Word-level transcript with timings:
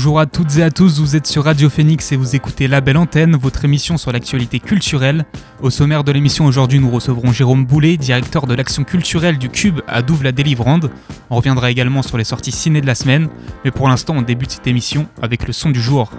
Bonjour 0.00 0.18
à 0.18 0.24
toutes 0.24 0.56
et 0.56 0.62
à 0.62 0.70
tous, 0.70 0.98
vous 0.98 1.14
êtes 1.14 1.26
sur 1.26 1.44
Radio 1.44 1.68
Phoenix 1.68 2.10
et 2.10 2.16
vous 2.16 2.34
écoutez 2.34 2.68
La 2.68 2.80
Belle 2.80 2.96
Antenne, 2.96 3.36
votre 3.36 3.66
émission 3.66 3.98
sur 3.98 4.10
l'actualité 4.10 4.58
culturelle. 4.58 5.26
Au 5.60 5.68
sommaire 5.68 6.04
de 6.04 6.10
l'émission 6.10 6.46
aujourd'hui, 6.46 6.78
nous 6.78 6.90
recevrons 6.90 7.32
Jérôme 7.32 7.66
Boulet, 7.66 7.98
directeur 7.98 8.46
de 8.46 8.54
l'action 8.54 8.82
culturelle 8.82 9.36
du 9.36 9.50
Cube 9.50 9.80
à 9.86 10.00
Douve-la-Délivrande. 10.00 10.90
On 11.28 11.36
reviendra 11.36 11.70
également 11.70 12.00
sur 12.00 12.16
les 12.16 12.24
sorties 12.24 12.50
ciné 12.50 12.80
de 12.80 12.86
la 12.86 12.94
semaine, 12.94 13.28
mais 13.62 13.70
pour 13.70 13.90
l'instant, 13.90 14.14
on 14.16 14.22
débute 14.22 14.52
cette 14.52 14.66
émission 14.66 15.06
avec 15.20 15.46
le 15.46 15.52
son 15.52 15.68
du 15.68 15.82
jour. 15.82 16.10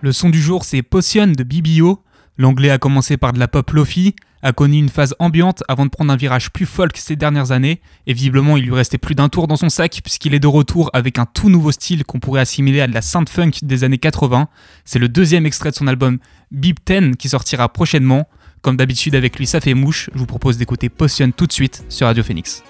Le 0.00 0.12
son 0.12 0.30
du 0.30 0.40
jour, 0.40 0.64
c'est 0.64 0.82
Potion 0.82 1.26
de 1.26 1.42
BBO. 1.42 2.04
L'anglais 2.38 2.70
a 2.70 2.78
commencé 2.78 3.16
par 3.16 3.32
de 3.32 3.40
la 3.40 3.48
pop 3.48 3.68
lofi, 3.72 4.14
a 4.42 4.52
connu 4.52 4.78
une 4.78 4.88
phase 4.88 5.14
ambiante 5.18 5.62
avant 5.68 5.84
de 5.84 5.90
prendre 5.90 6.12
un 6.12 6.16
virage 6.16 6.50
plus 6.50 6.66
folk 6.66 6.96
ces 6.96 7.16
dernières 7.16 7.52
années, 7.52 7.80
et 8.06 8.12
visiblement 8.12 8.56
il 8.56 8.64
lui 8.64 8.74
restait 8.74 8.98
plus 8.98 9.14
d'un 9.14 9.28
tour 9.28 9.46
dans 9.46 9.56
son 9.56 9.68
sac 9.68 10.00
puisqu'il 10.02 10.34
est 10.34 10.40
de 10.40 10.46
retour 10.46 10.90
avec 10.92 11.18
un 11.18 11.26
tout 11.26 11.48
nouveau 11.48 11.72
style 11.72 12.04
qu'on 12.04 12.20
pourrait 12.20 12.40
assimiler 12.40 12.80
à 12.80 12.86
de 12.86 12.94
la 12.94 13.02
synth 13.02 13.28
funk 13.28 13.52
des 13.62 13.84
années 13.84 13.98
80. 13.98 14.48
C'est 14.84 14.98
le 14.98 15.08
deuxième 15.08 15.46
extrait 15.46 15.70
de 15.70 15.76
son 15.76 15.86
album 15.86 16.18
Beep 16.50 16.80
10 16.86 17.16
qui 17.16 17.28
sortira 17.28 17.68
prochainement. 17.68 18.28
Comme 18.60 18.76
d'habitude 18.76 19.14
avec 19.14 19.38
lui 19.38 19.46
ça 19.46 19.60
fait 19.60 19.74
mouche, 19.74 20.10
je 20.12 20.18
vous 20.18 20.26
propose 20.26 20.56
d'écouter 20.56 20.88
Potion 20.88 21.32
tout 21.36 21.46
de 21.46 21.52
suite 21.52 21.84
sur 21.88 22.06
Radio 22.06 22.22
Phoenix. 22.22 22.62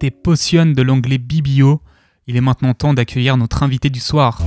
C'était 0.00 0.16
Potion 0.16 0.64
de 0.64 0.80
l'anglais 0.80 1.18
BBO. 1.18 1.82
Il 2.26 2.34
est 2.34 2.40
maintenant 2.40 2.72
temps 2.72 2.94
d'accueillir 2.94 3.36
notre 3.36 3.62
invité 3.62 3.90
du 3.90 4.00
soir. 4.00 4.40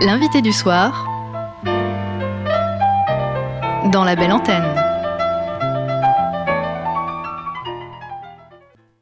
L'invité 0.00 0.40
du 0.40 0.52
soir 0.52 1.08
dans 3.90 4.04
la 4.04 4.14
belle 4.14 4.30
antenne. 4.30 4.62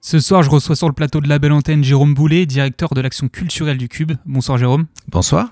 Ce 0.01 0.19
soir, 0.21 0.43
je 0.43 0.49
reçois 0.49 0.75
sur 0.75 0.89
le 0.89 0.95
plateau 0.95 1.21
de 1.21 1.29
la 1.29 1.39
belle 1.39 1.53
antenne 1.53 1.85
Jérôme 1.85 2.15
Boulet, 2.15 2.47
directeur 2.47 2.95
de 2.95 3.03
l'action 3.03 3.29
culturelle 3.29 3.77
du 3.77 3.91
Cube. 3.91 4.13
Bonsoir 4.25 4.57
Jérôme. 4.57 4.87
Bonsoir. 5.09 5.51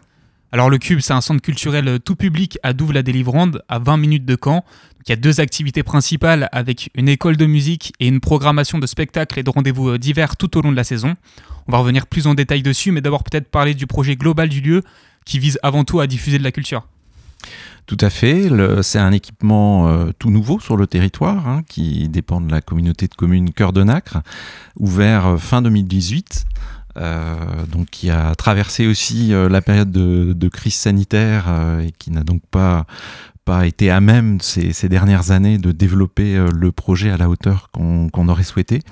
Alors 0.50 0.70
le 0.70 0.78
Cube, 0.78 1.00
c'est 1.00 1.12
un 1.12 1.20
centre 1.20 1.42
culturel 1.42 2.00
tout 2.00 2.16
public 2.16 2.58
à 2.62 2.72
Douve-la-Délivrande, 2.72 3.62
à 3.68 3.78
20 3.78 3.98
minutes 3.98 4.24
de 4.24 4.38
Caen. 4.42 4.64
Il 5.06 5.10
y 5.10 5.12
a 5.12 5.16
deux 5.16 5.40
activités 5.40 5.82
principales 5.82 6.48
avec 6.52 6.90
une 6.94 7.08
école 7.08 7.36
de 7.36 7.46
musique 7.46 7.92
et 8.00 8.08
une 8.08 8.20
programmation 8.20 8.78
de 8.78 8.86
spectacles 8.86 9.38
et 9.38 9.42
de 9.42 9.50
rendez-vous 9.50 9.90
euh, 9.90 9.98
divers 9.98 10.36
tout 10.36 10.58
au 10.58 10.62
long 10.62 10.72
de 10.72 10.76
la 10.76 10.84
saison. 10.84 11.14
On 11.68 11.72
va 11.72 11.78
revenir 11.78 12.06
plus 12.06 12.26
en 12.26 12.34
détail 12.34 12.62
dessus, 12.62 12.90
mais 12.90 13.00
d'abord 13.00 13.22
peut-être 13.22 13.48
parler 13.48 13.74
du 13.74 13.86
projet 13.86 14.16
global 14.16 14.48
du 14.48 14.60
lieu 14.60 14.82
qui 15.24 15.38
vise 15.38 15.58
avant 15.62 15.84
tout 15.84 16.00
à 16.00 16.06
diffuser 16.06 16.38
de 16.38 16.44
la 16.44 16.52
culture. 16.52 16.86
Tout 17.86 17.98
à 18.00 18.10
fait. 18.10 18.50
C'est 18.82 18.98
un 18.98 19.12
équipement 19.12 19.88
euh, 19.88 20.10
tout 20.18 20.30
nouveau 20.30 20.58
sur 20.58 20.76
le 20.76 20.88
territoire 20.88 21.46
hein, 21.46 21.62
qui 21.68 22.08
dépend 22.08 22.40
de 22.40 22.50
la 22.50 22.60
communauté 22.60 23.06
de 23.06 23.14
communes 23.14 23.52
Cœur 23.52 23.72
de 23.72 23.84
Nacre, 23.84 24.18
ouvert 24.78 25.26
euh, 25.26 25.36
fin 25.36 25.62
2018. 25.62 26.46
Euh, 26.98 27.36
donc 27.70 27.90
qui 27.90 28.08
a 28.08 28.34
traversé 28.34 28.86
aussi 28.86 29.28
la 29.28 29.60
période 29.60 29.90
de, 29.90 30.48
crise 30.48 30.76
sanitaire 30.76 31.44
et 31.82 31.92
qui 31.98 32.10
n'a 32.10 32.24
donc 32.24 32.40
pas 32.50 32.86
pas 33.46 33.66
été 33.66 33.90
à 33.90 34.00
même 34.02 34.40
ces, 34.42 34.88
dernières 34.90 35.30
années 35.30 35.56
de 35.56 35.72
développer 35.72 36.36
le 36.52 36.72
projet 36.72 37.10
à 37.10 37.16
la 37.16 37.30
hauteur 37.30 37.70
qu'on 37.70 38.28
aurait 38.28 38.42
souhaité. 38.42 38.82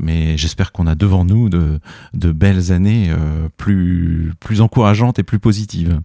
Mais 0.00 0.36
j'espère 0.36 0.72
qu'on 0.72 0.88
a 0.88 0.96
devant 0.96 1.24
nous 1.24 1.48
de, 1.48 1.80
belles 2.14 2.72
années 2.72 3.14
plus, 3.56 4.32
plus 4.40 4.60
encourageantes 4.60 5.20
et 5.20 5.22
plus 5.22 5.38
positives. 5.38 6.00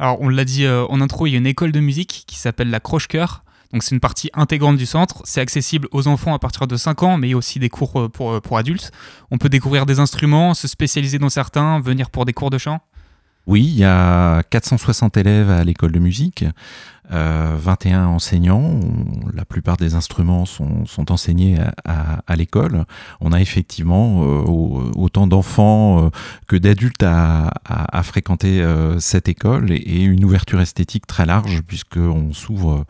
Alors, 0.00 0.16
on 0.22 0.30
l'a 0.30 0.46
dit 0.46 0.64
euh, 0.64 0.86
en 0.88 1.02
intro, 1.02 1.26
il 1.26 1.32
y 1.32 1.34
a 1.34 1.38
une 1.38 1.46
école 1.46 1.72
de 1.72 1.80
musique 1.80 2.24
qui 2.26 2.38
s'appelle 2.38 2.70
la 2.70 2.80
Croche-Cœur. 2.80 3.44
Donc, 3.70 3.82
c'est 3.82 3.94
une 3.94 4.00
partie 4.00 4.30
intégrante 4.32 4.78
du 4.78 4.86
centre. 4.86 5.20
C'est 5.24 5.42
accessible 5.42 5.88
aux 5.92 6.08
enfants 6.08 6.32
à 6.32 6.38
partir 6.38 6.66
de 6.66 6.74
5 6.74 7.02
ans, 7.02 7.18
mais 7.18 7.28
il 7.28 7.30
y 7.32 7.34
a 7.34 7.36
aussi 7.36 7.58
des 7.58 7.68
cours 7.68 8.00
euh, 8.00 8.08
euh, 8.20 8.40
pour 8.40 8.56
adultes. 8.56 8.92
On 9.30 9.36
peut 9.36 9.50
découvrir 9.50 9.84
des 9.84 10.00
instruments, 10.00 10.54
se 10.54 10.68
spécialiser 10.68 11.18
dans 11.18 11.28
certains, 11.28 11.80
venir 11.80 12.08
pour 12.08 12.24
des 12.24 12.32
cours 12.32 12.48
de 12.48 12.56
chant. 12.56 12.80
Oui, 13.50 13.64
il 13.64 13.78
y 13.78 13.84
a 13.84 14.44
460 14.44 15.16
élèves 15.16 15.50
à 15.50 15.64
l'école 15.64 15.90
de 15.90 15.98
musique. 15.98 16.44
21 17.10 17.14
euh, 17.16 18.06
enseignants. 18.06 18.78
la 19.34 19.44
plupart 19.44 19.76
des 19.76 19.96
instruments 19.96 20.46
sont, 20.46 21.10
enseignés 21.10 21.58
à, 21.84 22.36
l'école. 22.36 22.84
On 23.20 23.32
a 23.32 23.40
effectivement 23.40 24.22
euh, 24.22 24.92
autant 24.94 25.26
d'enfants 25.26 26.04
euh, 26.04 26.10
que 26.46 26.54
d'adultes 26.54 27.02
à, 27.02 27.50
fréquenter 28.04 28.64
cette 29.00 29.28
école 29.28 29.72
et, 29.72 30.04
une 30.04 30.24
ouverture 30.24 30.60
esthétique 30.60 31.08
très 31.08 31.26
large 31.26 31.62
puisqu'on 31.62 32.32
s'ouvre 32.32 32.84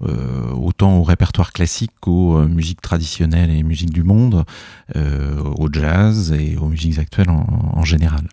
autant 0.00 0.96
au 0.96 1.02
répertoire 1.02 1.52
classique 1.52 1.92
qu'aux 2.00 2.48
musiques 2.48 2.80
traditionnelles 2.80 3.50
et 3.50 3.62
musiques 3.62 3.92
du 3.92 4.04
monde, 4.04 4.46
au 4.94 5.68
jazz 5.70 6.32
et 6.32 6.56
aux 6.56 6.68
musiques 6.68 6.98
actuelles 6.98 7.28
en 7.30 7.84
général. 7.84 8.26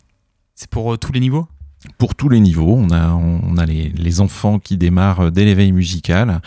C'est 0.56 0.70
pour 0.70 0.98
tous 0.98 1.12
les 1.12 1.20
niveaux? 1.20 1.50
Pour 1.98 2.16
tous 2.16 2.30
les 2.30 2.40
niveaux. 2.40 2.76
On 2.78 2.92
a, 2.92 3.66
les, 3.66 4.22
enfants 4.22 4.60
qui 4.60 4.78
démarrent 4.78 5.32
dès 5.32 5.44
l'éveil 5.44 5.72
musical 5.72 6.42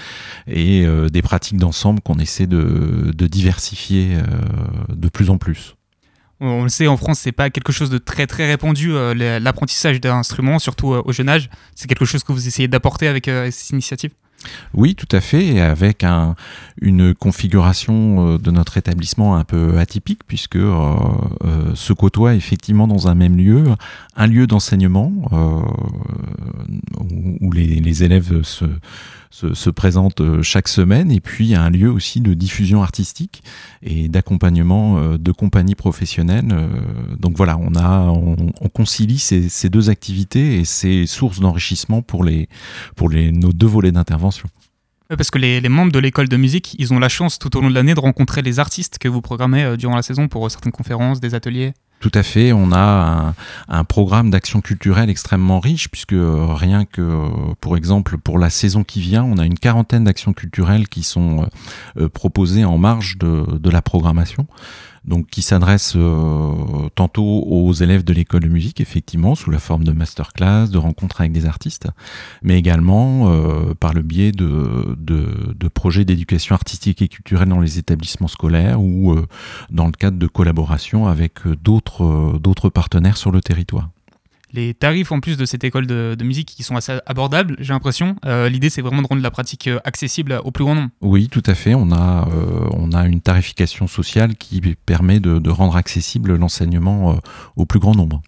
et 0.47 0.87
euh, 0.87 1.09
des 1.09 1.21
pratiques 1.21 1.59
d'ensemble 1.59 2.01
qu'on 2.01 2.19
essaie 2.19 2.47
de, 2.47 3.13
diversifier 3.15 4.15
euh, 4.15 4.23
de 4.95 5.09
plus 5.09 5.29
en 5.31 5.37
plus. 5.37 5.75
On 6.41 6.63
le 6.63 6.69
sait, 6.69 6.87
en 6.87 6.97
France, 6.97 7.19
c'est 7.19 7.33
pas 7.33 7.51
quelque 7.51 7.73
chose 7.73 7.91
de 7.91 7.99
très 7.99 8.27
très 8.27 8.47
répandu, 8.47 8.93
euh, 8.93 9.39
l'apprentissage 9.41 10.01
d'un 10.01 10.17
instrument, 10.17 10.59
surtout 10.59 10.89
au 10.89 11.13
jeune 11.13 11.29
âge. 11.29 11.51
C'est 11.75 11.89
quelque 11.89 12.05
chose 12.05 12.23
que 12.23 12.33
vous 12.33 12.47
essayez 12.47 12.69
d'apporter 12.69 13.09
avec 13.09 13.27
cette 13.27 13.71
initiative? 13.71 14.13
Oui, 14.75 14.95
tout 14.95 15.09
à 15.11 15.21
fait, 15.21 15.61
avec 15.61 16.05
un, 16.05 16.35
une 16.81 17.15
configuration 17.15 18.35
euh, 18.35 18.39
de 18.39 18.51
notre 18.51 18.77
établissement 18.77 19.37
un 19.37 19.45
peu 19.45 19.79
atypique, 19.79 20.21
puisque 20.27 20.57
euh, 20.57 20.97
euh, 21.45 21.75
se 21.75 21.93
côtoie 21.93 22.35
effectivement 22.35 22.87
dans 22.87 23.09
un 23.09 23.15
même 23.15 23.37
lieu 23.37 23.65
un 24.17 24.27
lieu 24.27 24.47
d'enseignement 24.47 25.13
où, 27.41 27.53
les, 27.53 28.03
élèves 28.03 28.43
se, 28.43 28.65
se, 29.31 29.71
présente 29.71 30.21
euh, 30.21 30.43
chaque 30.43 30.69
semaine 30.69 31.11
et 31.11 31.21
puis 31.21 31.55
un 31.55 31.71
lieu 31.71 31.91
aussi 31.91 32.21
de 32.21 32.35
diffusion 32.35 32.83
artistique 32.83 33.43
et 33.83 34.09
d'accompagnement 34.09 34.99
euh, 34.99 35.19
de 35.19 35.33
compagnies 35.33 35.75
professionnelles. 35.75 36.49
Euh, 36.51 36.69
donc 37.19 37.37
voilà, 37.37 37.59
on, 37.59 37.75
a, 37.75 38.11
on, 38.11 38.69
concilie 38.69 39.19
ces, 39.19 39.69
deux 39.69 39.91
activités 39.91 40.59
et 40.59 40.65
ces 40.65 41.07
sources 41.07 41.41
d'enrichissement 41.41 42.03
pour, 42.03 42.25
les, 42.25 42.49
pour 42.97 43.09
les, 43.09 43.33
nos 43.33 43.53
deux 43.53 43.67
volets 43.67 43.93
d'intervention. 43.93 44.49
Parce 45.09 45.31
que 45.31 45.39
les, 45.39 45.61
membres 45.69 45.93
de 45.93 45.99
l'école 45.99 46.29
de 46.29 46.37
musique, 46.37 46.77
ils 46.79 46.93
ont 46.93 46.99
la 46.99 47.09
chance 47.09 47.39
tout 47.39 47.57
au 47.57 47.61
long 47.61 47.71
de 47.71 47.75
l'année 47.75 47.95
de 47.95 48.01
rencontrer 48.01 48.43
les 48.43 48.59
artistes 48.59 48.99
que 48.99 49.09
vous 49.09 49.23
programmez 49.23 49.77
durant 49.79 49.97
la 49.97 50.03
saison 50.03 50.29
pour 50.29 50.51
certaines 50.51 50.73
conférences, 50.73 51.19
des 51.19 51.35
ateliers. 51.35 51.73
Tout 52.01 52.13
à 52.15 52.23
fait, 52.23 52.53
on 52.53 52.71
a 52.73 53.35
un, 53.69 53.85
programme 53.85 54.31
d'action 54.31 54.61
culturelle 54.61 55.11
extrêmement 55.11 55.59
riche 55.59 55.89
puisque 55.89 56.13
euh, 56.13 56.47
rien 56.55 56.85
que, 56.85 57.01
euh, 57.01 57.29
pour 57.61 57.77
exemple, 57.77 58.19
pour 58.19 58.39
la 58.39 58.51
saison 58.51 58.85
qui 58.85 59.01
vient, 59.01 59.25
on 59.25 59.37
a 59.37 59.45
une 59.45 59.59
quarantaine 59.59 60.05
d'actions 60.05 60.33
culturelles 60.33 60.89
qui 60.89 61.03
sont 61.03 61.49
euh, 61.97 62.09
proposées 62.09 62.65
en 62.65 62.79
marge 62.79 63.19
de 63.19 63.71
la 63.71 63.83
programmation 63.83 64.47
donc 65.09 65.27
qui 65.29 65.43
s'adresse 65.43 65.95
euh, 65.97 66.89
tantôt 66.95 67.25
aux 67.25 67.73
élèves 67.73 68.05
de 68.05 68.13
l'école 68.13 68.43
de 68.43 68.49
musique, 68.49 68.81
effectivement, 68.81 69.35
sous 69.35 69.51
la 69.51 69.59
forme 69.59 69.85
de 69.85 69.93
masterclass, 69.93 70.69
de 70.69 70.79
rencontres 70.79 71.21
avec 71.21 71.33
des 71.33 71.47
artistes, 71.47 71.89
mais 72.43 72.59
également 72.59 73.31
euh, 73.31 73.75
par 73.75 73.95
le 73.95 74.03
biais 74.03 74.33
de, 74.33 74.97
projets 75.75 76.05
d'éducation 76.05 76.55
artistique 76.55 77.03
et 77.03 77.09
culturelle 77.09 77.49
dans 77.49 77.61
les 77.61 77.79
établissements 77.79 78.29
scolaires 78.29 78.81
ou 78.81 79.13
euh, 79.13 79.27
dans 79.71 79.87
le 79.87 79.93
cadre 79.93 80.19
de 80.19 80.27
collaboration 80.27 81.07
avec 81.07 81.47
d'autres 81.63 82.69
partenaires 82.69 83.17
sur 83.17 83.31
le 83.31 83.41
territoire 83.41 83.89
les 84.53 84.75
tarifs 84.75 85.13
en 85.13 85.21
plus 85.21 85.37
de 85.37 85.45
cette 85.45 85.65
école 85.65 85.87
de, 85.87 86.17
musique 86.23 86.49
qui 86.49 86.63
sont 86.63 86.77
assez 86.77 86.99
abordables, 87.07 87.57
j'ai 87.59 87.73
l'impression. 87.73 88.17
Euh, 88.25 88.49
l'idée, 88.49 88.71
c'est 88.71 88.83
vraiment 88.83 89.03
de 89.03 89.07
rendre 89.07 89.23
la 89.23 89.31
pratique 89.31 89.69
euh, 89.69 89.79
accessible 89.85 90.41
au 90.45 90.51
plus 90.51 90.65
grand 90.65 90.75
nombre. 90.75 90.91
Oui, 91.01 91.29
tout 91.29 91.43
à 91.47 91.55
fait. 91.55 91.75
On 91.75 91.93
a, 91.93 92.29
euh, 92.29 92.69
on 92.73 92.93
a 92.93 93.07
une 93.07 93.21
tarification 93.21 93.87
sociale 93.87 94.37
qui 94.37 94.61
permet 94.87 95.21
de, 95.21 95.49
rendre 95.49 95.77
accessible 95.77 96.37
l'enseignement 96.37 97.19
au 97.57 97.65
plus 97.65 97.81
grand 97.81 97.95
nombre. 97.95 98.21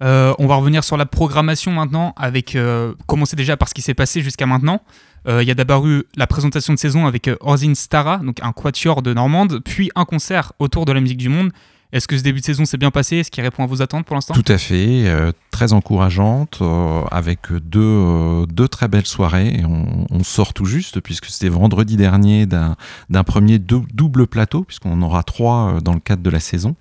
on 0.00 0.46
va 0.46 0.54
revenir 0.56 0.84
sur 0.84 0.96
la 0.98 1.06
programmation 1.06 1.72
maintenant, 1.72 2.14
avec 2.18 2.56
commencer 3.06 3.34
déjà 3.34 3.56
par 3.56 3.68
ce 3.68 3.74
qui 3.74 3.80
s'est 3.80 3.94
passé 3.94 4.20
jusqu'à 4.20 4.44
maintenant. 4.46 4.82
Il 5.26 5.42
y 5.42 5.50
a 5.50 5.54
d'abord 5.54 5.86
eu 5.86 6.04
la 6.16 6.26
présentation 6.26 6.74
de 6.74 6.78
saison 6.78 7.06
avec 7.06 7.30
Orzin 7.40 7.74
Stara, 7.74 8.18
donc 8.18 8.40
un 8.42 8.52
quatuor 8.52 9.00
de 9.00 9.14
Normande, 9.14 9.60
puis 9.64 9.90
un 9.94 10.04
concert 10.04 10.52
autour 10.58 10.84
de 10.84 10.92
la 10.92 11.00
musique 11.00 11.18
du 11.18 11.30
monde. 11.30 11.50
Est-ce 11.90 12.06
que 12.06 12.18
ce 12.18 12.22
début 12.22 12.40
de 12.40 12.44
saison 12.44 12.66
s'est 12.66 12.76
bien 12.76 12.90
passé? 12.90 13.16
Est-ce 13.16 13.30
qu'il 13.30 13.42
répond 13.42 13.64
à 13.64 13.66
vos 13.66 13.80
attentes 13.80 14.04
pour 14.04 14.14
l'instant? 14.14 14.34
Tout 14.34 14.44
à 14.52 14.58
fait, 14.58 15.08
euh, 15.08 15.32
très 15.50 15.72
encourageante, 15.72 16.58
euh, 16.60 17.02
avec 17.10 17.50
deux, 17.50 17.80
euh, 17.80 18.44
deux, 18.44 18.68
très 18.68 18.88
belles 18.88 19.06
soirées. 19.06 19.62
On, 20.10 20.22
sort 20.22 20.52
tout 20.52 20.66
juste, 20.66 21.00
puisque 21.00 21.26
c'était 21.26 21.48
vendredi 21.48 21.96
dernier 21.96 22.44
d'un 22.44 22.76
premier 23.24 23.58
double 23.58 24.26
plateau, 24.26 24.64
puisqu'on 24.64 25.00
aura 25.00 25.22
trois 25.22 25.80
dans 25.80 25.94
le 25.94 26.00
cadre 26.00 26.22
de 26.22 26.28
la 26.28 26.40
saison, 26.40 26.74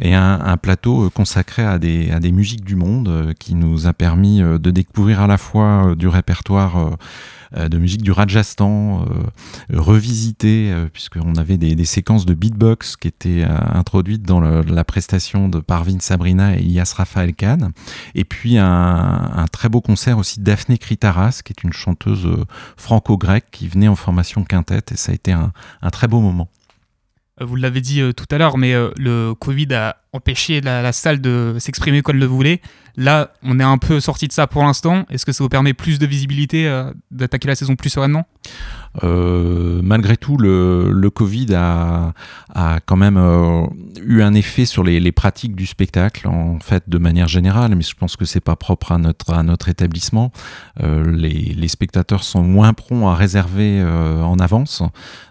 et 0.00 0.14
un, 0.14 0.40
un 0.40 0.56
plateau 0.56 1.10
consacré 1.10 1.62
à 1.62 1.78
des, 1.78 2.10
à 2.10 2.18
des 2.18 2.32
musiques 2.32 2.64
du 2.64 2.74
monde, 2.74 3.34
qui 3.38 3.54
nous 3.54 3.86
a 3.86 3.92
permis 3.92 4.40
de 4.40 4.70
découvrir 4.70 5.20
à 5.20 5.26
la 5.26 5.36
fois 5.36 5.94
du 5.94 6.08
répertoire 6.08 6.96
de 7.56 7.78
musique 7.78 8.02
du 8.02 8.12
Rajasthan 8.12 9.04
euh, 9.04 9.24
revisité, 9.72 10.70
euh, 10.72 10.86
puisqu'on 10.92 11.34
avait 11.34 11.56
des, 11.56 11.84
séquences 11.84 12.26
de 12.26 12.34
beatbox 12.34 12.96
qui 12.96 13.08
étaient 13.08 13.42
introduites 13.42 14.22
dans 14.22 14.40
la 14.40 14.84
prestation 14.84 15.48
de 15.48 15.58
Parvin 15.58 15.98
Sabrina 15.98 16.56
et 16.56 16.60
Ilyas 16.60 16.94
Raphaël 16.96 17.34
Khan. 17.34 17.70
Et 18.14 18.24
puis 18.24 18.58
un, 18.58 19.46
très 19.50 19.68
beau 19.68 19.80
concert 19.80 20.18
aussi 20.18 20.40
Daphné 20.40 20.78
Kritaras, 20.78 21.40
qui 21.44 21.52
est 21.52 21.64
une 21.64 21.72
chanteuse 21.72 22.28
franco-grecque 22.76 23.46
qui 23.50 23.66
venait 23.66 23.88
en 23.88 23.96
formation 23.96 24.44
quintette, 24.44 24.92
et 24.92 24.96
ça 24.96 25.12
a 25.12 25.14
été 25.14 25.32
un, 25.32 25.52
très 25.90 26.06
beau 26.06 26.20
moment. 26.20 26.48
Vous 27.40 27.56
l'avez 27.56 27.80
dit 27.80 28.02
tout 28.14 28.26
à 28.30 28.38
l'heure, 28.38 28.58
mais 28.58 28.74
le 28.96 29.32
Covid 29.34 29.74
a 29.74 29.96
empêché 30.12 30.60
la, 30.60 30.82
la 30.82 30.92
salle 30.92 31.20
de 31.20 31.56
s'exprimer 31.58 32.02
comme 32.02 32.16
elle 32.16 32.20
le 32.20 32.26
voulait. 32.26 32.60
Là, 32.96 33.30
on 33.42 33.58
est 33.60 33.64
un 33.64 33.78
peu 33.78 34.00
sorti 34.00 34.28
de 34.28 34.32
ça 34.32 34.46
pour 34.46 34.62
l'instant. 34.62 35.04
Est-ce 35.10 35.24
que 35.24 35.32
ça 35.32 35.44
vous 35.44 35.48
permet 35.48 35.74
plus 35.74 35.98
de 35.98 36.06
visibilité, 36.06 36.68
euh, 36.68 36.90
d'attaquer 37.10 37.48
la 37.48 37.54
saison 37.54 37.76
plus 37.76 37.90
sereinement? 37.90 38.26
Euh, 39.04 39.80
malgré 39.82 40.16
tout, 40.16 40.36
le, 40.36 41.10
Covid 41.10 41.54
a, 41.54 42.12
quand 42.86 42.96
même 42.96 43.16
euh, 43.16 43.64
eu 44.02 44.22
un 44.22 44.34
effet 44.34 44.64
sur 44.64 44.82
les, 44.82 45.12
pratiques 45.12 45.54
du 45.54 45.66
spectacle, 45.66 46.26
en 46.28 46.58
fait, 46.60 46.84
de 46.88 46.98
manière 46.98 47.28
générale, 47.28 47.74
mais 47.74 47.82
je 47.82 47.94
pense 47.94 48.16
que 48.16 48.24
c'est 48.24 48.40
pas 48.40 48.56
propre 48.56 48.92
à 48.92 48.98
notre, 48.98 49.68
établissement. 49.68 50.32
Les, 50.80 51.68
spectateurs 51.68 52.24
sont 52.24 52.42
moins 52.42 52.72
prompts 52.72 53.08
à 53.08 53.14
réserver 53.14 53.82
en 53.82 54.38
avance, 54.38 54.82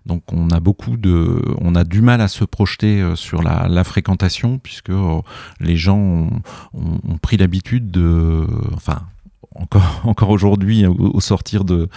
donc 0.06 0.24
on 0.32 0.50
a 0.52 0.60
beaucoup 0.60 0.96
de, 0.96 1.42
on 1.60 1.76
a 1.76 1.84
du 1.84 2.02
mal 2.02 2.22
à 2.22 2.28
se 2.28 2.46
projeter 2.46 3.04
sur 3.16 3.44
la, 3.44 3.68
la 3.68 3.84
fréquentation, 3.84 4.58
puisque 4.58 4.92
les 5.60 5.76
gens 5.76 5.98
ont, 5.98 6.30
ont, 6.74 7.18
pris 7.22 7.38
de, 7.50 8.46
enfin, 8.74 9.04
encore, 9.56 10.02
encore 10.06 10.30
aujourd'hui, 10.30 10.86
au, 10.86 11.20
sortir, 11.20 11.64
de, 11.66 11.90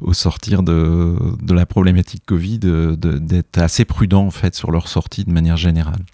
au 0.00 0.12
sortir 0.12 0.62
de 0.62 1.52
la 1.52 1.66
problématique 1.66 2.24
Covid, 2.26 2.60
d'être 2.60 3.58
assez 3.58 3.84
prudent 3.84 4.26
en 4.26 4.30
fait 4.30 4.54
sur 4.54 4.70
leur 4.70 4.88
sortie 4.88 5.24
de 5.24 5.32
manière 5.32 5.56
générale. 5.56 6.04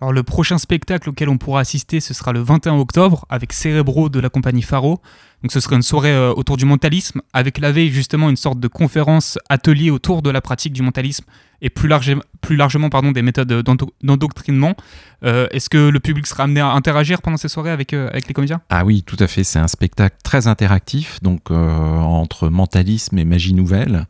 Alors 0.00 0.12
le 0.12 0.22
prochain 0.22 0.58
spectacle 0.58 1.08
auquel 1.08 1.28
on 1.28 1.38
pourra 1.38 1.60
assister, 1.60 1.98
ce 1.98 2.14
sera 2.14 2.32
le 2.32 2.40
21 2.40 2.74
octobre 2.78 3.26
avec 3.28 3.52
Cérébro 3.52 4.08
de 4.08 4.20
la 4.20 4.28
compagnie 4.28 4.62
Faro. 4.62 5.00
Donc 5.42 5.52
ce 5.52 5.58
sera 5.60 5.74
une 5.76 5.82
soirée 5.82 6.12
euh, 6.12 6.32
autour 6.32 6.56
du 6.56 6.64
mentalisme, 6.64 7.20
avec 7.32 7.58
la 7.58 7.72
veille 7.72 7.90
justement 7.90 8.30
une 8.30 8.36
sorte 8.36 8.60
de 8.60 8.68
conférence 8.68 9.38
atelier 9.48 9.90
autour 9.90 10.22
de 10.22 10.30
la 10.30 10.40
pratique 10.40 10.72
du 10.72 10.82
mentalisme 10.82 11.24
et 11.62 11.70
plus, 11.70 11.88
large, 11.88 12.14
plus 12.40 12.54
largement 12.54 12.90
pardon, 12.90 13.10
des 13.10 13.22
méthodes 13.22 13.64
d'endoctrinement. 14.02 14.76
Euh, 15.24 15.48
Est-ce 15.50 15.68
que 15.68 15.88
le 15.88 15.98
public 16.00 16.28
sera 16.28 16.44
amené 16.44 16.60
à 16.60 16.70
interagir 16.70 17.20
pendant 17.20 17.36
ces 17.36 17.48
soirées 17.48 17.72
avec, 17.72 17.92
euh, 17.92 18.08
avec 18.08 18.28
les 18.28 18.34
comédiens? 18.34 18.60
Ah 18.70 18.84
oui, 18.84 19.02
tout 19.02 19.16
à 19.18 19.26
fait. 19.26 19.42
C'est 19.42 19.58
un 19.58 19.68
spectacle 19.68 20.16
très 20.22 20.46
interactif, 20.46 21.20
donc 21.22 21.50
entre 21.50 22.48
mentalisme 22.48 23.18
et 23.18 23.24
magie 23.24 23.54
nouvelle. 23.54 24.06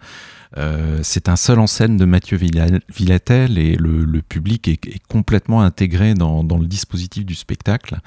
Euh, 0.57 1.01
c'est 1.03 1.29
un 1.29 1.37
seul 1.37 1.59
en 1.59 1.67
scène 1.67 1.99
de 1.99 2.05
Mathieu 2.07 2.39
Villatel 2.39 3.59
et 3.59 3.77
le, 3.77 4.05
le 4.05 4.23
public 4.23 4.67
est, 4.67 4.87
est, 4.87 5.03
complètement 5.07 5.61
intégré 5.61 6.15
dans, 6.15 6.43
dans, 6.43 6.57
le 6.57 6.67
dispositif 6.67 7.27
du 7.27 7.35
spectacle. 7.35 7.99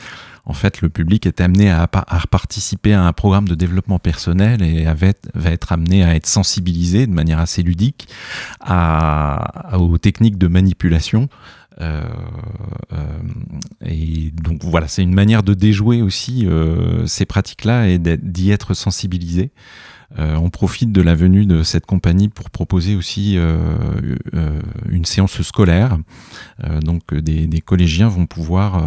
En 0.46 0.54
fait, 0.54 0.82
le 0.82 0.90
public 0.90 1.28
est 1.28 1.40
amené 1.40 1.70
à, 1.70 1.84
à 1.84 2.20
participer 2.32 2.94
à 2.94 3.04
un 3.04 3.14
programme 3.14 3.48
de 3.48 3.54
développement 3.54 4.00
personnel 4.00 4.64
et 4.64 4.86
va 4.86 5.08
être, 5.08 5.30
va 5.36 5.52
être 5.52 5.72
amené 5.72 6.04
à 6.04 6.16
être 6.16 6.26
sensibilisé 6.26 7.06
de 7.06 7.14
manière 7.14 7.40
assez 7.40 7.62
ludique 7.62 8.08
à, 8.60 9.78
aux 9.78 10.00
techniques 10.00 10.40
de 10.40 10.48
manipulation. 10.48 11.30
Euh, 11.80 12.04
euh, 12.94 12.98
et 13.86 14.32
donc 14.32 14.64
voilà, 14.64 14.88
c'est 14.88 15.04
une 15.04 15.14
manière 15.14 15.44
de 15.44 15.54
déjouer 15.54 16.02
aussi 16.02 16.46
euh, 16.46 17.06
ces 17.08 17.26
pratiques-là 17.26 17.88
et 17.88 17.98
d'y 17.98 18.52
être 18.52 18.74
sensibilisé. 18.74 19.52
Euh, 20.20 20.36
on 20.36 20.50
profite 20.50 20.92
de 20.92 21.02
la 21.02 21.16
venue 21.16 21.46
de 21.46 21.64
cette 21.64 21.86
compagnie 21.86 22.28
pour 22.28 22.50
proposer 22.50 22.96
aussi 22.96 23.38
euh, 23.38 23.58
euh, 24.34 24.62
une 24.90 25.06
séance 25.06 25.42
scolaire. 25.42 25.98
donc 26.82 27.14
des, 27.14 27.48
des, 27.48 27.62
collégiens 27.62 28.10
vont 28.10 28.26
pouvoir 28.26 28.84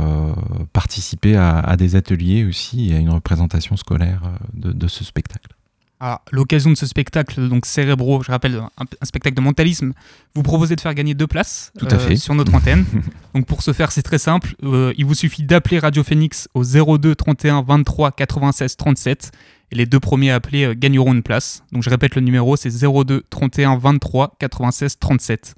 participer 0.73 1.37
à, 1.37 1.59
à, 1.59 1.77
des 1.77 1.97
ateliers 1.97 2.45
aussi 2.45 2.91
et 2.91 2.97
à 2.97 2.99
une 2.99 3.11
représentation 3.11 3.77
scolaire 3.77 4.23
de, 4.53 4.73
de 4.73 4.89
ce 4.89 5.05
spectacle. 5.05 5.55
À 6.01 6.21
l'occasion 6.33 6.71
de 6.71 6.75
ce 6.75 6.87
spectacle, 6.87 7.49
donc 7.49 7.65
Cérébro, 7.65 8.23
je 8.23 8.31
rappelle, 8.31 8.57
un, 8.57 8.85
un, 9.01 9.05
spectacle 9.07 9.37
de 9.37 9.41
mentalisme, 9.41 9.93
vous 10.35 10.43
proposez 10.43 10.77
de 10.77 10.81
faire 10.81 10.93
gagner 10.93 11.15
deux 11.15 11.29
places 11.29 11.73
Tout 11.79 11.87
à 11.91 11.99
fait. 11.99 12.17
sur 12.17 12.35
notre 12.35 12.55
antenne. 12.55 12.85
donc 13.35 13.47
pour 13.47 13.63
ce 13.63 13.73
faire, 13.73 13.91
c'est 13.93 14.03
très 14.03 14.19
simple. 14.19 14.55
Il 14.63 15.05
vous 15.07 15.15
suffit 15.15 15.45
d'appeler 15.45 15.79
Radio 15.79 16.03
Phoenix 16.03 16.49
au 16.53 16.65
02 16.65 17.15
31 17.15 17.63
23 17.63 18.13
96 18.13 18.77
37 18.77 19.33
et 19.71 19.77
les 19.77 19.87
deux 19.87 20.01
premiers 20.01 20.31
appelés 20.31 20.65
euh, 20.65 20.75
gagneront 20.75 21.13
une 21.13 21.23
place. 21.23 21.65
Donc 21.73 21.83
je 21.83 21.91
répète 21.91 22.15
le 22.15 22.21
numéro, 22.23 22.57
c'est 22.57 22.71
02 22.71 23.25
31 23.31 23.79
23 23.79 24.37
96 24.39 24.99
37. 24.99 25.55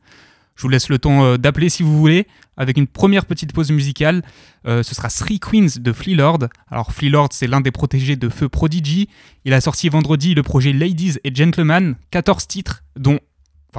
Je 0.56 0.62
vous 0.62 0.68
laisse 0.68 0.88
le 0.88 0.98
temps 0.98 1.24
euh, 1.24 1.36
d'appeler 1.36 1.68
si 1.68 1.82
vous 1.82 1.96
voulez, 1.96 2.26
avec 2.56 2.78
une 2.78 2.86
première 2.86 3.26
petite 3.26 3.52
pause 3.52 3.70
musicale. 3.70 4.22
Euh, 4.66 4.82
ce 4.82 4.94
sera 4.94 5.08
Three 5.08 5.38
Queens 5.38 5.78
de 5.78 5.92
Flea 5.92 6.14
Lord. 6.14 6.48
Alors 6.70 6.92
Flea 6.92 7.10
Lord, 7.10 7.28
c'est 7.32 7.46
l'un 7.46 7.60
des 7.60 7.70
protégés 7.70 8.16
de 8.16 8.28
Feu 8.28 8.48
Prodigy. 8.48 9.08
Il 9.44 9.52
a 9.52 9.60
sorti 9.60 9.88
vendredi 9.88 10.34
le 10.34 10.42
projet 10.42 10.72
Ladies 10.72 11.18
et 11.24 11.34
Gentlemen, 11.34 11.96
14 12.10 12.46
titres, 12.46 12.82
dont 12.96 13.20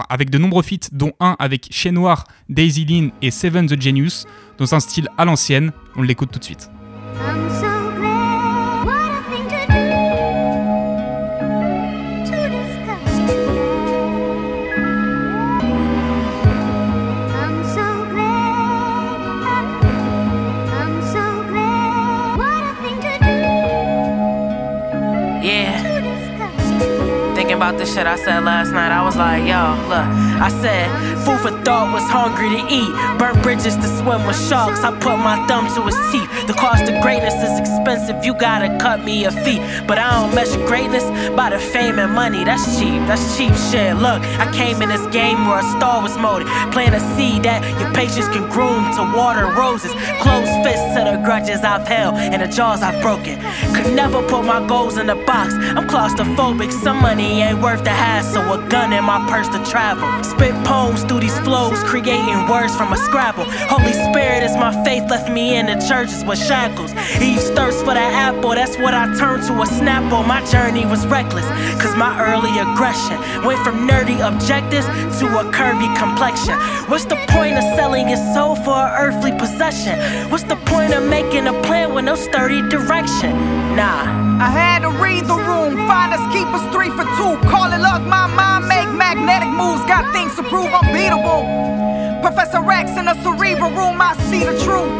avec 0.09 0.29
de 0.29 0.37
nombreux 0.37 0.61
feats, 0.61 0.89
dont 0.91 1.13
un 1.19 1.35
avec 1.39 1.69
Chez 1.71 1.89
Noir, 1.89 2.25
Daisy 2.49 2.85
Lynn 2.85 3.11
et 3.23 3.31
Seven 3.31 3.65
the 3.67 3.81
Genius, 3.81 4.25
dans 4.59 4.75
un 4.75 4.79
style 4.79 5.09
à 5.17 5.25
l'ancienne. 5.25 5.71
On 5.95 6.03
l'écoute 6.03 6.29
tout 6.31 6.37
de 6.39 6.43
suite. 6.43 6.69
About 27.57 27.79
the 27.79 27.85
shit 27.87 28.05
I 28.05 28.15
said 28.15 28.43
last 28.43 28.71
night. 28.71 28.91
I 28.91 29.03
was 29.03 29.17
like, 29.17 29.41
yo, 29.41 29.73
look, 29.89 30.05
I 30.37 30.49
said, 30.61 30.85
food 31.25 31.41
for 31.41 31.53
thought 31.65 31.91
was 31.91 32.05
hungry 32.05 32.53
to 32.53 32.61
eat. 32.69 32.93
Burnt 33.17 33.41
bridges 33.41 33.75
to 33.75 33.87
swim 33.97 34.21
with 34.29 34.37
sharks. 34.47 34.85
I 34.85 34.93
put 35.01 35.17
my 35.17 35.41
thumb 35.49 35.65
to 35.73 35.81
his 35.89 35.97
teeth. 36.13 36.29
The 36.45 36.53
cost 36.53 36.85
of 36.85 37.01
greatness 37.01 37.33
is 37.33 37.57
expensive. 37.57 38.23
You 38.23 38.35
gotta 38.35 38.77
cut 38.77 39.03
me 39.03 39.25
a 39.25 39.31
fee. 39.31 39.57
But 39.89 39.97
I 39.97 40.21
don't 40.21 40.35
measure 40.35 40.61
greatness 40.67 41.03
by 41.35 41.49
the 41.49 41.57
fame 41.57 41.97
and 41.97 42.13
money. 42.13 42.45
That's 42.45 42.77
cheap. 42.77 43.01
That's 43.09 43.25
cheap 43.35 43.53
shit. 43.73 43.97
Look, 43.97 44.21
I 44.37 44.45
came 44.53 44.79
in 44.83 44.89
this 44.89 45.05
game 45.09 45.49
where 45.49 45.59
a 45.59 45.67
star 45.75 46.01
was 46.05 46.15
molded. 46.15 46.47
Plant 46.71 46.93
a 46.93 47.01
seed 47.17 47.41
that 47.49 47.65
your 47.81 47.91
patience 47.97 48.29
can 48.29 48.45
groom 48.53 48.85
to 48.97 49.01
water 49.17 49.49
roses. 49.57 49.97
Close 50.21 50.49
fists 50.61 50.93
to 50.93 51.09
the 51.09 51.17
grudges 51.25 51.65
I've 51.65 51.87
held 51.87 52.21
and 52.21 52.39
the 52.43 52.47
jaws 52.47 52.83
I've 52.83 53.01
broken. 53.01 53.41
Could 53.73 53.95
never 53.97 54.21
put 54.29 54.45
my 54.45 54.61
goals 54.67 54.97
in 55.01 55.09
a 55.09 55.17
box. 55.25 55.55
I'm 55.57 55.89
claustrophobic. 55.89 56.71
Some 56.85 57.01
money 57.01 57.41
ain't 57.47 57.61
worth 57.61 57.83
the 57.83 57.89
hassle. 57.89 58.43
A 58.53 58.57
gun 58.69 58.93
in 58.93 59.03
my 59.03 59.19
purse 59.29 59.47
to 59.49 59.59
travel. 59.69 60.07
Spit 60.23 60.53
poems 60.65 61.03
through 61.03 61.21
these 61.21 61.39
flows, 61.39 61.81
creating 61.83 62.47
words 62.47 62.75
from 62.75 62.91
a 62.93 62.97
scrabble. 62.97 63.45
Holy 63.71 63.93
Spirit 63.93 64.43
is 64.43 64.55
my 64.55 64.71
faith, 64.83 65.09
left 65.09 65.29
me 65.31 65.55
in 65.55 65.65
the 65.67 65.77
churches 65.87 66.23
with 66.25 66.39
shackles. 66.39 66.91
Eve's 67.21 67.49
thirst 67.51 67.79
for 67.79 67.93
that 67.93 68.11
apple, 68.13 68.51
that's 68.51 68.77
what 68.77 68.93
I 68.93 69.05
turned 69.17 69.43
to 69.47 69.53
a 69.53 69.65
snapple. 69.65 70.27
My 70.27 70.43
journey 70.51 70.85
was 70.85 71.05
reckless, 71.07 71.47
cause 71.81 71.95
my 71.95 72.11
early 72.19 72.53
aggression 72.59 73.17
went 73.45 73.63
from 73.63 73.87
nerdy 73.87 74.19
objectives 74.19 74.87
to 75.19 75.25
a 75.39 75.43
curvy 75.51 75.89
complexion. 75.97 76.57
What's 76.89 77.05
the 77.05 77.19
point 77.29 77.57
of 77.57 77.63
selling 77.75 78.09
your 78.09 78.23
soul 78.33 78.55
for 78.55 78.75
an 78.75 78.91
earthly 78.99 79.31
possession? 79.31 79.95
What's 80.29 80.43
the 80.43 80.57
point 80.71 80.93
of 80.93 81.03
making 81.09 81.47
a 81.47 81.55
plan 81.63 81.93
with 81.93 82.05
no 82.05 82.15
sturdy 82.15 82.61
direction? 82.69 83.31
Nah. 83.75 84.26
I 84.37 84.53
had 84.53 84.85
to 84.85 84.93
read 85.01 85.25
the 85.25 85.33
room, 85.33 85.73
find 85.89 86.13
us 86.13 86.21
keepers 86.29 86.61
three 86.69 86.93
for 86.93 87.09
two. 87.17 87.33
Call 87.49 87.73
it 87.73 87.81
luck, 87.81 88.05
my 88.05 88.29
mind 88.29 88.69
make 88.69 88.85
magnetic 88.93 89.49
moves, 89.49 89.81
got 89.89 90.13
things 90.13 90.35
to 90.37 90.43
prove 90.43 90.69
unbeatable. 90.69 91.41
Professor 92.21 92.61
X 92.61 92.91
in 93.01 93.07
a 93.07 93.17
cerebral 93.25 93.73
room, 93.73 93.97
I 93.97 94.13
see 94.29 94.45
the 94.45 94.53
truth. 94.61 94.93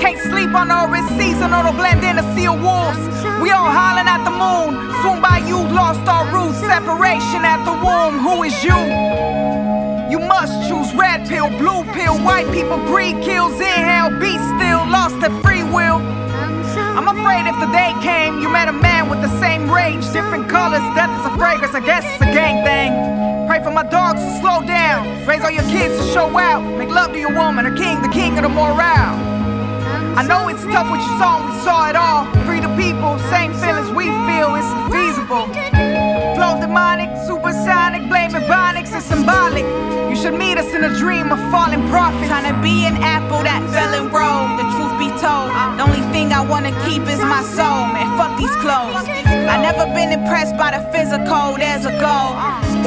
Can't 0.00 0.18
sleep 0.18 0.56
on 0.56 0.70
our 0.70 0.88
season 1.20 1.52
or 1.52 1.68
to 1.68 1.72
blend 1.76 2.02
in 2.02 2.16
a 2.16 2.24
sea 2.34 2.48
of 2.48 2.64
wolves. 2.64 2.96
We 3.44 3.52
all 3.52 3.68
hollering 3.68 4.08
at 4.08 4.24
the 4.24 4.32
moon. 4.32 4.80
Soon 5.04 5.20
by 5.20 5.44
you, 5.44 5.60
lost 5.68 6.08
our 6.08 6.24
roots. 6.32 6.56
Separation 6.64 7.44
at 7.44 7.60
the 7.68 7.76
womb. 7.76 8.24
Who 8.24 8.42
is 8.42 8.56
you? 8.64 8.78
You 10.08 10.18
must 10.24 10.66
choose 10.66 10.94
red 10.94 11.28
pill, 11.28 11.48
blue 11.60 11.84
pill. 11.92 12.16
White 12.24 12.50
people 12.52 12.78
greed 12.88 13.20
kills. 13.22 13.52
Inhale, 13.60 14.18
be 14.18 14.32
still, 14.56 14.80
lost 14.88 15.20
their 15.20 15.34
free 15.42 15.62
will. 15.62 16.21
I'm 16.92 17.08
afraid 17.08 17.46
if 17.48 17.58
the 17.58 17.72
day 17.72 17.94
came, 18.02 18.40
you 18.40 18.50
met 18.50 18.68
a 18.68 18.72
man 18.72 19.08
with 19.08 19.22
the 19.22 19.40
same 19.40 19.70
rage, 19.70 20.04
different 20.12 20.48
colors, 20.48 20.84
death 20.94 21.08
is 21.20 21.26
a 21.26 21.36
fragrance, 21.38 21.74
I 21.74 21.80
guess 21.80 22.04
it's 22.04 22.22
a 22.22 22.32
gang 22.32 22.62
thing. 22.64 23.48
Pray 23.48 23.62
for 23.64 23.70
my 23.70 23.82
dogs 23.82 24.20
to 24.20 24.40
slow 24.40 24.60
down, 24.60 25.26
raise 25.26 25.42
all 25.42 25.50
your 25.50 25.64
kids 25.72 25.96
to 25.96 26.04
show 26.12 26.28
out, 26.36 26.60
make 26.76 26.90
love 26.90 27.12
to 27.12 27.18
your 27.18 27.32
woman, 27.34 27.64
her 27.64 27.76
king, 27.76 28.02
the 28.02 28.08
king 28.08 28.36
of 28.36 28.42
the 28.42 28.50
morale. 28.50 29.16
I 30.16 30.22
know 30.22 30.48
it's 30.48 30.62
tough 30.64 30.90
what 30.90 31.00
you 31.00 31.12
saw, 31.16 31.40
we 31.40 31.52
saw 31.64 31.88
it 31.88 31.96
all. 31.96 32.28
Free 32.44 32.60
the 32.60 32.68
people, 32.76 33.18
same 33.32 33.54
feelings 33.54 33.88
we 33.90 34.12
feel, 34.28 34.54
it's 34.54 34.68
feasible. 34.92 35.91
Flow 36.42 36.58
demonic, 36.58 37.08
supersonic, 37.24 38.02
blame 38.08 38.32
ebonics, 38.32 38.90
it's 38.96 39.06
symbolic. 39.06 39.62
You 40.10 40.16
should 40.16 40.34
meet 40.34 40.58
us 40.58 40.74
in 40.74 40.82
a 40.82 40.90
dream 40.98 41.30
of 41.30 41.38
falling 41.52 41.88
prophets. 41.88 42.26
Trying 42.26 42.52
to 42.52 42.60
be 42.60 42.84
an 42.84 42.96
apple 42.98 43.44
that 43.46 43.62
fell 43.70 43.94
and 43.94 44.10
rolled, 44.10 44.58
the 44.58 44.66
truth 44.74 44.90
be 44.98 45.06
told. 45.22 45.54
The 45.78 45.86
only 45.86 46.02
thing 46.10 46.32
I 46.32 46.42
wanna 46.42 46.74
keep 46.82 47.06
is 47.06 47.20
my 47.20 47.46
soul, 47.46 47.86
man. 47.94 48.10
Fuck 48.18 48.34
these 48.42 48.56
clothes. 48.58 49.06
I 49.54 49.54
never 49.62 49.86
been 49.94 50.10
impressed 50.10 50.56
by 50.56 50.74
the 50.74 50.82
physical, 50.90 51.54
there's 51.62 51.86
a 51.86 51.94
goal. 52.02 52.34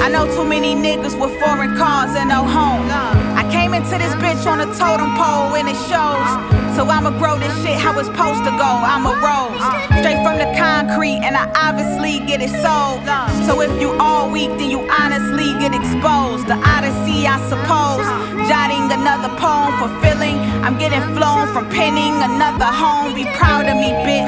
I 0.04 0.10
know 0.12 0.28
too 0.36 0.44
many 0.44 0.76
niggas 0.76 1.16
with 1.16 1.32
foreign 1.40 1.78
cars 1.78 2.12
and 2.14 2.28
no 2.36 2.44
home. 2.44 2.92
I 3.40 3.48
came 3.56 3.74
into 3.74 3.96
this 4.04 4.14
bitch 4.20 4.44
on 4.52 4.60
a 4.60 4.68
totem 4.76 5.16
pole 5.16 5.56
and 5.56 5.70
it 5.72 5.80
shows. 5.88 6.55
So 6.76 6.84
I'ma 6.84 7.16
grow 7.16 7.40
this 7.40 7.56
shit 7.64 7.80
how 7.80 7.98
it's 7.98 8.12
supposed 8.12 8.44
to 8.44 8.52
go. 8.52 8.68
I'm 8.68 9.08
a 9.08 9.16
rose, 9.24 9.64
straight 10.04 10.20
from 10.28 10.36
the 10.44 10.52
concrete, 10.60 11.24
and 11.24 11.38
I 11.40 11.48
obviously 11.56 12.20
get 12.28 12.44
it 12.44 12.52
sold. 12.52 13.00
So 13.48 13.62
if 13.64 13.72
you 13.80 13.96
all 13.96 14.30
weak, 14.30 14.52
then 14.60 14.70
you 14.70 14.84
honestly 14.92 15.56
get 15.64 15.72
exposed. 15.72 16.52
The 16.52 16.60
odyssey, 16.60 17.32
I 17.32 17.40
suppose. 17.48 18.04
Jotting 18.52 18.92
another 18.92 19.32
poem, 19.40 19.72
for 19.80 19.88
fulfilling. 19.88 20.36
I'm 20.68 20.78
getting 20.78 21.02
flown 21.16 21.48
from 21.56 21.70
penning 21.72 22.15
another 22.46 22.72
home. 22.72 23.14
Be 23.14 23.26
proud 23.38 23.66
of 23.66 23.76
me, 23.78 23.90
bitch. 24.06 24.26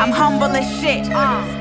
I'm 0.00 0.12
humble 0.12 0.54
as 0.56 0.64
shit. 0.80 1.04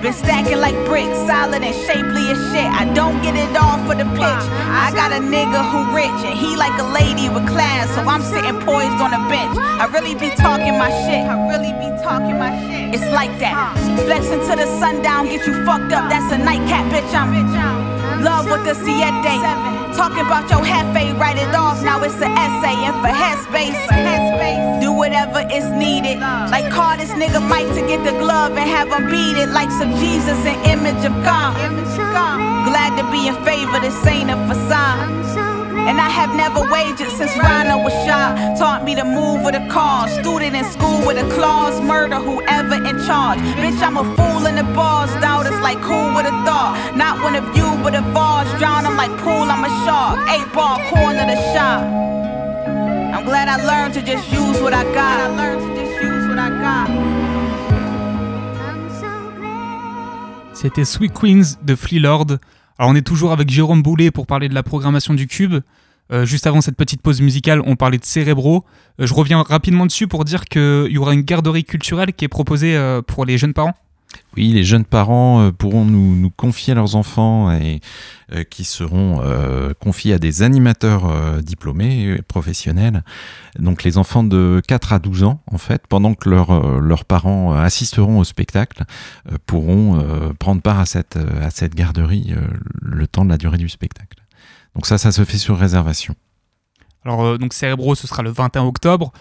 Been 0.02 0.14
stacking 0.14 0.60
like 0.60 0.76
bricks, 0.86 1.18
solid 1.28 1.62
and 1.62 1.76
shapely 1.88 2.30
as 2.32 2.40
shit. 2.52 2.70
I 2.72 2.86
don't 2.94 3.22
get 3.22 3.36
it 3.36 3.52
all 3.58 3.78
for 3.86 3.96
the 3.96 4.06
pitch. 4.16 4.46
I 4.86 4.92
got 4.96 5.12
a 5.12 5.20
nigga 5.20 5.60
who 5.72 5.80
rich 5.96 6.20
and 6.24 6.38
he 6.38 6.56
like 6.56 6.78
a 6.80 6.88
lady 6.88 7.28
with 7.28 7.48
class, 7.48 7.90
so 7.96 8.02
I'm 8.02 8.22
sitting 8.22 8.60
poised 8.62 9.02
on 9.02 9.14
a 9.14 9.22
bench. 9.28 9.58
I 9.58 9.86
really 9.92 10.16
be 10.16 10.30
talking 10.36 10.78
my 10.78 10.92
shit. 11.04 11.26
I 11.28 11.36
really 11.50 11.74
be 11.82 11.90
talking 12.04 12.38
my 12.38 12.54
shit. 12.68 12.96
It's 12.96 13.10
like 13.12 13.34
that. 13.40 13.76
Flexing 14.06 14.40
to 14.48 14.56
the 14.56 14.68
sundown, 14.80 15.26
get 15.26 15.46
you 15.46 15.54
fucked 15.66 15.92
up. 15.92 16.10
That's 16.10 16.32
a 16.32 16.38
nightcap, 16.38 16.86
bitch. 16.94 17.14
I'm 17.14 17.34
love 18.22 18.46
with 18.46 18.64
the 18.66 18.74
siete. 18.74 19.10
Talking 19.96 20.26
about 20.26 20.50
your 20.50 20.62
hefe, 20.62 21.18
write 21.20 21.38
it 21.38 21.54
off. 21.56 21.84
Now 21.84 22.02
it's 22.04 22.16
an 22.22 22.32
essay, 22.32 22.78
and 22.88 22.96
for 23.04 23.12
headspace, 23.12 24.82
do 24.82 24.92
whatever 24.94 25.42
is 25.52 25.70
needed. 25.72 26.20
Like 26.20 26.72
call 26.72 26.96
this 26.98 27.12
nigga 27.12 27.42
Mike 27.48 27.68
to 27.76 27.82
get 27.88 28.04
the 28.04 28.18
glove 28.20 28.58
and 28.58 28.70
have 28.70 28.90
him 28.90 29.10
beat 29.10 29.38
it 29.38 29.50
like 29.50 29.72
some 29.72 29.92
Jesus 30.00 30.40
and 30.46 30.60
image 30.66 31.04
of 31.06 31.14
God. 31.24 31.56
Glad 32.66 32.98
to 33.00 33.04
be 33.12 33.28
in 33.28 33.36
favor, 33.44 33.80
this 33.80 34.06
ain't 34.06 34.30
a 34.30 34.38
facade. 34.48 35.49
And 35.90 36.00
I 36.00 36.08
have 36.08 36.36
never 36.36 36.62
wagered 36.70 37.10
since 37.18 37.36
Rhino 37.36 37.82
was 37.82 37.94
shot. 38.06 38.38
Taught 38.60 38.84
me 38.86 38.94
to 38.94 39.04
move 39.04 39.42
with 39.44 39.56
a 39.56 39.66
cause. 39.70 40.14
Student 40.22 40.56
in 40.56 40.64
school 40.66 41.02
with 41.08 41.18
a 41.18 41.28
clause. 41.34 41.82
Murder 41.82 42.18
whoever 42.18 42.76
in 42.76 42.96
charge. 43.08 43.40
Bitch, 43.58 43.82
I'm 43.82 43.98
a 43.98 44.06
fool 44.16 44.46
in 44.46 44.54
the 44.54 44.68
bars. 44.78 45.10
Doubters 45.20 45.60
like 45.62 45.80
who 45.80 46.14
would 46.14 46.26
have 46.30 46.46
thought? 46.46 46.94
Not 46.96 47.24
one 47.24 47.34
of 47.34 47.44
you, 47.58 47.66
but 47.82 47.96
a 47.96 48.04
vase. 48.14 48.52
Drown 48.60 48.84
them 48.84 48.98
like 48.98 49.10
pool, 49.26 49.50
I'm 49.50 49.66
a 49.66 49.72
shark. 49.84 50.30
Eight 50.30 50.54
ball, 50.54 50.78
corner 50.94 51.26
the 51.26 51.38
shot. 51.54 51.82
I'm 53.16 53.26
glad 53.26 53.48
I 53.50 53.58
learned 53.66 53.96
to 53.96 54.02
just 54.04 54.32
use 54.32 54.62
what 54.62 54.76
I 54.76 54.84
got. 54.94 55.18
I 55.26 55.28
learned 55.42 55.62
to 55.66 55.70
just 55.74 56.04
use 56.04 56.28
what 56.30 56.38
I 56.38 56.50
got. 56.62 56.90
C'était 60.54 60.86
Sweet 60.86 61.14
Queens 61.14 61.58
de 61.64 61.76
Flea 61.76 61.98
Lord. 62.00 62.38
Alors 62.78 62.92
on 62.92 62.96
est 62.96 63.06
toujours 63.06 63.32
avec 63.34 63.50
Jérôme 63.50 63.82
Boulet 63.82 64.12
pour 64.12 64.26
parler 64.26 64.48
de 64.48 64.54
la 64.54 64.64
programmation 64.64 65.14
du 65.14 65.28
Cube. 65.28 65.62
Euh, 66.12 66.26
juste 66.26 66.48
avant 66.48 66.62
cette 66.62 66.76
petite 66.76 67.02
pause 67.02 67.22
musicale, 67.22 67.62
on 67.66 67.76
parlait 67.76 67.98
de 67.98 68.06
Cérébro. 68.06 68.66
Euh, 69.00 69.08
je 69.08 69.14
reviens 69.14 69.42
rapidement 69.42 69.86
dessus 69.86 70.08
pour 70.08 70.26
dire 70.26 70.46
qu'il 70.46 70.88
y 70.90 70.98
aura 70.98 71.14
une 71.14 71.22
garderie 71.22 71.64
culturelle 71.64 72.14
qui 72.14 72.26
est 72.26 72.30
proposée 72.30 72.76
euh, 72.76 73.02
pour 73.02 73.26
les 73.26 73.38
jeunes 73.38 73.54
parents. 73.54 73.74
Oui, 74.36 74.48
les 74.54 74.64
jeunes 74.64 74.86
parents 74.86 75.42
euh, 75.42 75.52
pourront 75.52 75.86
nous, 75.86 76.16
nous 76.16 76.32
confier 76.32 76.74
leurs 76.74 76.96
enfants 76.96 77.52
et 77.52 77.80
qui 78.52 78.64
seront 78.64 79.24
confiés 79.80 80.14
à 80.14 80.20
des 80.20 80.44
animateurs 80.44 81.42
diplômés 81.42 82.22
professionnels. 82.28 83.04
Donc 83.58 83.84
les 83.84 83.98
enfants 83.98 84.24
de 84.24 84.62
4 84.68 84.94
à 84.94 85.00
12 85.00 85.24
ans, 85.24 85.42
en 85.52 85.58
fait, 85.58 85.82
pendant 85.90 86.14
que 86.14 86.30
leurs 86.30 87.06
parents 87.06 87.54
assisteront 87.54 88.20
au 88.20 88.24
spectacle, 88.24 88.84
pourront 89.48 90.00
prendre 90.38 90.62
part 90.62 90.80
à 90.80 90.86
cette, 90.86 91.18
à 91.42 91.50
cette 91.50 91.74
garderie 91.74 92.36
le 92.84 93.08
temps 93.08 93.26
de 93.26 93.32
la 93.32 93.38
durée 93.38 93.58
du 93.58 93.68
spectacle. 93.68 94.19
Donc 94.76 94.86
ça, 94.86 94.98
ça 94.98 95.12
se 95.12 95.24
fait 95.26 95.38
sur 95.38 95.58
réservation. 95.58 96.16
Alors 97.06 97.26
euh, 97.26 97.38
donc 97.38 97.54
Cérébro, 97.54 97.96
ce 97.96 98.08
sera 98.08 98.24
le 98.24 98.32
21 98.32 98.64
octobre. 98.64 99.12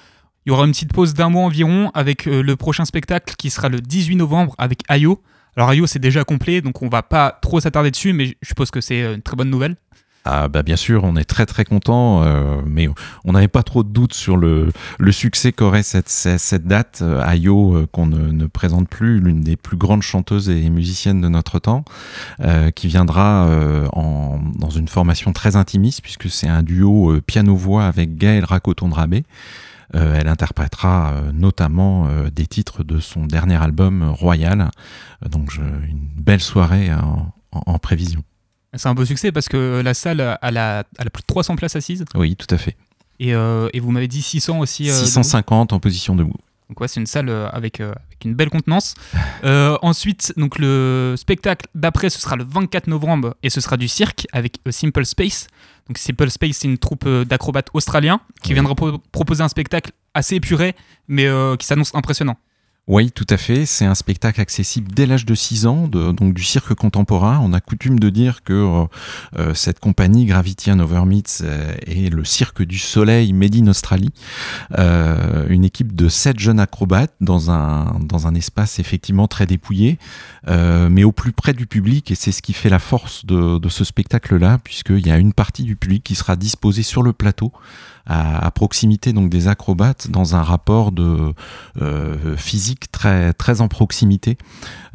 Il 0.47 0.51
y 0.51 0.53
aura 0.53 0.65
une 0.65 0.73
petite 0.73 0.93
pause 0.93 1.15
d'un 1.15 1.29
mois 1.29 1.45
environ 1.45 1.91
avec 1.95 2.27
euh, 2.27 2.43
le 2.43 2.57
prochain 2.57 2.85
spectacle 2.85 3.35
qui 3.37 3.51
sera 3.51 3.69
le 3.69 3.81
18 3.81 4.17
novembre 4.17 4.55
avec 4.59 4.81
Ayo. 4.89 5.23
Alors 5.57 5.71
Ayo 5.71 5.87
c'est 5.87 5.99
déjà 5.99 6.25
complet 6.25 6.61
donc 6.61 6.83
on 6.83 6.89
va 6.89 7.03
pas 7.03 7.39
trop 7.43 7.61
s'attarder 7.61 7.91
dessus 7.91 8.13
mais 8.13 8.37
je 8.41 8.49
suppose 8.49 8.71
que 8.71 8.81
c'est 8.81 9.03
euh, 9.03 9.15
une 9.15 9.23
très 9.23 9.37
bonne 9.37 9.51
nouvelle. 9.51 9.77
Ah 10.31 10.49
bah 10.49 10.63
bien 10.63 10.77
sûr, 10.77 11.05
on 11.05 11.17
est 11.17 11.25
très 11.25 11.47
très 11.47 11.65
content, 11.65 12.23
euh, 12.23 12.61
mais 12.67 12.87
on 13.25 13.33
n'avait 13.33 13.49
pas 13.49 13.63
trop 13.63 13.83
de 13.83 13.89
doutes 13.89 14.13
sur 14.13 14.37
le, 14.37 14.71
succès 15.11 15.53
qu'aurait 15.53 15.83
cette, 15.83 16.11
cette, 16.11 16.67
date. 16.67 16.99
Euh, 17.01 17.23
Ayo, 17.23 17.75
euh, 17.75 17.87
qu'on 17.91 18.07
ne, 18.07 18.47
présente 18.47 18.91
plus, 18.91 19.21
l'une 19.21 19.41
des 19.41 19.57
plus 19.57 19.79
grandes 19.79 20.03
chanteuses 20.03 20.51
et 20.51 20.69
musiciennes 20.69 21.23
de 21.23 21.29
notre 21.29 21.59
temps, 21.59 21.83
qui 22.75 22.89
viendra 22.89 23.47
euh, 23.47 23.89
en, 23.95 24.39
dans 24.55 24.69
une 24.69 24.89
formation 24.89 25.33
très 25.33 25.57
intimiste, 25.57 26.03
puisque 26.03 26.29
c'est 26.29 26.49
un 26.49 26.63
duo 26.63 27.19
piano-voix 27.23 27.87
avec 27.87 28.19
Gaël 28.19 28.45
Racoton-Drabé. 28.45 29.25
Euh, 29.95 30.19
elle 30.21 30.29
interprétera 30.29 31.15
notamment 31.33 32.07
des 32.31 32.47
titres 32.47 32.85
de 32.85 33.01
son 33.01 33.25
dernier 33.25 33.57
album 33.57 34.03
Royal. 34.11 34.71
Donc 35.27 35.55
une 35.57 36.11
belle 36.19 36.43
soirée 36.43 36.91
en 37.51 37.79
prévision. 37.79 38.23
C'est 38.75 38.89
un 38.89 38.95
beau 38.95 39.05
succès 39.05 39.33
parce 39.33 39.49
que 39.49 39.81
la 39.85 39.95
salle 39.95 40.21
elle 40.43 40.57
a, 40.59 40.85
elle 40.99 41.07
a 41.07 41.11
plus 41.11 41.23
de 41.23 41.27
300 41.27 41.57
places 41.57 41.77
assises 41.77 42.05
Oui, 42.15 42.37
tout 42.37 42.53
à 42.55 42.59
fait. 42.59 42.77
et, 43.19 43.35
euh, 43.35 43.69
et 43.73 43.81
vous 43.81 43.91
m'avez 43.91 44.09
dit 44.09 44.23
600 44.23 44.59
aussi. 44.61 44.91
euh, 44.91 44.93
debout. 44.95 45.07
650 45.07 45.73
en 45.73 45.81
position 45.81 46.15
debout. 46.15 46.35
Donc 46.69 46.81
ouais, 46.83 46.89
c'est 46.89 47.01
une 47.01 47.07
salle 47.07 47.31
euh, 47.31 47.49
avec, 47.49 47.81
euh, 47.81 47.93
avec 48.09 48.25
une 48.27 48.35
belle 48.35 48.51
contenance. 48.51 48.95
Euh, 49.45 49.79
ensuite, 49.83 50.33
donc 50.37 50.59
le 50.59 51.15
spectacle 51.17 51.67
d'après, 51.77 52.11
ce 52.11 52.19
sera 52.21 52.35
le 52.35 52.43
24 52.43 52.89
novembre 52.89 53.37
et 53.45 53.51
ce 53.51 53.61
sera 53.61 53.77
du 53.77 53.87
cirque 53.87 54.27
avec 54.33 54.59
A 54.67 54.73
Simple 54.73 55.07
Space. 55.07 55.47
Donc 55.87 55.97
Simple 55.97 56.29
Space, 56.29 56.57
c'est 56.59 56.67
une 56.69 56.77
troupe 56.77 57.05
euh, 57.07 57.25
d'acrobates 57.25 57.69
australiens 57.73 58.21
qui 58.43 58.49
Oui. 58.51 58.55
viendra 58.55 58.75
pro- 58.75 58.99
proposer 59.13 59.45
un 59.45 59.49
spectacle 59.49 59.93
assez 60.15 60.35
épuré, 60.35 60.75
mais 61.07 61.27
euh, 61.27 61.55
qui 61.57 61.67
s'annonce 61.69 61.95
impressionnant. 61.95 62.37
Oui, 62.89 63.11
tout 63.11 63.27
à 63.29 63.37
fait. 63.37 63.67
C'est 63.67 63.85
un 63.85 63.95
spectacle 63.95 64.41
accessible 64.41 64.91
dès 64.91 65.05
l'âge 65.05 65.27
de 65.27 65.35
6 65.35 65.67
ans, 65.67 65.89
donc 65.89 66.33
du 66.33 66.43
cirque 66.43 66.73
contemporain. 66.73 67.39
On 67.43 67.53
a 67.53 67.61
coutume 67.61 68.01
de 68.01 68.09
dire 68.09 68.43
que 68.43 68.55
euh, 68.55 68.85
euh, 69.39 69.53
cette 69.53 69.79
compagnie 69.79 70.25
Gravity 70.25 70.73
and 70.73 70.81
Overmeets 70.81 71.43
euh, 71.43 71.75
est 71.87 72.11
le 72.11 72.25
cirque 72.25 72.63
du 72.63 72.79
soleil 72.79 73.35
made 73.35 73.57
in 73.57 73.67
Australie. 73.67 74.13
Une 74.79 75.65
équipe 75.65 75.95
de 75.95 76.09
sept 76.09 76.39
jeunes 76.39 76.61
acrobates 76.61 77.13
dans 77.21 77.51
un, 77.51 77.99
dans 78.01 78.27
un 78.27 78.35
espace 78.35 78.79
effectivement 78.79 79.29
très 79.29 79.45
dépouillé, 79.45 79.99
mais 80.47 81.05
au 81.05 81.13
plus 81.13 81.33
près 81.33 81.53
du 81.53 81.67
public. 81.67 82.11
Et 82.11 82.15
c'est 82.15 82.33
ce 82.33 82.41
qui 82.41 82.55
fait 82.55 82.71
la 82.71 82.79
force 82.79 83.27
de, 83.27 83.59
de 83.59 83.69
ce 83.69 83.85
spectacle-là, 83.85 84.59
puisqu'il 84.65 85.07
y 85.07 85.11
a 85.11 85.19
une 85.19 85.35
partie 85.35 85.65
du 85.65 85.77
public 85.77 86.05
qui 86.05 86.15
sera 86.15 86.37
disposée 86.37 86.83
sur 86.83 87.03
le 87.03 87.13
plateau 87.13 87.53
à, 88.09 88.51
proximité 88.51 89.13
donc 89.13 89.29
des 89.29 89.49
acrobates 89.49 90.11
dans 90.11 90.35
un 90.35 90.43
rapport 90.43 90.93
de 90.93 91.35
euh, 91.81 92.37
physique 92.37 92.91
très 92.91 93.33
très 93.35 93.61
en 93.61 93.69
proximité. 93.69 94.39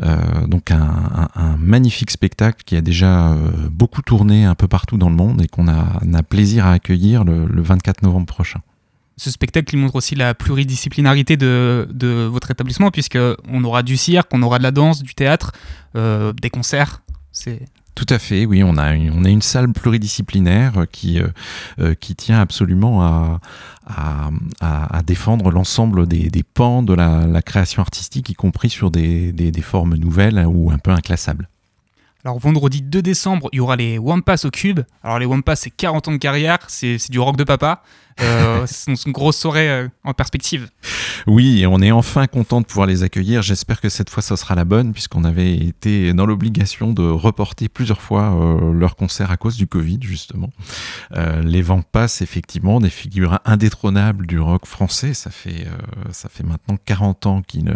Euh, 0.02 0.48
donc 0.48 0.72
un, 0.72 1.30
magnifique 1.58 2.12
spectacle 2.12 2.64
qui 2.66 2.76
a 2.76 2.82
déjà 2.82 3.32
euh, 3.32 3.52
beaucoup 3.70 4.02
tourné 4.02 4.46
un 4.46 4.56
peu 4.56 4.68
partout 4.68 4.98
dans 4.98 5.10
le 5.10 5.16
monde 5.16 5.42
et 5.42 5.48
qu'on 5.48 5.68
a, 5.68 6.24
plaisir 6.24 6.66
à 6.66 6.72
accueillir 6.72 7.24
le, 7.24 7.46
le 7.46 7.62
24 7.62 8.02
novembre 8.02 8.26
prochain. 8.26 8.60
Ce 9.18 9.30
spectacle 9.30 9.76
il 9.76 9.78
montre 9.78 9.96
aussi 9.96 10.16
la 10.16 10.34
pluridisciplinarité 10.34 11.38
de, 11.38 11.88
de 11.92 12.26
votre 12.26 12.50
établissement, 12.50 12.90
puisque 12.90 13.20
on 13.48 13.64
aura 13.64 13.84
du 13.84 13.98
cirque, 13.98 14.30
on 14.34 14.42
aura 14.42 14.58
de 14.58 14.64
la 14.64 14.72
danse, 14.72 15.04
du 15.04 15.14
théâtre, 15.14 15.52
des 15.94 16.50
concerts. 16.50 17.04
C'est 17.32 17.66
Tout 17.96 18.08
à 18.10 18.18
fait, 18.18 18.46
oui, 18.46 18.64
on 18.64 18.78
a 18.78 18.96
une, 18.96 19.42
salle 19.42 19.72
pluridisciplinaire 19.72 20.86
qui, 20.92 21.20
euh, 21.20 21.28
euh, 21.80 21.94
qui 21.94 22.16
tient 22.16 22.40
absolument 22.40 23.04
à, 23.04 23.40
à, 24.62 25.02
défendre 25.04 25.52
l'ensemble 25.52 26.08
des, 26.08 26.30
des 26.30 26.44
pans 26.44 26.82
de 26.82 26.94
la, 26.94 27.42
création 27.44 27.82
artistique, 27.82 28.30
y 28.30 28.34
compris 28.34 28.70
sur 28.70 28.90
des- 28.90 29.32
des 29.32 29.62
formes 29.62 29.96
nouvelles 29.96 30.44
ou 30.48 30.72
un 30.72 30.80
peu 30.80 30.92
inclassables. 30.92 31.48
Alors 32.26 32.40
vendredi 32.40 32.82
2 32.82 33.02
décembre, 33.02 33.50
il 33.52 33.58
y 33.58 33.60
aura 33.60 33.76
les 33.76 33.98
Wampas 33.98 34.46
au 34.46 34.50
Cube. 34.50 34.80
Alors 35.04 35.20
les 35.20 35.26
Wampas, 35.26 35.58
c'est 35.58 35.70
40 35.70 36.08
ans 36.08 36.12
de 36.14 36.18
carrière, 36.18 36.60
c'est 36.70 36.98
du 37.12 37.20
rock 37.20 37.36
de 37.36 37.44
papa. 37.44 37.84
Euh, 38.22 38.64
c'est 38.68 38.92
une 39.06 39.12
grosse 39.12 39.38
soirée 39.38 39.70
euh, 39.70 39.88
en 40.04 40.14
perspective. 40.14 40.70
Oui, 41.26 41.62
et 41.62 41.68
on 41.68 41.80
est 41.80 41.92
enfin 41.92 42.28
content 42.28 42.62
de 42.62 42.66
pouvoir 42.66 42.88
les 42.88 43.04
accueillir. 43.04 43.42
J'espère 43.42 43.82
que 43.82 43.90
cette 43.90 44.10
fois, 44.10 44.22
ce 44.22 44.36
sera 44.36 44.56
la 44.56 44.66
bonne, 44.66 44.94
puisqu'on 44.94 45.24
avait 45.24 45.56
été 45.56 46.14
dans 46.14 46.26
l'obligation 46.26 46.94
de 46.94 47.04
reporter 47.04 47.70
plusieurs 47.70 48.02
fois 48.02 48.34
euh, 48.34 48.74
leur 48.74 48.96
concert 48.96 49.32
à 49.32 49.38
cause 49.38 49.56
du 49.56 49.68
Covid, 49.68 50.00
justement. 50.02 50.50
Euh, 51.16 51.42
les 51.42 51.62
Vampas, 51.62 52.20
effectivement, 52.22 52.80
des 52.80 52.90
figures 52.90 53.40
indétrônables 53.46 54.28
du 54.28 54.40
rock 54.40 54.66
français. 54.66 55.14
Ça 55.14 55.30
fait, 55.30 55.66
ça 56.12 56.30
fait 56.30 56.44
maintenant 56.44 56.78
40 56.86 57.26
ans 57.26 57.42
qu'ils 57.42 57.74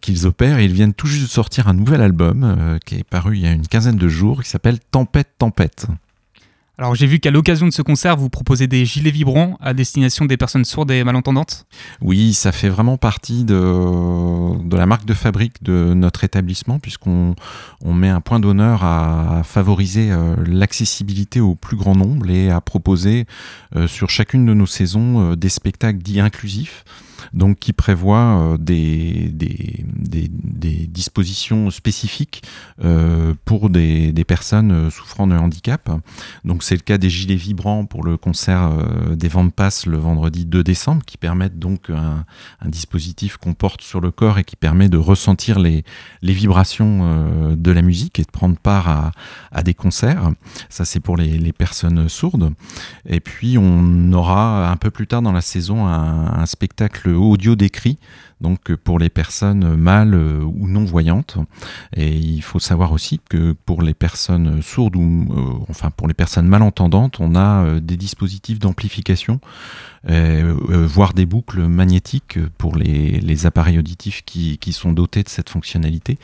qu'ils 0.00 0.26
opèrent. 0.26 0.58
Et 0.58 0.64
ils 0.66 0.72
viennent 0.72 0.94
tout 0.94 1.06
juste 1.06 1.24
de 1.24 1.28
sortir 1.28 1.68
un 1.68 1.74
nouvel 1.74 2.00
album 2.00 2.78
qui 2.84 2.96
est 2.96 3.04
paru 3.04 3.33
il 3.34 3.40
y 3.40 3.46
a 3.46 3.52
une 3.52 3.66
quinzaine 3.66 3.96
de 3.96 4.08
jours, 4.08 4.42
qui 4.42 4.48
s'appelle 4.48 4.78
Tempête, 4.90 5.30
Tempête. 5.38 5.86
Alors 6.76 6.96
j'ai 6.96 7.06
vu 7.06 7.20
qu'à 7.20 7.30
l'occasion 7.30 7.66
de 7.66 7.72
ce 7.72 7.82
concert, 7.82 8.16
vous 8.16 8.28
proposez 8.28 8.66
des 8.66 8.84
gilets 8.84 9.12
vibrants 9.12 9.56
à 9.60 9.74
destination 9.74 10.24
des 10.24 10.36
personnes 10.36 10.64
sourdes 10.64 10.90
et 10.90 11.04
malentendantes. 11.04 11.66
Oui, 12.00 12.34
ça 12.34 12.50
fait 12.50 12.68
vraiment 12.68 12.96
partie 12.96 13.44
de, 13.44 13.54
de 14.64 14.76
la 14.76 14.84
marque 14.84 15.04
de 15.04 15.14
fabrique 15.14 15.62
de 15.62 15.94
notre 15.94 16.24
établissement, 16.24 16.80
puisqu'on 16.80 17.36
on 17.84 17.92
met 17.92 18.08
un 18.08 18.20
point 18.20 18.40
d'honneur 18.40 18.82
à, 18.82 19.42
favoriser 19.44 20.10
euh, 20.10 20.34
l'accessibilité 20.46 21.40
au 21.40 21.54
plus 21.54 21.76
grand 21.76 21.94
nombre 21.94 22.28
et 22.28 22.50
à 22.50 22.60
proposer 22.60 23.26
euh, 23.76 23.86
sur 23.86 24.10
chacune 24.10 24.44
de 24.44 24.54
nos 24.54 24.66
saisons 24.66 25.32
euh, 25.32 25.36
des 25.36 25.50
spectacles 25.50 25.98
dits 25.98 26.18
inclusifs. 26.18 26.84
Donc 27.32 27.58
qui 27.58 27.72
prévoit 27.72 28.56
des, 28.58 29.30
des, 29.32 30.86
dispositions 30.88 31.70
spécifiques 31.70 32.42
pour 33.44 33.70
des, 33.70 34.24
personnes 34.26 34.90
souffrant 34.90 35.26
de 35.26 35.34
handicap. 35.34 35.90
Donc 36.44 36.62
c'est 36.62 36.74
le 36.74 36.80
cas 36.80 36.98
des 36.98 37.10
gilets 37.10 37.36
vibrants 37.36 37.84
pour 37.84 38.04
le 38.04 38.16
concert 38.16 38.70
des 39.14 39.28
ventes 39.28 39.54
passe 39.54 39.86
le 39.86 39.96
vendredi 39.96 40.44
2 40.44 40.62
décembre, 40.62 41.02
qui 41.04 41.16
permettent 41.16 41.58
donc 41.58 41.90
un, 41.90 42.24
dispositif 42.66 43.36
qu'on 43.36 43.54
porte 43.54 43.82
sur 43.82 44.00
le 44.00 44.10
corps 44.10 44.38
et 44.38 44.44
qui 44.44 44.56
permet 44.56 44.88
de 44.88 44.96
ressentir 44.96 45.58
les, 45.58 45.84
vibrations 46.22 47.54
de 47.54 47.70
la 47.70 47.82
musique 47.82 48.18
et 48.18 48.22
de 48.22 48.30
prendre 48.30 48.56
part 48.56 49.12
à, 49.52 49.62
des 49.62 49.74
concerts. 49.74 50.30
Ça 50.68 50.84
c'est 50.84 51.00
pour 51.00 51.16
les, 51.16 51.52
personnes 51.52 52.08
sourdes. 52.08 52.52
Et 53.06 53.20
puis 53.20 53.58
on 53.58 54.12
aura 54.12 54.70
un 54.70 54.76
peu 54.76 54.90
plus 54.90 55.06
tard 55.06 55.22
dans 55.22 55.32
la 55.32 55.40
saison 55.40 55.86
un 55.86 56.46
spectacle 56.46 57.13
audio 57.14 57.56
décrit, 57.56 57.98
donc 58.40 58.74
pour 58.74 58.98
les 58.98 59.08
personnes 59.08 59.76
mâles 59.76 60.14
ou 60.14 60.68
non 60.68 60.84
voyantes. 60.84 61.38
Et 61.96 62.14
il 62.14 62.42
faut 62.42 62.58
savoir 62.58 62.92
aussi 62.92 63.20
que 63.28 63.54
pour 63.64 63.82
les 63.82 63.94
personnes 63.94 64.62
sourdes 64.62 64.96
ou 64.96 65.26
euh, 65.30 65.64
enfin 65.68 65.90
pour 65.90 66.08
les 66.08 66.14
personnes 66.14 66.46
malentendantes, 66.46 67.20
on 67.20 67.34
a 67.34 67.64
euh, 67.64 67.80
des 67.80 67.96
dispositifs 67.96 68.58
d'amplification, 68.58 69.40
euh, 70.10 70.54
euh, 70.68 70.86
voire 70.86 71.14
des 71.14 71.24
boucles 71.24 71.62
magnétiques 71.62 72.38
pour 72.58 72.76
les, 72.76 73.46
appareils 73.46 73.78
auditifs 73.78 74.22
qui, 74.24 74.72
sont 74.72 74.92
dotés 74.92 75.22
de 75.22 75.28
cette 75.28 75.50
fonctionnalité. 75.50 76.18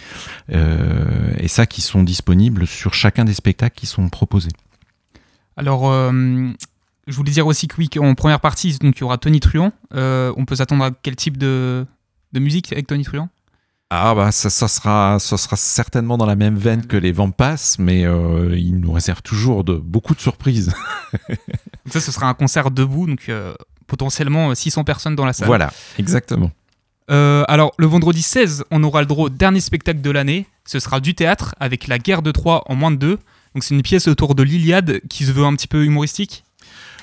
Euh, 0.53 1.33
et 1.39 1.49
ça 1.49 1.67
qui 1.67 1.81
sont 1.81 2.03
disponibles 2.03 2.67
sur 2.67 2.95
chacun 2.95 3.25
des 3.25 3.35
spectacles 3.35 3.79
qui 3.79 3.87
sont 3.87 4.09
proposés. 4.09 4.51
Alors, 5.57 5.91
euh, 5.91 6.51
je 7.07 7.17
voulais 7.17 7.33
dire 7.33 7.47
aussi 7.47 7.69
que 7.69 7.77
oui, 7.79 7.89
qu'en 7.89 8.15
première 8.15 8.41
partie, 8.41 8.77
donc, 8.79 8.97
il 8.97 9.01
y 9.01 9.05
aura 9.05 9.19
Tony 9.19 9.41
Truant. 9.41 9.73
Euh, 9.95 10.33
on 10.37 10.45
peut 10.45 10.57
s'attendre 10.57 10.85
à 10.85 10.91
quel 10.91 11.17
type 11.17 11.37
de, 11.37 11.87
de 12.33 12.41
musique 12.41 12.73
avec 12.73 12.87
Tony 12.87 13.05
Truant? 13.05 13.29
Ah 13.93 14.15
bah 14.15 14.31
ça, 14.31 14.51
ça, 14.51 14.69
sera, 14.69 15.19
ça 15.19 15.37
sera 15.37 15.57
certainement 15.57 16.17
dans 16.17 16.27
la 16.27 16.37
même 16.37 16.57
veine 16.57 16.87
que 16.87 16.97
les 16.97 17.11
Vampas, 17.11 17.75
mais 17.81 18.05
euh, 18.05 18.57
il 18.57 18.79
nous 18.79 18.93
réserve 18.93 19.21
toujours 19.21 19.65
de, 19.65 19.75
beaucoup 19.75 20.15
de 20.15 20.21
surprises. 20.21 20.73
donc 21.29 21.93
ça, 21.93 22.01
ce 22.01 22.13
sera 22.13 22.29
un 22.29 22.35
concert 22.35 22.71
debout, 22.71 23.09
donc 23.09 23.29
euh, 23.29 23.53
potentiellement 23.89 24.55
600 24.55 24.85
personnes 24.85 25.17
dans 25.17 25.25
la 25.25 25.33
salle. 25.33 25.49
Voilà, 25.49 25.73
exactement. 25.99 26.53
Euh, 27.11 27.45
alors, 27.49 27.73
le 27.79 27.87
vendredi 27.87 28.23
16, 28.23 28.65
on 28.71 28.85
aura 28.85 29.01
le 29.01 29.07
droit 29.07 29.27
au 29.27 29.29
dernier 29.29 29.59
spectacle 29.59 30.01
de 30.01 30.11
l'année. 30.11 30.47
Ce 30.65 30.79
sera 30.79 31.01
du 31.01 31.17
théâtre 31.17 31.57
avec 31.59 31.89
La 31.89 31.99
guerre 31.99 32.23
de 32.23 32.31
Troie 32.31 32.63
en 32.67 32.77
moins 32.77 32.93
de 32.93 32.97
deux. 32.97 33.19
Donc 33.55 33.65
c'est 33.65 33.75
une 33.75 33.83
pièce 33.83 34.07
autour 34.07 34.37
de 34.37 34.45
l'Iliade 34.45 35.01
qui 35.09 35.25
se 35.25 35.33
veut 35.33 35.45
un 35.45 35.55
petit 35.57 35.67
peu 35.67 35.85
humoristique. 35.85 36.45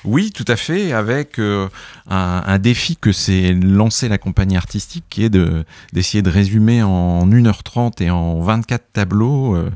Oui, 0.04 0.30
tout 0.30 0.44
à 0.48 0.56
fait, 0.56 0.92
avec 0.92 1.38
euh, 1.38 1.68
un, 2.08 2.58
défi 2.58 2.96
que 2.96 3.12
s'est 3.12 3.52
lancé 3.52 4.08
la 4.08 4.18
compagnie 4.18 4.56
artistique, 4.56 5.04
qui 5.10 5.24
est 5.24 5.30
de, 5.30 5.64
d'essayer 5.92 6.22
de 6.22 6.30
résumer 6.30 6.82
en 6.82 7.26
1h30 7.26 8.02
et 8.02 8.10
en 8.10 8.40
24 8.40 8.92
tableaux 8.92 9.56
euh, 9.56 9.70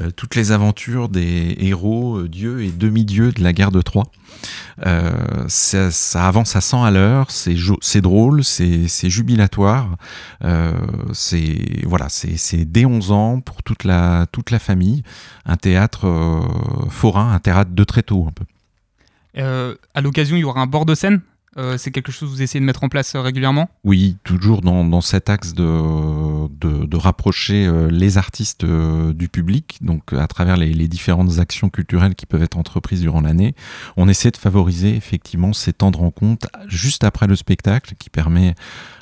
euh, 0.00 0.10
toutes 0.14 0.34
les 0.34 0.52
aventures 0.52 1.08
des 1.08 1.56
héros, 1.58 2.22
dieux 2.22 2.62
et 2.62 2.70
demi-dieux 2.70 3.32
de 3.32 3.42
la 3.42 3.52
guerre 3.52 3.72
de 3.72 3.82
Troie. 3.82 4.06
Ça, 5.48 6.26
avance 6.26 6.54
à 6.54 6.60
100 6.60 6.84
à 6.84 6.90
l'heure, 6.90 7.30
c'est, 7.30 7.56
c'est 7.80 8.02
drôle, 8.02 8.44
c'est, 8.44 8.88
c'est 8.88 9.10
jubilatoire, 9.10 9.96
c'est, 11.12 11.82
voilà, 11.84 12.08
c'est, 12.08 12.36
c'est 12.36 12.64
dès 12.64 12.84
11 12.84 13.10
ans 13.10 13.40
pour 13.40 13.62
toute 13.62 13.84
la, 13.84 14.26
toute 14.30 14.50
la 14.50 14.58
famille, 14.58 15.02
un 15.46 15.56
théâtre 15.56 16.06
forain, 16.90 17.32
un 17.32 17.38
théâtre 17.38 17.70
de 17.72 17.84
très 17.84 18.02
tôt 18.02 18.26
un 18.28 18.32
peu. 18.32 18.44
Euh, 19.38 19.74
à 19.94 20.00
l'occasion, 20.00 20.36
il 20.36 20.40
y 20.40 20.44
aura 20.44 20.60
un 20.60 20.66
bord 20.66 20.86
de 20.86 20.94
scène. 20.94 21.20
Euh, 21.58 21.78
c'est 21.78 21.90
quelque 21.90 22.12
chose 22.12 22.28
que 22.28 22.34
vous 22.34 22.42
essayez 22.42 22.60
de 22.60 22.66
mettre 22.66 22.84
en 22.84 22.88
place 22.88 23.14
euh, 23.14 23.20
régulièrement? 23.20 23.70
Oui, 23.82 24.18
toujours 24.24 24.60
dans, 24.60 25.00
cet 25.00 25.30
axe 25.30 25.54
de, 25.54 26.96
rapprocher 26.96 27.66
euh, 27.66 27.88
les 27.90 28.18
artistes 28.18 28.64
du 28.64 29.28
public, 29.28 29.78
donc 29.80 30.12
à 30.12 30.26
travers 30.26 30.56
les, 30.56 30.88
différentes 30.88 31.38
actions 31.38 31.68
culturelles 31.68 32.14
qui 32.14 32.26
peuvent 32.26 32.42
être 32.42 32.56
entreprises 32.56 33.00
durant 33.00 33.20
l'année. 33.20 33.54
On 33.96 34.08
essaie 34.08 34.30
de 34.30 34.36
favoriser 34.36 34.94
effectivement 34.94 35.52
ces 35.52 35.72
temps 35.72 35.90
de 35.90 35.96
rencontre 35.96 36.48
juste 36.68 37.04
après 37.04 37.26
le 37.26 37.36
spectacle 37.36 37.94
qui 37.98 38.08
permet 38.08 38.54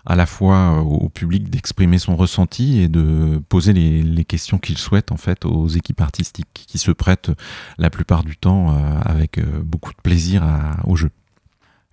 à 0.07 0.17
la 0.17 0.27
fois 0.27 0.81
au 0.81 1.09
public 1.09 1.51
d'exprimer 1.51 1.99
son 1.99 2.17
ressenti 2.17 2.81
et 2.81 2.89
de 2.89 3.43
poser 3.49 3.73
les, 3.73 4.25
questions 4.25 4.59
qu'il 4.59 4.79
souhaite 4.79 5.13
en 5.13 5.17
fait 5.17 5.45
aux 5.45 5.69
équipes 5.69 6.01
artistiques 6.01 6.65
qui 6.67 6.79
se 6.79 6.91
prêtent 6.91 7.31
la 7.79 7.91
plupart 7.91 8.25
du 8.25 8.37
temps 8.37 8.75
avec 9.05 9.39
beaucoup 9.63 9.93
de 9.93 10.01
plaisir 10.03 10.43
au 10.85 10.97
jeu. 10.97 11.11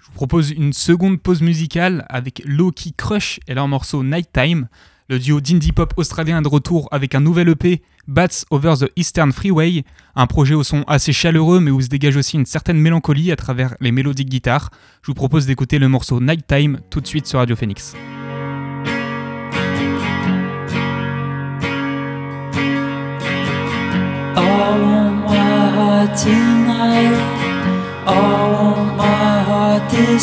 Je 0.02 0.08
vous 0.08 0.14
propose 0.14 0.50
une 0.50 0.74
seconde 0.74 1.22
pause 1.22 1.42
musicale 1.42 2.06
avec 2.10 2.42
Loki 2.44 2.94
Crush 2.98 3.40
et 3.48 3.54
leur 3.54 3.68
morceau 3.68 4.04
Nighttime. 4.04 4.68
Le 5.10 5.20
duo 5.20 5.42
d'indie 5.42 5.74
pop 5.74 5.94
australien 5.96 6.40
est 6.40 6.42
de 6.42 6.48
retour 6.48 6.88
avec 6.92 7.14
un 7.14 7.20
nouvel 7.20 7.50
EP, 7.50 7.84
Bats 8.08 8.28
Over 8.50 8.74
the 8.80 8.92
Eastern 8.96 9.32
Freeway, 9.32 9.84
un 10.16 10.26
projet 10.26 10.56
au 10.56 10.64
son 10.64 10.84
assez 10.88 11.14
chaleureux 11.14 11.60
mais 11.60 11.70
où 11.70 11.80
se 11.82 11.88
dégage 11.88 12.16
aussi 12.18 12.38
une 12.38 12.48
certaine 12.48 12.78
mélancolie 12.78 13.32
à 13.32 13.36
travers 13.36 13.76
les 13.80 13.92
mélodies 13.92 14.26
de 14.26 14.30
guitare. 14.30 14.72
Je 15.04 15.08
vous 15.08 15.14
propose 15.14 15.46
d'écouter 15.46 15.78
le 15.78 15.88
morceau 15.88 16.20
Nighttime 16.20 16.80
tout 16.90 17.02
de 17.02 17.08
suite 17.08 17.28
sur 17.28 17.38
Radio 17.38 17.56
Phoenix. 17.56 17.94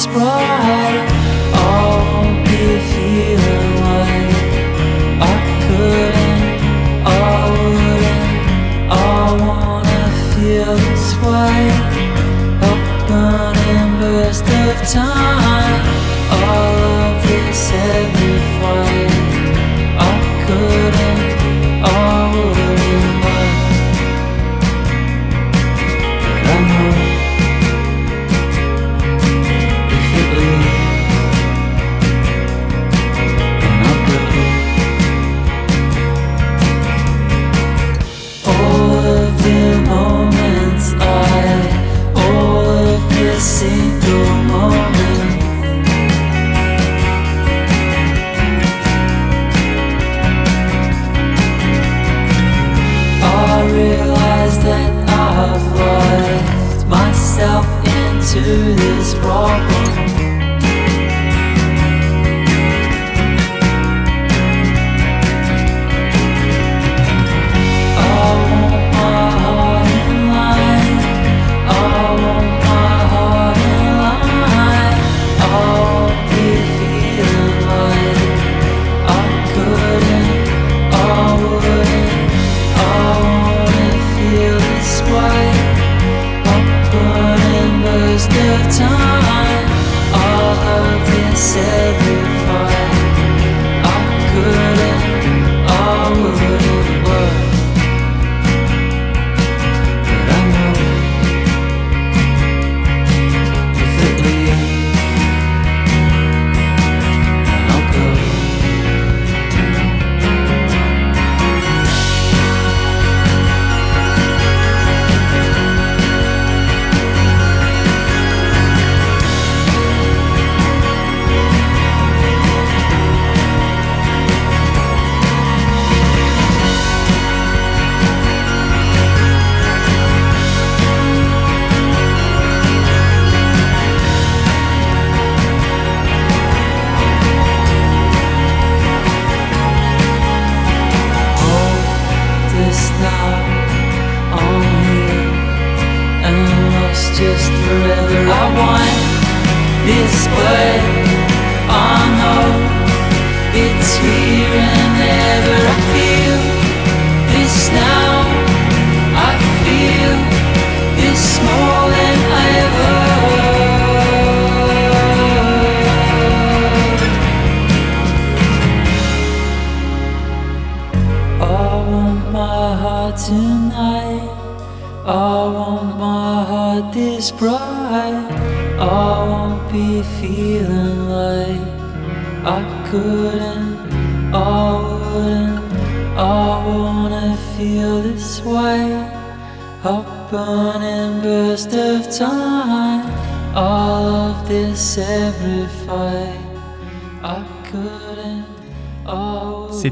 Bright 0.07 1.09
I'll 1.55 2.45
be 2.45 2.79
feeling 2.93 3.71
like 3.87 4.35
I 5.21 5.37
couldn't, 5.65 6.43
I 7.07 7.51
wouldn't 7.51 8.91
I 8.91 9.37
wanna 9.47 10.05
feel 10.35 10.75
this 10.77 11.17
way. 11.23 11.97
Burst 13.99 14.45
of 14.45 14.89
time 14.93 15.98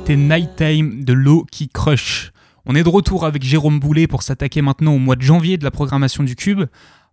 C'était 0.07 0.21
Nighttime 0.23 1.03
de 1.03 1.12
l'eau 1.12 1.45
qui 1.51 1.69
crush. 1.69 2.31
On 2.64 2.77
est 2.77 2.85
de 2.85 2.88
retour 2.88 3.27
avec 3.27 3.42
Jérôme 3.42 3.81
Boulet 3.81 4.07
pour 4.07 4.23
s'attaquer 4.23 4.62
maintenant 4.62 4.92
au 4.92 5.01
mois 5.01 5.16
de 5.16 5.23
janvier 5.23 5.57
de 5.57 5.64
la 5.64 5.73
programmation 5.73 6.23
du 6.23 6.37
Cube. 6.37 6.62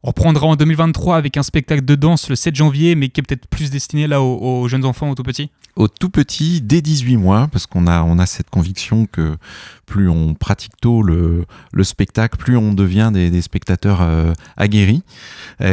On 0.04 0.10
reprendra 0.10 0.46
en 0.46 0.56
2023 0.56 1.18
avec 1.18 1.36
un 1.36 1.42
spectacle 1.42 1.84
de 1.84 1.96
danse 1.96 2.30
le 2.30 2.36
7 2.36 2.54
janvier, 2.56 2.94
mais 2.94 3.10
qui 3.10 3.20
est 3.20 3.24
peut-être 3.24 3.48
plus 3.48 3.72
destiné 3.72 4.06
là 4.06 4.22
aux, 4.22 4.62
aux 4.62 4.68
jeunes 4.68 4.86
enfants, 4.86 5.10
aux 5.10 5.16
tout 5.16 5.24
petits. 5.24 5.50
Au 5.76 5.88
tout 5.88 6.12
petit, 6.12 6.62
dès 6.62 6.84
18 6.84 7.18
mois, 7.18 7.48
parce 7.52 7.66
qu'on 7.66 7.88
a, 7.88 8.04
on 8.04 8.20
a 8.20 8.28
cette 8.28 8.52
conviction 8.52 9.08
que 9.08 9.38
plus 9.86 10.10
on 10.10 10.34
pratique 10.34 10.74
tôt 10.82 11.04
le, 11.04 11.46
le 11.72 11.84
spectacle, 11.84 12.38
plus 12.38 12.58
on 12.58 12.74
devient 12.74 13.12
des, 13.14 13.42
spectateurs 13.42 14.02
euh, 14.02 14.34
aguerris. 14.58 15.04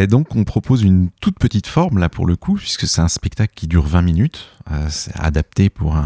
Donc 0.09 0.35
on 0.37 0.45
propose 0.45 0.83
une 0.83 1.09
toute 1.21 1.39
petite 1.39 1.67
forme 1.67 1.99
là 1.99 2.09
pour 2.09 2.27
le 2.27 2.37
coup, 2.37 2.55
puisque 2.55 2.87
c'est 2.87 3.01
un 3.01 3.09
spectacle 3.09 3.53
qui 3.55 3.67
dure 3.67 3.87
20 3.87 4.03
minutes. 4.03 4.49
Euh, 4.73 4.89
adapté 5.15 5.69
pour 5.69 5.97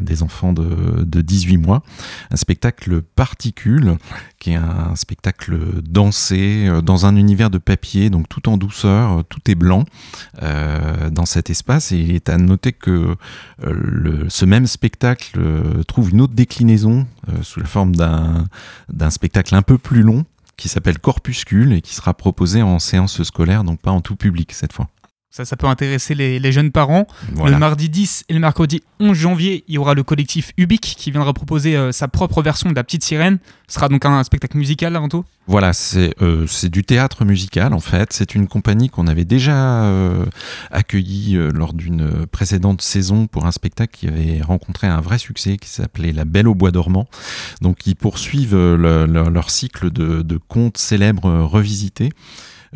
des 0.00 0.22
enfants 0.22 0.52
de, 0.52 1.04
de 1.04 1.20
18 1.20 1.58
mois. 1.58 1.82
Un 2.30 2.36
spectacle 2.36 3.02
particule, 3.02 3.98
qui 4.40 4.52
est 4.52 4.56
un 4.56 4.96
spectacle 4.96 5.80
dansé 5.82 6.66
euh, 6.66 6.80
dans 6.80 7.06
un 7.06 7.14
univers 7.14 7.50
de 7.50 7.58
papier, 7.58 8.10
donc 8.10 8.28
tout 8.28 8.48
en 8.48 8.56
douceur, 8.56 9.22
tout 9.28 9.38
est 9.48 9.54
blanc 9.54 9.84
dans 10.40 11.26
cet 11.26 11.50
espace. 11.50 11.92
Et 11.92 11.98
il 11.98 12.14
est 12.14 12.28
à 12.28 12.38
noter 12.38 12.72
que 12.72 13.16
ce 13.60 14.44
même 14.44 14.66
spectacle 14.66 15.40
trouve 15.86 16.10
une 16.10 16.22
autre 16.22 16.34
déclinaison 16.34 16.91
euh, 17.28 17.42
sous 17.42 17.60
la 17.60 17.66
forme 17.66 17.94
d'un 17.94 18.46
d'un 18.88 19.10
spectacle 19.10 19.54
un 19.54 19.62
peu 19.62 19.78
plus 19.78 20.02
long 20.02 20.24
qui 20.56 20.68
s'appelle 20.68 20.98
Corpuscule 20.98 21.72
et 21.72 21.80
qui 21.80 21.94
sera 21.94 22.14
proposé 22.14 22.62
en 22.62 22.78
séance 22.78 23.22
scolaire, 23.22 23.64
donc 23.64 23.80
pas 23.80 23.90
en 23.90 24.00
tout 24.00 24.16
public 24.16 24.52
cette 24.52 24.72
fois. 24.72 24.88
Ça, 25.34 25.46
ça 25.46 25.56
peut 25.56 25.66
intéresser 25.66 26.14
les, 26.14 26.38
les 26.38 26.52
jeunes 26.52 26.70
parents. 26.72 27.06
Voilà. 27.32 27.52
Le 27.52 27.58
mardi 27.58 27.88
10 27.88 28.24
et 28.28 28.34
le 28.34 28.38
mercredi 28.38 28.82
11 29.00 29.16
janvier, 29.16 29.64
il 29.66 29.74
y 29.76 29.78
aura 29.78 29.94
le 29.94 30.02
collectif 30.02 30.52
Ubik 30.58 30.82
qui 30.82 31.10
viendra 31.10 31.32
proposer 31.32 31.74
euh, 31.74 31.90
sa 31.90 32.06
propre 32.06 32.42
version 32.42 32.68
de 32.68 32.74
La 32.74 32.84
Petite 32.84 33.02
Sirène. 33.02 33.38
Ce 33.66 33.76
sera 33.76 33.88
donc 33.88 34.04
un 34.04 34.22
spectacle 34.24 34.58
musical 34.58 34.94
avant 34.94 35.08
tout. 35.08 35.24
Voilà, 35.46 35.72
c'est 35.72 36.14
euh, 36.20 36.46
du 36.64 36.84
théâtre 36.84 37.24
musical 37.24 37.72
en 37.72 37.80
fait. 37.80 38.12
C'est 38.12 38.34
une 38.34 38.46
compagnie 38.46 38.90
qu'on 38.90 39.06
avait 39.06 39.24
déjà 39.24 39.84
euh, 39.84 40.26
accueillie 40.70 41.38
lors 41.54 41.72
d'une 41.72 42.26
précédente 42.26 42.82
saison 42.82 43.26
pour 43.26 43.46
un 43.46 43.52
spectacle 43.52 43.96
qui 43.98 44.08
avait 44.08 44.42
rencontré 44.42 44.86
un 44.86 45.00
vrai 45.00 45.16
succès 45.16 45.56
qui 45.56 45.70
s'appelait 45.70 46.12
La 46.12 46.26
Belle 46.26 46.46
au 46.46 46.54
Bois 46.54 46.70
dormant. 46.72 47.08
Donc 47.62 47.86
ils 47.86 47.96
poursuivent 47.96 48.54
le- 48.54 49.06
le- 49.06 49.30
leur 49.30 49.48
cycle 49.48 49.90
de, 49.90 50.20
de 50.20 50.36
contes 50.36 50.76
célèbres 50.76 51.40
revisités. 51.40 52.10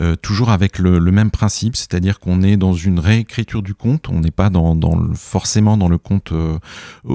Euh, 0.00 0.14
toujours 0.16 0.50
avec 0.50 0.78
le, 0.78 0.98
le 0.98 1.12
même 1.12 1.30
principe, 1.30 1.76
c'est-à-dire 1.76 2.20
qu'on 2.20 2.42
est 2.42 2.56
dans 2.56 2.74
une 2.74 2.98
réécriture 2.98 3.62
du 3.62 3.74
conte, 3.74 4.08
on 4.08 4.20
n'est 4.20 4.30
pas 4.30 4.50
dans, 4.50 4.74
dans 4.74 4.96
le- 4.96 5.14
forcément 5.14 5.76
dans 5.76 5.88
le 5.88 5.98
conte 5.98 6.32
euh, 6.32 6.58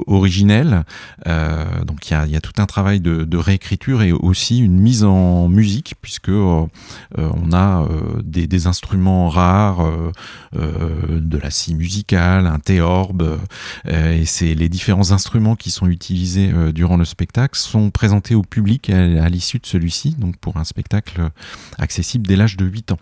originel, 0.06 0.84
euh, 1.26 1.84
donc 1.84 2.08
il 2.08 2.12
y 2.12 2.16
a, 2.16 2.26
y 2.26 2.36
a 2.36 2.40
tout 2.40 2.60
un 2.60 2.66
travail 2.66 3.00
de, 3.00 3.24
de 3.24 3.36
réécriture 3.36 4.02
et 4.02 4.12
aussi 4.12 4.58
une 4.58 4.78
mise 4.78 5.04
en 5.04 5.48
musique 5.48 5.94
puisque 6.00 6.30
on 6.30 6.68
a 7.52 7.86
des, 8.24 8.46
des 8.46 8.66
instruments 8.66 9.28
rares, 9.28 9.86
de 10.52 11.38
la 11.38 11.50
scie 11.50 11.74
musicale, 11.74 12.46
un 12.46 12.58
théorbe, 12.58 13.38
et 13.88 14.24
c'est 14.24 14.54
les 14.54 14.68
différents 14.68 15.12
instruments 15.12 15.56
qui 15.56 15.70
sont 15.70 15.86
utilisés 15.86 16.52
durant 16.72 16.96
le 16.96 17.04
spectacle 17.04 17.58
sont 17.58 17.90
présentés 17.90 18.34
au 18.34 18.42
public 18.42 18.90
à, 18.90 19.24
à 19.24 19.28
l'issue 19.28 19.58
de 19.58 19.66
celui-ci, 19.66 20.14
donc 20.18 20.36
pour 20.36 20.56
un 20.56 20.64
spectacle 20.64 21.30
accessible 21.78 22.26
dès 22.26 22.36
l'âge 22.36 22.56
de 22.56 22.64
8 22.72 22.92
ans. 22.92 22.98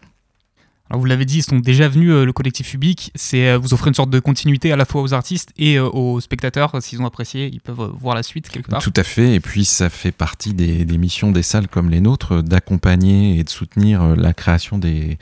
Alors 0.90 0.98
vous 0.98 1.06
l'avez 1.06 1.24
dit, 1.24 1.38
ils 1.38 1.42
sont 1.44 1.60
déjà 1.60 1.88
venus, 1.88 2.10
euh, 2.10 2.24
le 2.24 2.32
collectif 2.32 2.74
Ubik. 2.74 3.12
C'est 3.14 3.48
euh, 3.48 3.58
vous 3.58 3.72
offrez 3.74 3.90
une 3.90 3.94
sorte 3.94 4.10
de 4.10 4.18
continuité 4.18 4.72
à 4.72 4.76
la 4.76 4.84
fois 4.84 5.02
aux 5.02 5.14
artistes 5.14 5.52
et 5.56 5.78
euh, 5.78 5.88
aux 5.88 6.18
spectateurs. 6.20 6.72
S'ils 6.82 7.00
ont 7.00 7.06
apprécié, 7.06 7.46
ils 7.46 7.60
peuvent 7.60 7.92
voir 7.94 8.16
la 8.16 8.24
suite 8.24 8.48
quelque 8.48 8.68
part. 8.68 8.82
Tout 8.82 8.92
à 8.96 9.04
fait, 9.04 9.36
et 9.36 9.40
puis 9.40 9.64
ça 9.64 9.88
fait 9.88 10.10
partie 10.10 10.52
des, 10.52 10.84
des 10.84 10.98
missions 10.98 11.30
des 11.30 11.44
salles 11.44 11.68
comme 11.68 11.90
les 11.90 12.00
nôtres 12.00 12.42
d'accompagner 12.42 13.38
et 13.38 13.44
de 13.44 13.48
soutenir 13.48 14.16
la 14.16 14.34
création 14.34 14.78
des, 14.78 15.18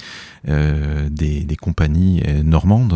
des, 0.47 1.45
des 1.45 1.57
compagnies 1.57 2.23
normandes. 2.45 2.95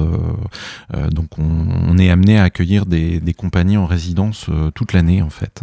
Donc 1.11 1.39
on, 1.39 1.67
on 1.89 1.99
est 1.99 2.09
amené 2.09 2.39
à 2.39 2.45
accueillir 2.45 2.87
des, 2.87 3.35
compagnies 3.37 3.77
en 3.77 3.87
résidence 3.87 4.47
toute 4.75 4.93
l'année 4.93 5.21
en 5.21 5.31
fait, 5.31 5.63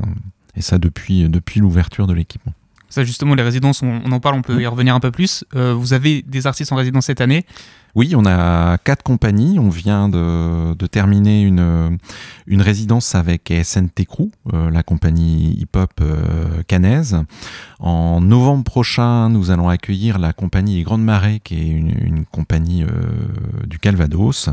et 0.55 0.61
ça 0.61 0.77
depuis, 0.77 1.27
depuis 1.27 1.59
l'ouverture 1.59 2.05
de 2.05 2.13
l'équipement. 2.13 2.53
Ça 2.89 3.03
justement, 3.03 3.35
les 3.35 3.43
résidences, 3.43 3.81
on, 3.83 4.11
en 4.11 4.19
parle, 4.19 4.35
on 4.35 4.41
peut 4.41 4.61
y 4.61 4.67
revenir 4.67 4.95
un 4.95 4.99
peu 4.99 5.11
plus. 5.11 5.45
Euh, 5.55 5.73
vous 5.73 5.93
avez 5.93 6.23
des 6.23 6.47
artistes 6.47 6.71
en 6.71 6.75
résidence 6.75 7.05
cette 7.05 7.21
année? 7.21 7.45
Oui, 7.95 8.13
on 8.15 8.25
a 8.25 8.77
quatre 8.77 9.03
compagnies. 9.03 9.57
On 9.57 9.69
vient 9.69 10.09
de, 10.09 10.73
de 10.75 10.87
terminer 10.87 11.41
une, 11.41 11.97
une 12.45 12.61
résidence 12.61 13.15
avec 13.15 13.51
SNT 13.63 14.05
Crew, 14.07 14.29
euh, 14.53 14.69
la 14.69 14.83
compagnie 14.83 15.57
hip-hop 15.59 15.91
euh, 16.01 16.61
canaise. 16.67 17.17
En 17.79 18.21
novembre 18.21 18.63
prochain, 18.63 19.29
nous 19.29 19.51
allons 19.51 19.69
accueillir 19.69 20.19
la 20.19 20.33
compagnie 20.33 20.75
Les 20.75 20.83
Grandes 20.83 21.03
Marées, 21.03 21.41
qui 21.43 21.55
est 21.55 21.67
une, 21.67 21.93
une 22.01 22.25
compagnie 22.25 22.83
euh, 22.83 22.87
du 23.65 23.79
Calvados, 23.79 24.49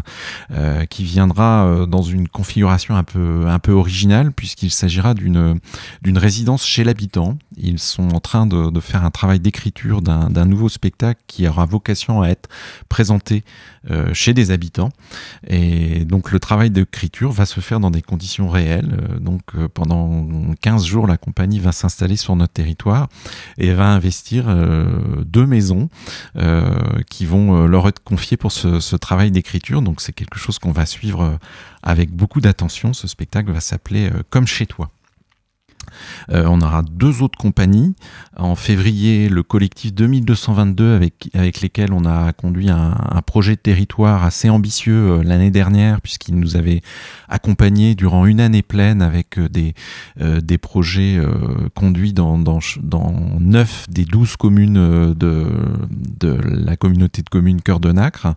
euh, 0.53 0.85
qui 0.87 1.05
viendra 1.05 1.66
euh, 1.66 1.87
dans 1.87 2.03
une 2.03 2.29
configuration 2.29 2.96
un 2.96 3.03
peu, 3.03 3.44
un 3.49 3.59
peu 3.59 3.72
originale, 3.72 4.33
puisqu'il 4.33 4.70
s'agira 4.70 5.14
d'une 5.14 5.61
résidence 6.18 6.64
chez 6.64 6.85
l'habitant. 6.85 7.37
Ils 7.57 7.79
sont 7.79 8.11
en 8.14 8.21
train 8.21 8.47
de, 8.47 8.81
faire 8.81 9.05
un 9.05 9.11
travail 9.11 9.40
d'écriture 9.40 10.03
d'un 10.03 10.45
nouveau 10.45 10.69
spectacle 10.69 11.21
qui 11.27 11.49
aura 11.49 11.64
vocation 11.64 12.23
à 12.23 12.29
être 12.29 12.49
présenté 12.88 13.45
euh, 13.90 14.12
chez 14.12 14.35
des 14.35 14.51
habitants. 14.51 14.90
Et 15.47 16.05
donc 16.05 16.33
le 16.33 16.40
travail 16.40 16.71
d'écriture 16.71 17.33
va 17.33 17.47
se 17.47 17.61
faire 17.61 17.81
dans 17.81 17.90
des 17.90 18.03
conditions 18.03 18.49
réelles. 18.49 18.99
Euh, 19.01 19.19
Donc 19.19 19.42
euh, 19.55 19.69
pendant 19.69 20.27
15 20.61 20.85
jours, 20.85 21.07
la 21.07 21.16
compagnie 21.16 21.61
va 21.61 21.73
s'installer 21.73 22.16
sur 22.16 22.37
notre 22.37 22.53
territoire 22.53 23.09
et 23.59 23.73
va 23.73 23.88
investir 23.88 24.47
deux 25.25 25.47
maisons 25.47 25.88
qui 27.11 27.27
vont 27.27 27.66
leur 27.66 27.88
être 27.88 28.03
confiées 28.03 28.37
pour 28.37 28.53
ce, 28.53 28.97
travail 28.97 29.31
d'écriture. 29.31 29.83
Donc 29.83 30.01
c'est 30.01 30.12
quelque 30.12 30.38
chose 30.38 30.59
qu'on 30.59 30.73
va 30.73 30.87
suivre 30.87 31.38
avec 31.83 32.11
beaucoup 32.11 32.40
d'attention. 32.40 32.92
Ce 32.92 33.07
spectacle 33.07 33.53
va 33.53 33.61
s'appeler 33.61 34.11
Comme 34.31 34.47
chez 34.47 34.66
toi. 34.66 34.90
Euh, 36.30 36.44
on 36.48 36.61
aura 36.61 36.82
deux 36.82 37.22
autres 37.22 37.38
compagnies. 37.38 37.94
En 38.37 38.54
février, 38.54 39.28
le 39.28 39.42
collectif 39.42 39.94
2222 39.94 40.94
avec, 40.94 41.30
avec 41.35 41.61
lesquels 41.61 41.92
on 41.92 42.04
a 42.04 42.32
conduit 42.32 42.70
un, 42.70 42.94
projet 43.26 43.56
de 43.56 43.61
territoire 43.61 44.24
assez 44.24 44.48
ambitieux 44.50 45.11
euh, 45.11 45.22
l'année 45.22 45.50
dernière 45.50 46.00
puisqu'ils 46.00 46.38
nous 46.38 46.56
avaient 46.56 46.80
accompagnés 47.28 47.94
durant 47.94 48.24
une 48.26 48.40
année 48.40 48.62
pleine 48.62 49.02
avec 49.02 49.38
euh, 49.38 49.48
des, 49.48 49.74
des 50.42 50.59
projets 50.59 51.20
conduits 51.74 52.12
dans, 52.12 52.38
dans, 52.38 52.59
dans 52.82 53.12
9 53.40 53.87
des 53.90 54.04
12 54.04 54.37
communes 54.37 55.14
de, 55.14 55.46
de 56.20 56.40
la 56.42 56.76
communauté 56.76 57.22
de 57.22 57.28
communes 57.28 57.61
Cœur 57.61 57.80
de 57.80 57.92
Nacre 57.92 58.35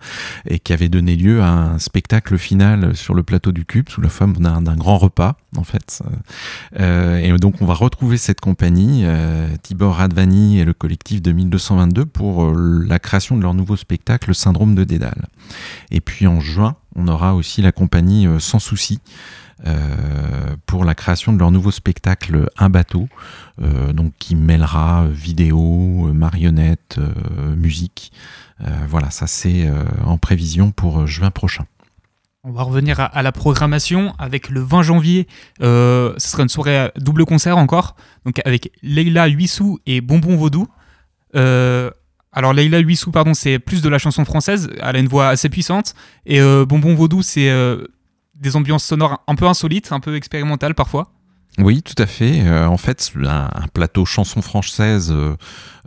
et 0.47 0.59
qui 0.59 0.73
avait 0.73 0.89
donné 0.89 1.15
lieu 1.15 1.41
à 1.41 1.51
un 1.51 1.79
spectacle 1.79 2.37
final 2.37 2.95
sur 2.95 3.13
le 3.13 3.23
plateau 3.23 3.51
du 3.51 3.65
Cube 3.65 3.89
sous 3.89 4.01
la 4.01 4.09
forme 4.09 4.33
d'un 4.33 4.75
grand 4.75 4.97
repas 4.97 5.37
en 5.57 5.63
fait. 5.63 6.01
Et 6.77 7.31
donc 7.39 7.48
on 7.61 7.65
va 7.65 7.73
retrouver 7.73 8.17
cette 8.17 8.39
compagnie, 8.39 9.01
euh, 9.05 9.47
Tibor 9.61 9.95
Radvani 9.95 10.59
et 10.59 10.65
le 10.65 10.73
collectif 10.73 11.21
2222 11.21 12.05
pour 12.05 12.43
euh, 12.43 12.83
la 12.87 12.99
création 12.99 13.37
de 13.37 13.41
leur 13.41 13.53
nouveau 13.53 13.75
spectacle, 13.75 14.29
le 14.29 14.33
syndrome 14.33 14.75
de 14.75 14.83
Dédale. 14.83 15.27
Et 15.91 16.01
puis 16.01 16.27
en 16.27 16.39
juin, 16.39 16.75
on 16.95 17.07
aura 17.07 17.35
aussi 17.35 17.61
la 17.61 17.71
compagnie 17.71 18.27
euh, 18.27 18.39
Sans 18.39 18.59
Souci, 18.59 18.99
pour 20.67 20.85
la 20.85 20.95
création 20.95 21.33
de 21.33 21.37
leur 21.37 21.51
nouveau 21.51 21.69
spectacle 21.69 22.49
Un 22.57 22.69
bateau, 22.69 23.09
donc 23.91 24.13
qui 24.17 24.35
mêlera 24.35 25.05
vidéo, 25.11 26.13
marionnettes, 26.13 26.97
musique. 27.57 28.13
voilà, 28.87 29.09
ça 29.09 29.27
c'est 29.27 29.69
en 30.05 30.17
prévision 30.17 30.71
pour 30.71 31.07
juin 31.07 31.29
prochain. 31.29 31.65
On 32.49 32.53
va 32.53 32.63
revenir 32.63 32.99
à, 32.99 33.21
la 33.21 33.31
programmation 33.31 34.15
avec 34.17 34.49
le 34.49 34.61
20 34.61 34.81
janvier. 34.81 35.27
ce 35.59 36.15
sera 36.17 36.41
une 36.41 36.49
soirée 36.49 36.89
double 36.95 37.25
concert 37.25 37.59
encore, 37.59 37.95
donc 38.25 38.41
avec 38.43 38.71
Leila 38.81 39.27
Huissou 39.27 39.77
et 39.85 40.01
Bonbon 40.01 40.35
Vaudou. 40.35 40.67
Euh, 41.35 41.91
alors 42.31 42.53
Leila 42.53 42.79
Huissou, 42.79 43.11
pardon, 43.11 43.35
c'est 43.35 43.59
plus 43.59 43.83
de 43.83 43.89
la 43.89 43.99
chanson 43.99 44.25
française. 44.25 44.67
Elle 44.81 44.95
a 44.95 44.99
une 44.99 45.07
voix 45.07 45.27
assez 45.27 45.47
puissante. 45.47 45.93
Et 46.25 46.41
euh, 46.41 46.65
Bonbon 46.65 46.95
Vaudou, 46.95 47.21
c'est 47.21 47.51
euh, 47.51 47.85
des 48.33 48.55
ambiances 48.55 48.83
sonores 48.83 49.23
un 49.27 49.35
peu 49.35 49.45
insolites, 49.45 49.91
un 49.91 49.99
peu 49.99 50.15
expérimentales 50.15 50.73
parfois. 50.73 51.11
Oui, 51.61 51.81
tout 51.81 52.01
à 52.01 52.05
fait. 52.05 52.41
Euh, 52.45 52.67
en 52.67 52.77
fait, 52.77 53.11
un, 53.25 53.67
plateau 53.73 54.05
chanson 54.05 54.41
française 54.41 55.11
euh, 55.11 55.35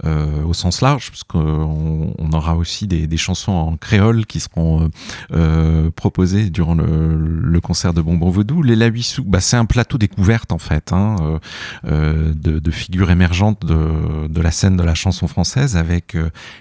euh, 0.05 0.43
au 0.45 0.53
sens 0.53 0.83
large, 0.83 1.11
parce 1.11 1.25
qu'on 1.25 2.15
on 2.19 2.33
aura 2.33 2.57
aussi 2.57 2.87
des, 2.87 3.17
chansons 3.17 3.53
en 3.53 3.77
créole 3.77 4.27
qui 4.27 4.41
seront 4.41 4.91
euh, 5.33 5.91
proposées 5.91 6.51
durant 6.51 6.75
le, 6.75 7.17
le, 7.17 7.61
concert 7.61 7.95
de 7.95 8.03
Bonbon 8.03 8.29
Vaudou. 8.29 8.63
Les 8.63 8.77
Huissou, 8.87 9.25
bah, 9.25 9.41
c'est 9.41 9.57
un 9.57 9.65
plateau 9.65 9.97
découverte 9.97 10.53
en 10.53 10.59
fait, 10.59 10.93
hein, 10.93 11.39
de, 11.85 12.59
de, 12.59 12.71
figures 12.71 13.11
émergentes 13.11 13.65
de, 13.65 14.29
de, 14.29 14.41
la 14.41 14.51
scène 14.51 14.77
de 14.77 14.83
la 14.83 14.95
chanson 14.95 15.27
française, 15.27 15.77
avec 15.77 16.17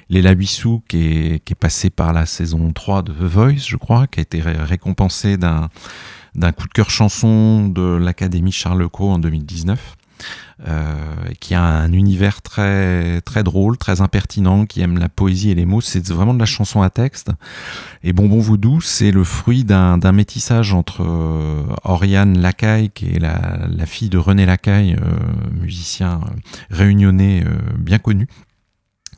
Léla 0.10 0.32
Huissou 0.32 0.84
qui 0.88 1.08
est, 1.08 1.43
qui 1.43 1.54
est 1.54 1.60
passé 1.60 1.89
par 1.89 2.13
la 2.13 2.26
saison 2.26 2.71
3 2.71 3.02
de 3.02 3.12
The 3.12 3.24
Voice, 3.24 3.65
je 3.67 3.76
crois, 3.76 4.08
qui 4.08 4.19
a 4.19 4.21
été 4.21 4.41
récompensé 4.41 5.38
d'un 5.38 5.69
d'un 6.36 6.52
coup 6.52 6.67
de 6.67 6.74
cœur 6.74 6.89
chanson 6.89 7.67
de 7.67 7.82
l'Académie 7.82 8.52
Charles 8.52 8.88
Cros 8.89 9.12
en 9.12 9.20
2019. 9.20 9.98
Euh, 10.67 10.94
qui 11.39 11.56
a 11.56 11.63
un 11.63 11.91
univers 11.91 12.44
très 12.44 13.20
très 13.22 13.44
drôle, 13.44 13.80
très 13.80 14.02
impertinent, 14.02 14.67
qui 14.67 14.82
aime 14.82 15.00
la 15.00 15.10
poésie 15.10 15.50
et 15.50 15.56
les 15.56 15.65
mots. 15.65 15.82
C'est 15.82 16.08
vraiment 16.10 16.36
de 16.36 16.39
la 16.39 16.46
chanson 16.46 16.84
à 16.84 16.91
texte. 16.91 17.32
Et 18.04 18.13
Bonbon 18.13 18.38
Voodoo, 18.38 18.80
c'est 18.80 19.10
le 19.10 19.24
fruit 19.24 19.63
d'un 19.63 20.12
métissage 20.12 20.76
entre 20.76 21.02
euh, 21.02 21.63
Oriane 21.84 22.38
Lacaille, 22.39 22.91
qui 22.91 23.08
est 23.08 23.20
la, 23.20 23.86
fille 23.88 24.10
de 24.10 24.20
René 24.20 24.46
Lacaille, 24.46 24.98
euh, 25.02 25.60
musicien 25.60 26.22
euh, 26.24 26.36
réunionnais 26.70 27.44
euh, 27.44 27.58
bien 27.80 27.98
connu, 27.98 28.28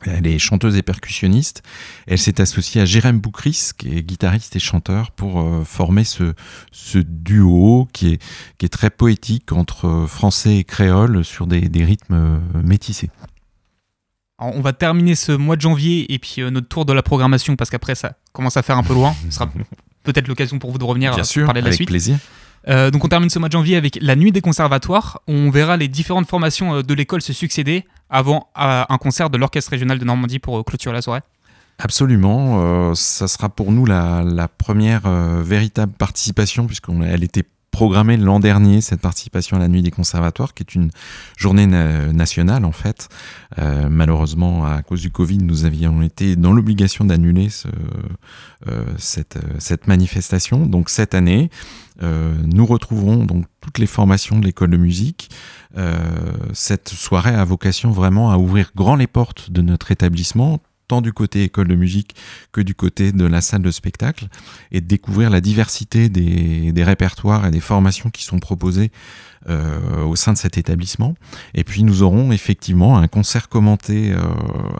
elle 0.06 0.26
est 0.26 0.38
chanteuse 0.38 0.76
et 0.76 0.82
percussionniste. 0.82 1.62
Elle 2.06 2.18
s'est 2.18 2.40
associée 2.40 2.80
à 2.80 2.84
Jérém 2.84 3.18
Boukris, 3.20 3.70
qui 3.76 3.96
est 3.96 4.02
guitariste 4.02 4.56
et 4.56 4.58
chanteur, 4.60 5.10
pour 5.10 5.40
euh, 5.40 5.64
former 5.64 6.04
ce, 6.04 6.34
ce 6.72 6.98
duo 6.98 7.88
qui 7.92 8.14
est, 8.14 8.22
qui 8.58 8.66
est 8.66 8.70
très 8.70 8.90
poétique 8.90 9.52
entre 9.52 10.06
français 10.08 10.56
et 10.58 10.64
créole 10.64 11.24
sur 11.24 11.46
des, 11.46 11.68
des 11.68 11.84
rythmes 11.84 12.14
euh, 12.14 12.38
métissés. 12.62 13.10
on 14.38 14.60
va 14.60 14.72
terminer 14.72 15.14
ce 15.14 15.32
mois 15.32 15.56
de 15.56 15.60
janvier 15.62 16.12
et 16.12 16.18
puis 16.18 16.36
euh, 16.40 16.50
notre 16.50 16.68
tour 16.68 16.84
de 16.84 16.92
la 16.92 17.02
programmation 17.02 17.56
parce 17.56 17.70
qu'après 17.70 17.94
ça 17.94 18.14
commence 18.32 18.56
à 18.56 18.62
faire 18.62 18.76
un 18.78 18.82
peu 18.82 18.94
loin. 18.94 19.14
Ce 19.26 19.36
sera 19.36 19.50
peut-être 20.02 20.28
l'occasion 20.28 20.58
pour 20.58 20.70
vous 20.70 20.78
de 20.78 20.84
revenir 20.84 21.14
Bien 21.14 21.24
sûr, 21.24 21.46
parler 21.46 21.60
de 21.60 21.64
la 21.66 21.68
avec 21.68 21.76
suite. 21.76 21.88
plaisir. 21.88 22.18
Euh, 22.68 22.90
donc 22.90 23.04
on 23.04 23.08
termine 23.08 23.30
ce 23.30 23.38
mois 23.38 23.48
de 23.48 23.52
janvier 23.52 23.76
avec 23.76 23.98
la 24.00 24.16
nuit 24.16 24.32
des 24.32 24.40
conservatoires. 24.40 25.20
On 25.26 25.50
verra 25.50 25.76
les 25.76 25.88
différentes 25.88 26.28
formations 26.28 26.82
de 26.82 26.94
l'école 26.94 27.22
se 27.22 27.32
succéder 27.32 27.84
avant 28.10 28.48
un 28.54 28.98
concert 28.98 29.30
de 29.30 29.38
l'Orchestre 29.38 29.70
régional 29.70 29.98
de 29.98 30.04
Normandie 30.04 30.38
pour 30.38 30.64
clôturer 30.64 30.94
la 30.94 31.02
soirée. 31.02 31.22
Absolument, 31.78 32.60
euh, 32.62 32.94
ça 32.94 33.26
sera 33.26 33.48
pour 33.48 33.72
nous 33.72 33.84
la, 33.84 34.48
première 34.58 35.06
euh, 35.06 35.42
véritable 35.42 35.92
participation 35.92 36.66
puisqu'elle 36.66 37.24
était 37.24 37.42
programmée 37.74 38.16
l'an 38.16 38.38
dernier, 38.38 38.80
cette 38.80 39.00
participation 39.00 39.56
à 39.56 39.60
la 39.60 39.66
nuit 39.66 39.82
des 39.82 39.90
conservatoires, 39.90 40.54
qui 40.54 40.62
est 40.62 40.76
une 40.76 40.90
journée 41.36 41.66
na 41.66 42.12
nationale 42.12 42.64
en 42.64 42.70
fait. 42.70 43.08
Euh, 43.58 43.88
malheureusement, 43.90 44.64
à 44.64 44.82
cause 44.82 45.00
du 45.00 45.10
Covid, 45.10 45.38
nous 45.38 45.64
avions 45.64 46.00
été 46.00 46.36
dans 46.36 46.52
l'obligation 46.52 47.04
d'annuler 47.04 47.48
ce, 47.48 47.66
euh, 48.68 48.84
cette, 48.96 49.86
manifestation. 49.88 50.66
Donc 50.66 50.88
cette 50.88 51.14
année, 51.14 51.50
euh, 52.00 52.32
nous 52.44 52.64
retrouverons 52.64 53.24
donc 53.24 53.44
toutes 53.60 53.78
les 53.78 53.88
formations 53.88 54.38
de 54.38 54.44
l'école 54.44 54.70
de 54.70 54.76
musique. 54.76 55.30
cette 56.52 56.90
soirée 56.90 57.34
a 57.34 57.44
vocation 57.44 57.90
vraiment 57.90 58.30
à 58.30 58.36
ouvrir 58.38 58.70
grand 58.76 58.94
les 58.94 59.08
portes 59.08 59.50
de 59.50 59.62
notre 59.62 59.90
établissement 59.90 60.60
tant 60.88 61.00
du 61.00 61.12
côté 61.12 61.44
école 61.44 61.68
de 61.68 61.74
musique 61.74 62.14
que 62.52 62.60
du 62.60 62.74
côté 62.74 63.12
de 63.12 63.24
la 63.24 63.40
salle 63.40 63.62
de 63.62 63.70
spectacle, 63.70 64.28
et 64.72 64.80
de 64.80 64.86
découvrir 64.86 65.30
la 65.30 65.40
diversité 65.40 66.08
des, 66.08 66.84
répertoires 66.84 67.46
et 67.46 67.50
des 67.50 67.60
formations 67.60 68.10
qui 68.10 68.24
sont 68.24 68.38
proposées 68.38 68.90
euh, 69.48 70.04
au 70.04 70.16
sein 70.16 70.32
de 70.32 70.38
cet 70.38 70.58
établissement. 70.58 71.14
Et 71.54 71.64
puis 71.64 71.82
nous 71.82 72.02
aurons 72.02 72.32
effectivement 72.32 72.98
un 72.98 73.08
concert 73.08 73.48
commenté 73.48 74.12
euh, 74.12 74.18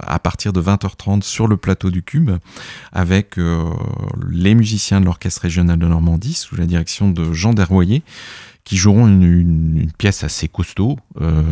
à 0.03 0.19
partir 0.19 0.53
de 0.53 0.61
20h30 0.61 1.23
sur 1.23 1.47
le 1.47 1.57
plateau 1.57 1.91
du 1.91 2.03
Cube, 2.03 2.31
avec 2.93 3.39
euh, 3.39 3.65
les 4.31 4.55
musiciens 4.55 5.01
de 5.01 5.07
l'Orchestre 5.07 5.43
régional 5.43 5.79
de 5.79 5.87
Normandie, 5.87 6.35
sous 6.35 6.57
la 6.57 6.67
direction 6.67 7.11
de 7.11 7.33
Jean 7.33 7.55
Dervoyer, 7.55 8.03
qui 8.65 8.77
joueront 8.77 9.07
une, 9.07 9.91
pièce 9.99 10.25
assez 10.25 10.49
costaud, 10.49 10.97
euh, 11.21 11.43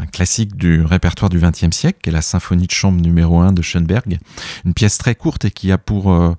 un 0.00 0.06
classique 0.06 0.56
du 0.56 0.82
répertoire 0.84 1.28
du 1.28 1.38
XXe 1.38 1.76
siècle, 1.76 1.98
qui 2.02 2.10
est 2.10 2.12
la 2.12 2.22
symphonie 2.22 2.66
de 2.66 2.72
chambre 2.72 3.00
numéro 3.00 3.40
1 3.40 3.52
de 3.52 3.60
Schoenberg. 3.60 4.18
Une 4.64 4.72
pièce 4.72 4.98
très 4.98 5.16
courte 5.16 5.44
et 5.44 5.50
qui 5.50 5.72
a 5.72 5.78
pour, 5.78 6.12
euh, 6.12 6.34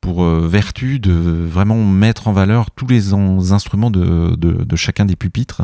pour 0.00 0.22
euh, 0.22 0.46
vertu 0.46 0.98
de 1.00 1.12
vraiment 1.12 1.84
mettre 1.84 2.28
en 2.28 2.32
valeur 2.32 2.70
tous 2.70 2.86
les 2.86 3.12
instruments 3.12 3.90
de, 3.90 4.76
chacun 4.76 5.04
des 5.04 5.16
pupitres, 5.16 5.62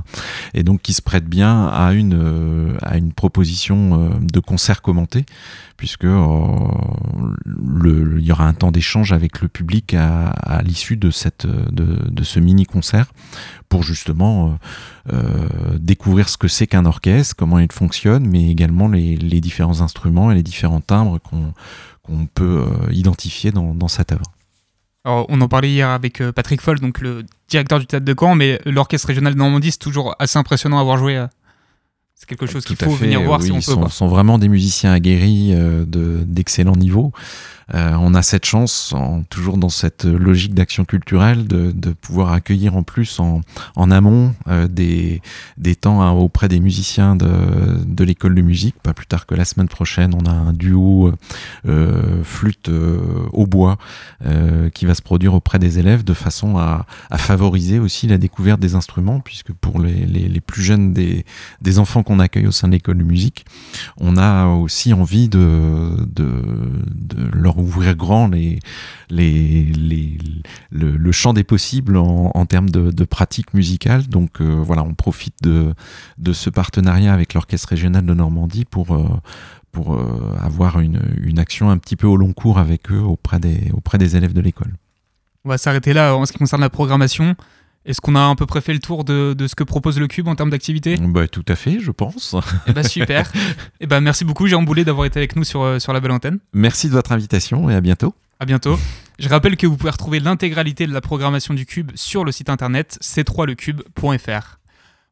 et 0.54 0.62
donc 0.62 0.82
qui 0.82 0.92
se 0.92 1.02
prête 1.02 1.26
bien 1.26 1.66
à 1.68 1.92
une, 1.92 2.14
euh, 2.14 2.76
proposition 3.16 4.00
euh, 4.00 4.08
de 4.20 4.40
concert 4.40 4.82
commenté, 4.82 5.24
puisque 5.76 6.04
il 6.04 6.10
y 8.20 8.32
aura 8.32 8.46
un 8.46 8.54
temps 8.54 8.72
d'échange 8.72 9.12
avec 9.12 9.40
le 9.40 9.48
public 9.48 9.94
à, 9.94 10.62
l'issue 10.62 10.96
de, 10.96 11.10
ce 11.10 12.40
mini-concert 12.40 13.06
pour 13.68 13.82
justement 13.82 14.58
découvrir 15.78 16.28
ce 16.28 16.36
que 16.36 16.48
c'est 16.48 16.66
qu'un 16.66 16.86
orchestre, 16.86 17.34
comment 17.36 17.58
il 17.58 17.72
fonctionne, 17.72 18.26
mais 18.26 18.50
également 18.50 18.88
les, 18.88 19.16
les 19.16 19.40
différents 19.40 19.80
instruments 19.80 20.30
et 20.30 20.34
les 20.34 20.44
différents 20.44 20.80
timbres 20.80 21.18
qu'on 21.18 21.52
qu'on 22.04 22.26
peut 22.26 22.64
euh, 22.66 22.92
identifier 22.92 23.50
dans, 23.50 23.74
dans, 23.74 23.88
cette 23.88 24.12
œuvre. 24.12 24.30
Alors, 25.04 25.26
on 25.28 25.40
en 25.40 25.48
parlait 25.48 25.70
hier 25.70 25.88
avec 25.88 26.20
euh, 26.20 26.32
Patrick 26.32 26.60
Foll, 26.60 26.80
donc 26.80 27.00
le 27.00 27.24
directeur 27.48 27.78
du 27.78 27.86
théâtre 27.86 28.06
de 28.06 28.14
Caen, 28.18 28.34
mais 28.34 28.60
l'orchestre 28.64 29.08
régional 29.08 29.34
de 29.34 29.38
Normandie, 29.38 29.70
c'est 29.70 29.78
toujours 29.78 30.14
assez 30.18 30.38
impressionnant 30.38 30.78
à 30.78 30.80
avoir 30.80 30.96
joué. 30.96 31.16
Euh, 31.16 31.26
c'est 32.14 32.26
quelque 32.26 32.46
chose 32.46 32.64
qu'il 32.64 32.76
faut 32.76 32.90
fait, 32.92 33.04
venir 33.06 33.20
voir 33.22 33.40
oui, 33.40 33.46
si 33.46 33.52
on 33.52 33.58
ils 33.58 33.64
peut. 33.64 33.72
Sont, 33.72 33.88
sont 33.88 34.08
vraiment 34.08 34.38
des 34.38 34.48
musiciens 34.48 34.92
aguerris 34.92 35.50
euh, 35.52 35.84
d'excellent 35.86 36.76
niveau. 36.76 37.12
Euh, 37.72 37.96
on 37.98 38.14
a 38.14 38.22
cette 38.22 38.44
chance, 38.44 38.92
en, 38.92 39.22
toujours 39.22 39.56
dans 39.56 39.68
cette 39.68 40.04
logique 40.04 40.54
d'action 40.54 40.84
culturelle, 40.84 41.46
de, 41.46 41.72
de, 41.72 41.92
pouvoir 41.92 42.32
accueillir 42.32 42.76
en 42.76 42.82
plus 42.82 43.20
en, 43.20 43.40
en 43.76 43.90
amont 43.90 44.34
euh, 44.48 44.68
des, 44.68 45.22
des 45.56 45.74
temps 45.74 46.02
hein, 46.02 46.10
auprès 46.10 46.48
des 46.48 46.60
musiciens 46.60 47.16
de, 47.16 47.82
de 47.86 48.04
l'école 48.04 48.34
de 48.34 48.42
musique. 48.42 48.76
Pas 48.82 48.92
plus 48.92 49.06
tard 49.06 49.26
que 49.26 49.34
la 49.34 49.44
semaine 49.44 49.68
prochaine, 49.68 50.14
on 50.14 50.26
a 50.26 50.32
un 50.32 50.52
duo 50.52 51.12
euh, 51.66 52.22
flûte 52.24 52.70
au 53.32 53.46
bois 53.46 53.78
qui 54.74 54.86
va 54.86 54.94
se 54.94 55.02
produire 55.02 55.34
auprès 55.34 55.58
des 55.58 55.78
élèves 55.78 56.04
de 56.04 56.14
façon 56.14 56.56
à, 56.58 56.86
à, 57.10 57.18
favoriser 57.18 57.78
aussi 57.78 58.06
la 58.06 58.18
découverte 58.18 58.60
des 58.60 58.74
instruments, 58.74 59.20
puisque 59.20 59.52
pour 59.52 59.80
les, 59.80 60.06
les, 60.06 60.28
les 60.28 60.40
plus 60.40 60.62
jeunes 60.62 60.92
des, 60.92 61.24
des 61.60 61.78
enfants 61.78 62.02
qu'on 62.02 62.18
accueille 62.18 62.46
au 62.46 62.52
sein 62.52 62.68
de 62.68 62.72
l'école 62.72 62.98
de 62.98 63.04
musique, 63.04 63.44
on 63.98 64.16
a 64.16 64.46
aussi 64.46 64.92
envie 64.92 65.28
de, 65.28 65.96
de, 66.06 66.42
de 66.94 67.30
leur 67.32 67.53
ouvrir 67.58 67.94
grand 67.94 68.28
les, 68.28 68.58
les, 69.10 69.64
les, 69.64 70.18
le, 70.70 71.12
champ 71.12 71.32
des 71.32 71.44
possibles 71.44 71.96
en, 71.96 72.30
en 72.34 72.46
termes 72.46 72.70
de, 72.70 72.90
de, 72.90 73.04
pratique 73.04 73.54
musicale. 73.54 74.06
Donc 74.08 74.40
euh, 74.40 74.62
voilà, 74.62 74.82
on 74.82 74.94
profite 74.94 75.34
de, 75.42 75.74
de 76.18 76.32
ce 76.32 76.50
partenariat 76.50 77.12
avec 77.12 77.34
l'Orchestre 77.34 77.68
régional 77.68 78.04
de 78.04 78.14
Normandie 78.14 78.64
pour, 78.64 78.94
euh, 78.94 79.08
pour 79.72 79.94
euh, 79.94 80.36
avoir 80.40 80.80
une, 80.80 81.00
une 81.22 81.38
action 81.38 81.70
un 81.70 81.78
petit 81.78 81.96
peu 81.96 82.06
au 82.06 82.16
long 82.16 82.32
cours 82.32 82.58
avec 82.58 82.90
eux 82.90 83.00
auprès 83.00 83.38
des, 83.38 83.70
auprès 83.72 83.98
des 83.98 84.16
élèves 84.16 84.32
de 84.32 84.40
l'école. 84.40 84.74
On 85.44 85.50
va 85.50 85.58
s'arrêter 85.58 85.92
là 85.92 86.16
en 86.16 86.24
ce 86.24 86.32
qui 86.32 86.38
concerne 86.38 86.62
la 86.62 86.70
programmation. 86.70 87.36
Est-ce 87.86 88.00
qu'on 88.00 88.14
a 88.14 88.30
à 88.30 88.34
peu 88.34 88.46
près 88.46 88.62
fait 88.62 88.72
le 88.72 88.78
tour 88.78 89.04
de, 89.04 89.34
de 89.36 89.46
ce 89.46 89.54
que 89.54 89.62
propose 89.62 89.98
le 89.98 90.06
Cube 90.06 90.26
en 90.28 90.34
termes 90.34 90.50
d'activité 90.50 90.96
bah, 90.96 91.28
Tout 91.28 91.44
à 91.48 91.54
fait, 91.54 91.80
je 91.80 91.90
pense. 91.90 92.34
Eh 92.66 92.72
bah, 92.72 92.82
super. 92.82 93.30
et 93.80 93.86
bah, 93.86 94.00
merci 94.00 94.24
beaucoup, 94.24 94.46
Jérôme 94.46 94.64
Boulet, 94.64 94.84
d'avoir 94.84 95.06
été 95.06 95.18
avec 95.18 95.36
nous 95.36 95.44
sur, 95.44 95.80
sur 95.80 95.92
la 95.92 96.00
belle 96.00 96.12
antenne. 96.12 96.38
Merci 96.54 96.88
de 96.88 96.92
votre 96.94 97.12
invitation 97.12 97.68
et 97.68 97.74
à 97.74 97.80
bientôt. 97.82 98.14
À 98.40 98.46
bientôt. 98.46 98.78
Je 99.18 99.28
rappelle 99.28 99.56
que 99.56 99.66
vous 99.66 99.76
pouvez 99.76 99.90
retrouver 99.90 100.18
l'intégralité 100.18 100.86
de 100.86 100.92
la 100.92 101.00
programmation 101.00 101.54
du 101.54 101.66
Cube 101.66 101.92
sur 101.94 102.24
le 102.24 102.32
site 102.32 102.48
internet 102.48 102.98
c3lecube.fr. 103.02 104.58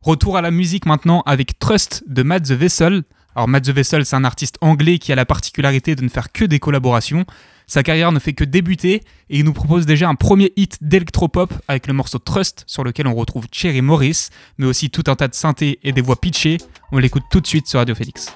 Retour 0.01 0.37
à 0.37 0.41
la 0.41 0.51
musique 0.51 0.87
maintenant 0.87 1.23
avec 1.27 1.59
Trust 1.59 2.03
de 2.09 2.23
Matt 2.25 2.45
the 2.45 2.53
Vessel. 2.53 3.05
Alors 3.37 3.49
Matt 3.49 3.65
the 3.65 3.71
Vessel, 3.71 4.05
c'est 4.05 4.17
un 4.17 4.25
artiste 4.25 4.57
anglais 4.61 4.99
qui 4.99 5.13
a 5.13 5.15
la 5.15 5.25
particularité 5.25 5.95
de 5.95 6.03
ne 6.03 6.09
faire 6.09 6.33
que 6.33 6.45
des 6.45 6.59
collaborations. 6.59 7.25
Sa 7.67 7.83
carrière 7.83 8.13
ne 8.13 8.19
fait 8.19 8.33
que 8.33 8.45
débuter 8.45 9.03
et 9.31 9.39
il 9.39 9.45
nous 9.45 9.53
propose 9.53 9.87
déjà 9.87 10.09
un 10.09 10.15
premier 10.15 10.53
hit 10.57 10.79
d'électropop 10.81 11.53
avec 11.69 11.87
le 11.87 11.95
morceau 11.95 12.19
Trust 12.19 12.65
sur 12.67 12.85
lequel 12.85 13.07
on 13.07 13.15
retrouve 13.15 13.47
Cherry 13.51 13.83
Morris, 13.83 14.29
mais 14.59 14.67
aussi 14.67 14.91
tout 14.91 15.05
un 15.07 15.17
tas 15.17 15.29
de 15.29 15.35
synthés 15.35 15.79
et 15.83 15.93
des 15.93 16.03
voix 16.03 16.21
pitchées. 16.21 16.59
On 16.91 16.99
l'écoute 16.99 17.25
tout 17.31 17.41
de 17.41 17.47
suite 17.47 17.67
sur 17.67 17.79
Radio 17.79 17.95
Félix. 17.95 18.33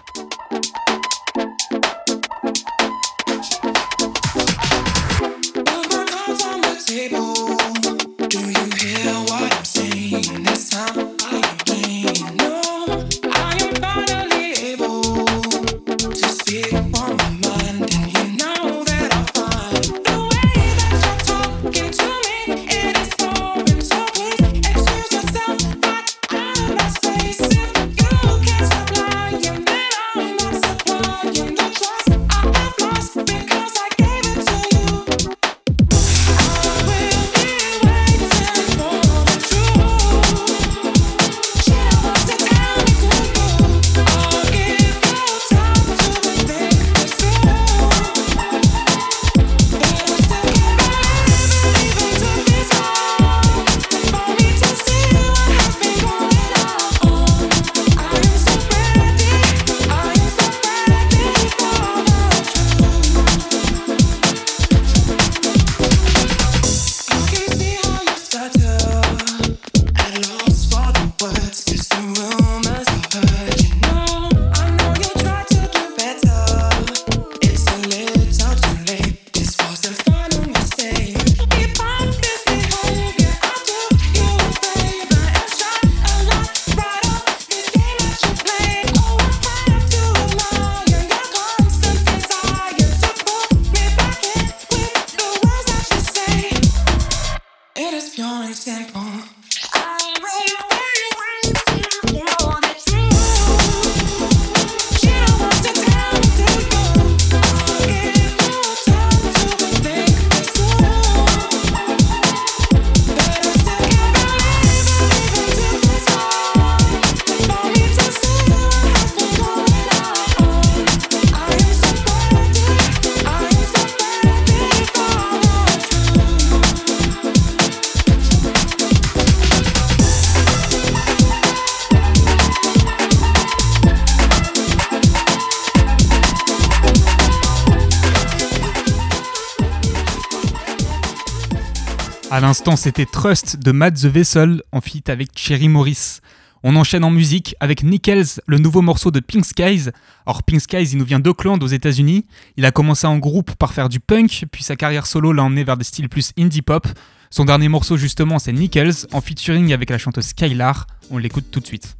À 142.28 142.40
l'instant, 142.40 142.74
c'était 142.74 143.06
Trust 143.06 143.56
de 143.56 143.70
Matt 143.70 143.94
the 143.94 144.06
Vessel 144.06 144.60
en 144.72 144.80
feat 144.80 145.08
avec 145.08 145.30
Cherry 145.36 145.68
Morris. 145.68 146.18
On 146.64 146.74
enchaîne 146.74 147.04
en 147.04 147.10
musique 147.10 147.54
avec 147.60 147.84
Nickels, 147.84 148.40
le 148.46 148.58
nouveau 148.58 148.82
morceau 148.82 149.12
de 149.12 149.20
Pink 149.20 149.44
Skies. 149.44 149.90
Or, 150.26 150.42
Pink 150.42 150.60
Skies, 150.60 150.90
il 150.90 150.98
nous 150.98 151.04
vient 151.04 151.20
d'Auckland 151.20 151.62
aux 151.62 151.68
États-Unis. 151.68 152.26
Il 152.56 152.64
a 152.64 152.72
commencé 152.72 153.06
en 153.06 153.18
groupe 153.18 153.54
par 153.54 153.72
faire 153.72 153.88
du 153.88 154.00
punk, 154.00 154.46
puis 154.50 154.64
sa 154.64 154.74
carrière 154.74 155.06
solo 155.06 155.32
l'a 155.32 155.44
emmené 155.44 155.62
vers 155.62 155.76
des 155.76 155.84
styles 155.84 156.08
plus 156.08 156.32
indie 156.36 156.62
pop. 156.62 156.88
Son 157.30 157.44
dernier 157.44 157.68
morceau, 157.68 157.96
justement, 157.96 158.40
c'est 158.40 158.52
Nickels 158.52 159.06
en 159.12 159.20
featuring 159.20 159.72
avec 159.72 159.90
la 159.90 159.98
chanteuse 159.98 160.26
Skylar. 160.26 160.88
On 161.10 161.18
l'écoute 161.18 161.46
tout 161.52 161.60
de 161.60 161.66
suite. 161.66 161.96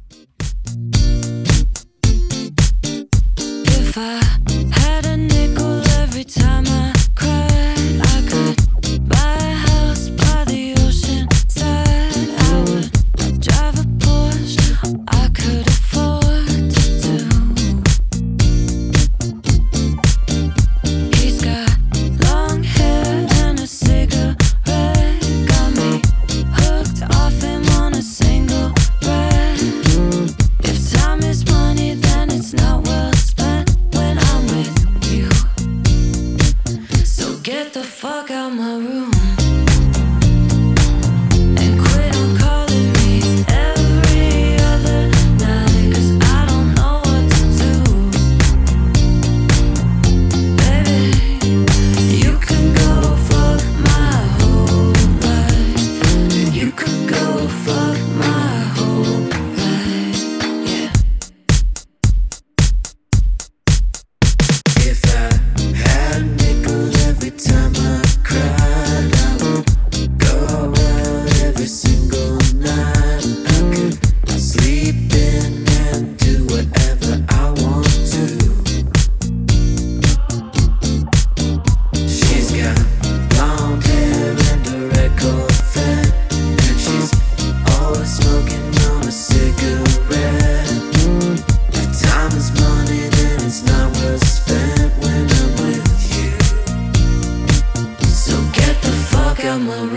summer 99.57 99.96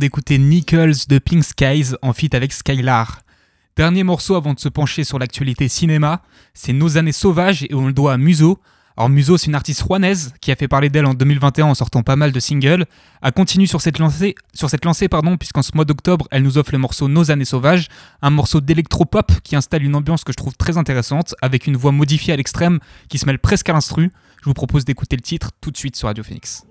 d'écouter 0.00 0.38
Nichols 0.38 0.94
de 1.08 1.18
Pink 1.18 1.44
Skies 1.44 1.94
en 2.00 2.14
feat 2.14 2.34
avec 2.34 2.52
Skylar. 2.52 3.20
Dernier 3.76 4.02
morceau 4.02 4.34
avant 4.34 4.54
de 4.54 4.58
se 4.58 4.70
pencher 4.70 5.04
sur 5.04 5.18
l'actualité 5.18 5.68
cinéma, 5.68 6.22
c'est 6.54 6.72
Nos 6.72 6.96
années 6.96 7.12
sauvages 7.12 7.64
et 7.64 7.74
on 7.74 7.86
le 7.86 7.92
doit 7.92 8.14
à 8.14 8.16
Muso. 8.16 8.58
Alors 8.96 9.10
Muso, 9.10 9.36
c'est 9.36 9.46
une 9.46 9.54
artiste 9.54 9.82
rouennaise 9.82 10.32
qui 10.40 10.50
a 10.50 10.56
fait 10.56 10.68
parler 10.68 10.88
d'elle 10.88 11.04
en 11.04 11.12
2021 11.12 11.66
en 11.66 11.74
sortant 11.74 12.02
pas 12.02 12.16
mal 12.16 12.32
de 12.32 12.40
singles. 12.40 12.86
A 13.20 13.30
continué 13.30 13.66
sur 13.66 13.82
cette 13.82 13.98
lancée, 13.98 14.34
sur 14.54 14.70
cette 14.70 14.86
lancée 14.86 15.08
pardon, 15.08 15.36
puisqu'en 15.36 15.62
ce 15.62 15.72
mois 15.74 15.84
d'octobre, 15.84 16.26
elle 16.30 16.42
nous 16.42 16.56
offre 16.56 16.72
le 16.72 16.78
morceau 16.78 17.06
Nos 17.06 17.30
années 17.30 17.44
sauvages, 17.44 17.88
un 18.22 18.30
morceau 18.30 18.62
d'électropop 18.62 19.30
qui 19.44 19.54
installe 19.54 19.82
une 19.82 19.94
ambiance 19.94 20.24
que 20.24 20.32
je 20.32 20.38
trouve 20.38 20.56
très 20.56 20.78
intéressante, 20.78 21.34
avec 21.42 21.66
une 21.66 21.76
voix 21.76 21.92
modifiée 21.92 22.32
à 22.32 22.36
l'extrême 22.36 22.80
qui 23.10 23.18
se 23.18 23.26
mêle 23.26 23.38
presque 23.38 23.68
à 23.68 23.74
l'instru. 23.74 24.10
Je 24.40 24.46
vous 24.46 24.54
propose 24.54 24.86
d'écouter 24.86 25.16
le 25.16 25.22
titre 25.22 25.50
tout 25.60 25.70
de 25.70 25.76
suite 25.76 25.94
sur 25.94 26.08
Radio 26.08 26.24
Phoenix. 26.24 26.64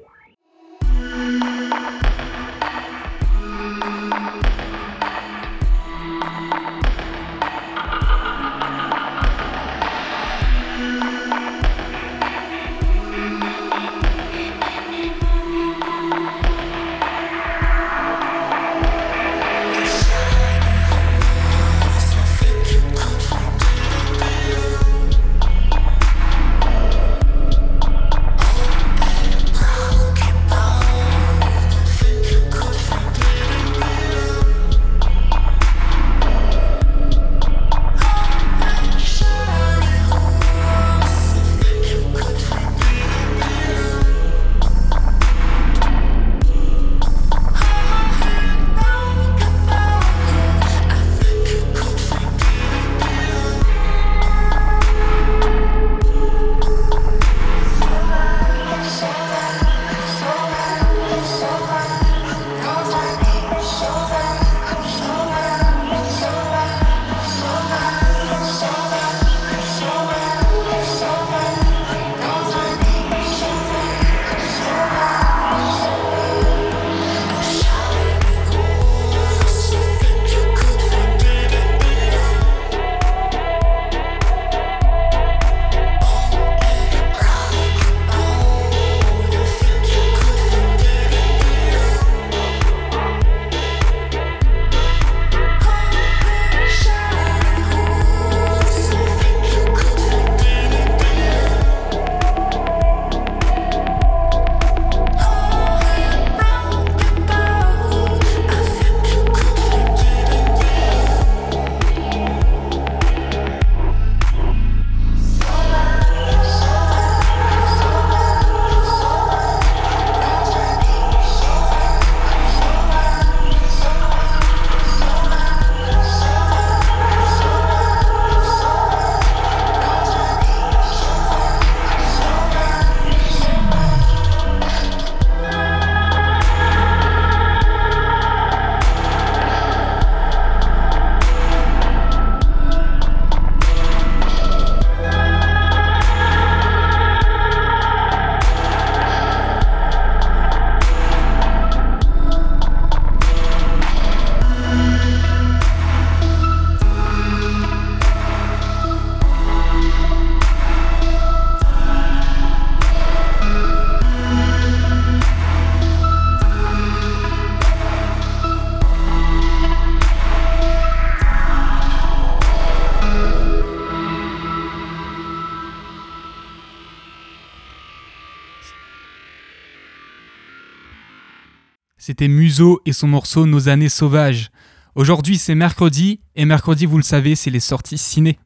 C'était 182.10 182.28
Muso 182.28 182.82
et 182.88 182.91
son 182.91 183.07
morceau 183.07 183.45
Nos 183.45 183.70
années 183.70 183.88
sauvages. 183.88 184.49
Aujourd'hui 184.95 185.38
c'est 185.38 185.53
mercredi, 185.53 186.22
et 186.36 186.43
mercredi 186.43 186.88
vous 186.88 186.97
le 186.97 187.03
savez 187.03 187.36
c'est 187.36 187.51
les 187.51 187.60
sorties 187.60 187.99
ciné. 187.99 188.39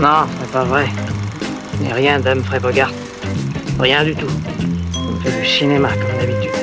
Non, 0.00 0.24
c'est 0.40 0.50
pas 0.50 0.64
vrai. 0.64 0.88
Mais 1.82 1.92
rien 1.92 2.18
d'Humphrey 2.18 2.58
Bogart. 2.58 2.90
Rien 3.78 4.02
du 4.02 4.14
tout. 4.14 4.32
On 4.94 5.20
fait 5.20 5.42
du 5.42 5.46
cinéma 5.46 5.90
comme 5.90 6.18
d'habitude. 6.18 6.55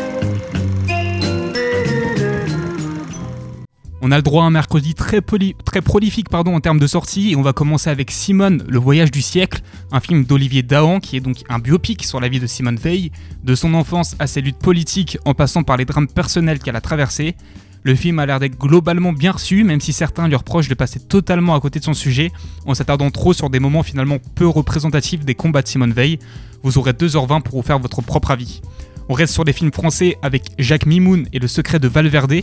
On 4.05 4.11
a 4.11 4.17
le 4.17 4.21
droit 4.21 4.43
à 4.43 4.47
un 4.47 4.49
mercredi 4.49 4.95
très, 4.95 5.21
prolifique 5.21 6.27
en 6.33 6.59
termes 6.59 6.79
de 6.79 6.87
sorties 6.87 7.31
et 7.31 7.35
on 7.37 7.41
va 7.41 7.53
commencer 7.53 7.89
avec 7.89 8.11
Simone, 8.11 8.61
le 8.67 8.77
voyage 8.77 9.11
du 9.11 9.21
siècle, 9.21 9.61
un 9.93 10.01
film 10.01 10.25
d'Olivier 10.25 10.61
Dahan 10.61 10.99
qui 10.99 11.15
est 11.15 11.21
donc 11.21 11.37
un 11.47 11.57
biopic 11.57 12.03
sur 12.03 12.19
la 12.19 12.27
vie 12.27 12.41
de 12.41 12.45
Simone 12.45 12.75
Veil, 12.75 13.13
de 13.45 13.55
son 13.55 13.73
enfance 13.73 14.17
à 14.19 14.27
ses 14.27 14.41
luttes 14.41 14.59
politiques 14.59 15.17
en 15.23 15.33
passant 15.33 15.63
par 15.63 15.77
les 15.77 15.85
drames 15.85 16.09
personnels 16.09 16.59
qu'elle 16.59 16.75
a 16.75 16.81
traversés. 16.81 17.37
Le 17.83 17.95
film 17.95 18.19
a 18.19 18.25
l'air 18.25 18.41
d'être 18.41 18.59
globalement 18.59 19.13
bien 19.13 19.31
reçu, 19.31 19.63
même 19.63 19.79
si 19.79 19.93
certains 19.93 20.27
lui 20.27 20.35
reprochent 20.35 20.67
de 20.67 20.75
passer 20.75 20.99
totalement 20.99 21.55
à 21.55 21.61
côté 21.61 21.79
de 21.79 21.85
son 21.85 21.93
sujet, 21.93 22.29
en 22.65 22.73
s'attardant 22.73 23.09
trop 23.09 23.31
sur 23.31 23.49
des 23.49 23.61
moments 23.61 23.83
finalement 23.83 24.17
peu 24.35 24.47
représentatifs 24.47 25.23
des 25.23 25.35
combats 25.35 25.61
de 25.61 25.67
Simone 25.69 25.93
Veil. 25.93 26.19
Vous 26.61 26.77
aurez 26.77 26.91
2h20 26.91 27.41
pour 27.41 27.61
vous 27.61 27.65
faire 27.65 27.79
votre 27.79 28.01
propre 28.01 28.31
avis. 28.31 28.61
On 29.09 29.13
reste 29.13 29.33
sur 29.33 29.43
des 29.43 29.51
films 29.51 29.73
français 29.73 30.17
avec 30.21 30.43
Jacques 30.57 30.85
Mimoun 30.85 31.27
et 31.33 31.39
Le 31.39 31.47
secret 31.47 31.77
de 31.79 31.89
Valverde, 31.89 32.35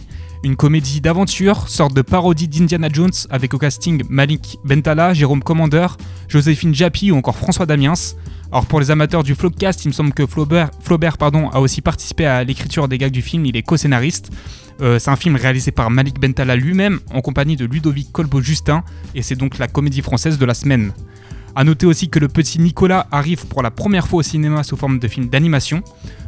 une 0.45 0.57
comédie 0.57 1.01
d'aventure, 1.01 1.69
sorte 1.69 1.95
de 1.95 2.03
parodie 2.03 2.49
d'Indiana 2.49 2.89
Jones 2.93 3.11
avec 3.31 3.55
au 3.55 3.59
casting 3.59 4.03
Malik 4.11 4.59
Bentala, 4.65 5.15
Jérôme 5.15 5.43
Commander, 5.43 5.87
Joséphine 6.29 6.75
Japy 6.75 7.13
ou 7.13 7.17
encore 7.17 7.37
François 7.37 7.65
Damiens. 7.65 7.95
Alors 8.53 8.67
pour 8.67 8.79
les 8.79 8.91
amateurs 8.91 9.23
du 9.23 9.35
Flopcast, 9.35 9.85
il 9.85 9.89
me 9.89 9.93
semble 9.93 10.13
que 10.13 10.27
Flaubert, 10.27 10.71
a 11.21 11.61
aussi 11.61 11.81
participé 11.81 12.27
à 12.27 12.45
l'écriture 12.45 12.89
des 12.89 12.99
gags 12.99 13.13
du 13.13 13.23
film, 13.23 13.47
il 13.47 13.57
est 13.57 13.63
co-scénariste. 13.63 14.31
Euh, 14.83 14.99
c'est 14.99 15.11
un 15.11 15.17
film 15.17 15.37
réalisé 15.37 15.71
par 15.71 15.91
Malik 15.91 16.21
Bentala 16.21 16.57
lui-même 16.57 17.01
en 17.13 17.21
compagnie 17.23 17.57
de 17.57 17.65
Ludovic 17.65 18.13
Colbeau-Justin 18.13 18.83
et 19.15 19.23
c'est 19.23 19.37
donc 19.37 19.59
la 19.59 19.67
comédie 19.67 20.03
française 20.03 20.37
de 20.37 20.45
la 20.45 20.55
semaine. 20.55 20.93
A 21.55 21.64
noter 21.64 21.86
aussi 21.86 22.09
que 22.09 22.18
le 22.18 22.28
petit 22.28 22.61
Nicolas 22.61 23.07
arrive 23.11 23.46
pour 23.46 23.62
la 23.62 23.70
première 23.70 24.07
fois 24.07 24.20
au 24.20 24.22
cinéma 24.22 24.62
sous 24.62 24.76
forme 24.76 24.98
de 24.98 25.09
film 25.09 25.28
d'animation, 25.28 25.82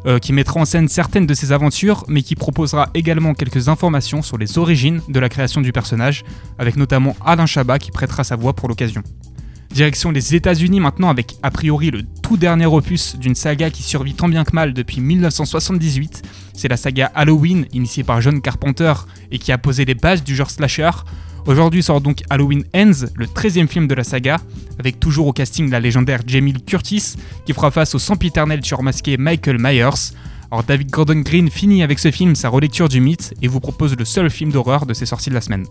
euh, 0.06 0.18
qui 0.18 0.32
mettra 0.32 0.60
en 0.60 0.64
scène 0.64 0.88
certaines 0.88 1.26
de 1.26 1.34
ses 1.34 1.52
aventures, 1.52 2.04
mais 2.08 2.22
qui 2.22 2.34
proposera 2.34 2.90
également 2.94 3.34
quelques 3.34 3.68
informations 3.68 4.22
sur 4.22 4.38
les 4.38 4.58
origines 4.58 5.00
de 5.08 5.20
la 5.20 5.28
création 5.28 5.60
du 5.60 5.72
personnage, 5.72 6.24
avec 6.58 6.76
notamment 6.76 7.16
Alain 7.24 7.46
Chabat 7.46 7.78
qui 7.78 7.90
prêtera 7.90 8.24
sa 8.24 8.36
voix 8.36 8.52
pour 8.52 8.68
l'occasion. 8.68 9.02
Direction 9.72 10.10
les 10.10 10.34
États-Unis 10.34 10.80
maintenant 10.80 11.08
avec 11.08 11.36
a 11.42 11.50
priori 11.50 11.90
le 11.90 12.02
tout 12.22 12.36
dernier 12.36 12.66
opus 12.66 13.16
d'une 13.16 13.34
saga 13.34 13.70
qui 13.70 13.82
survit 13.82 14.12
tant 14.12 14.28
bien 14.28 14.44
que 14.44 14.54
mal 14.54 14.74
depuis 14.74 15.00
1978 15.00 16.22
c'est 16.52 16.68
la 16.68 16.76
saga 16.76 17.10
Halloween, 17.14 17.66
initiée 17.72 18.04
par 18.04 18.20
John 18.20 18.42
Carpenter 18.42 18.92
et 19.30 19.38
qui 19.38 19.50
a 19.50 19.56
posé 19.56 19.86
les 19.86 19.94
bases 19.94 20.22
du 20.22 20.36
genre 20.36 20.50
slasher. 20.50 20.90
Aujourd'hui 21.46 21.82
sort 21.82 22.02
donc 22.02 22.22
Halloween 22.28 22.64
Ends, 22.74 23.06
le 23.14 23.26
13e 23.26 23.66
film 23.66 23.88
de 23.88 23.94
la 23.94 24.04
saga, 24.04 24.36
avec 24.78 25.00
toujours 25.00 25.26
au 25.26 25.32
casting 25.32 25.70
la 25.70 25.80
légendaire 25.80 26.20
Jamie 26.26 26.52
Curtis, 26.52 27.14
qui 27.46 27.54
fera 27.54 27.70
face 27.70 27.94
au 27.94 27.98
sempiternel 27.98 28.62
surmasqué 28.62 29.16
Michael 29.16 29.56
Myers. 29.58 30.12
Alors 30.50 30.64
David 30.64 30.90
Gordon 30.90 31.20
Green 31.20 31.50
finit 31.50 31.82
avec 31.82 31.98
ce 31.98 32.10
film 32.10 32.34
sa 32.34 32.50
relecture 32.50 32.88
du 32.88 33.00
mythe 33.00 33.32
et 33.40 33.48
vous 33.48 33.60
propose 33.60 33.96
le 33.96 34.04
seul 34.04 34.28
film 34.28 34.52
d'horreur 34.52 34.84
de 34.84 34.92
ses 34.92 35.06
sorties 35.06 35.30
de 35.30 35.34
la 35.34 35.40
semaine. 35.40 35.64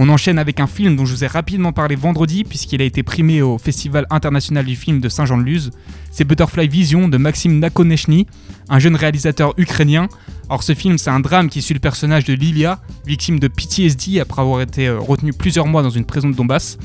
On 0.00 0.08
enchaîne 0.10 0.38
avec 0.38 0.60
un 0.60 0.68
film 0.68 0.94
dont 0.94 1.04
je 1.04 1.12
vous 1.12 1.24
ai 1.24 1.26
rapidement 1.26 1.72
parlé 1.72 1.96
vendredi 1.96 2.44
puisqu'il 2.44 2.80
a 2.80 2.84
été 2.84 3.02
primé 3.02 3.42
au 3.42 3.58
Festival 3.58 4.06
international 4.10 4.64
du 4.64 4.76
film 4.76 5.00
de 5.00 5.08
Saint-Jean-de-Luz. 5.08 5.72
C'est 6.12 6.22
Butterfly 6.22 6.68
Vision 6.68 7.08
de 7.08 7.18
Maxime 7.18 7.58
Nakonechny, 7.58 8.28
un 8.68 8.78
jeune 8.78 8.94
réalisateur 8.94 9.54
ukrainien. 9.56 10.08
Or 10.50 10.62
ce 10.62 10.76
film 10.76 10.98
c'est 10.98 11.10
un 11.10 11.18
drame 11.18 11.48
qui 11.48 11.62
suit 11.62 11.74
le 11.74 11.80
personnage 11.80 12.24
de 12.24 12.32
Lilia, 12.32 12.80
victime 13.06 13.40
de 13.40 13.48
PTSD 13.48 14.20
après 14.20 14.40
avoir 14.40 14.60
été 14.60 14.86
euh, 14.86 15.00
retenu 15.00 15.32
plusieurs 15.32 15.66
mois 15.66 15.82
dans 15.82 15.90
une 15.90 16.04
prison 16.04 16.28
de 16.28 16.34
Donbass. 16.36 16.78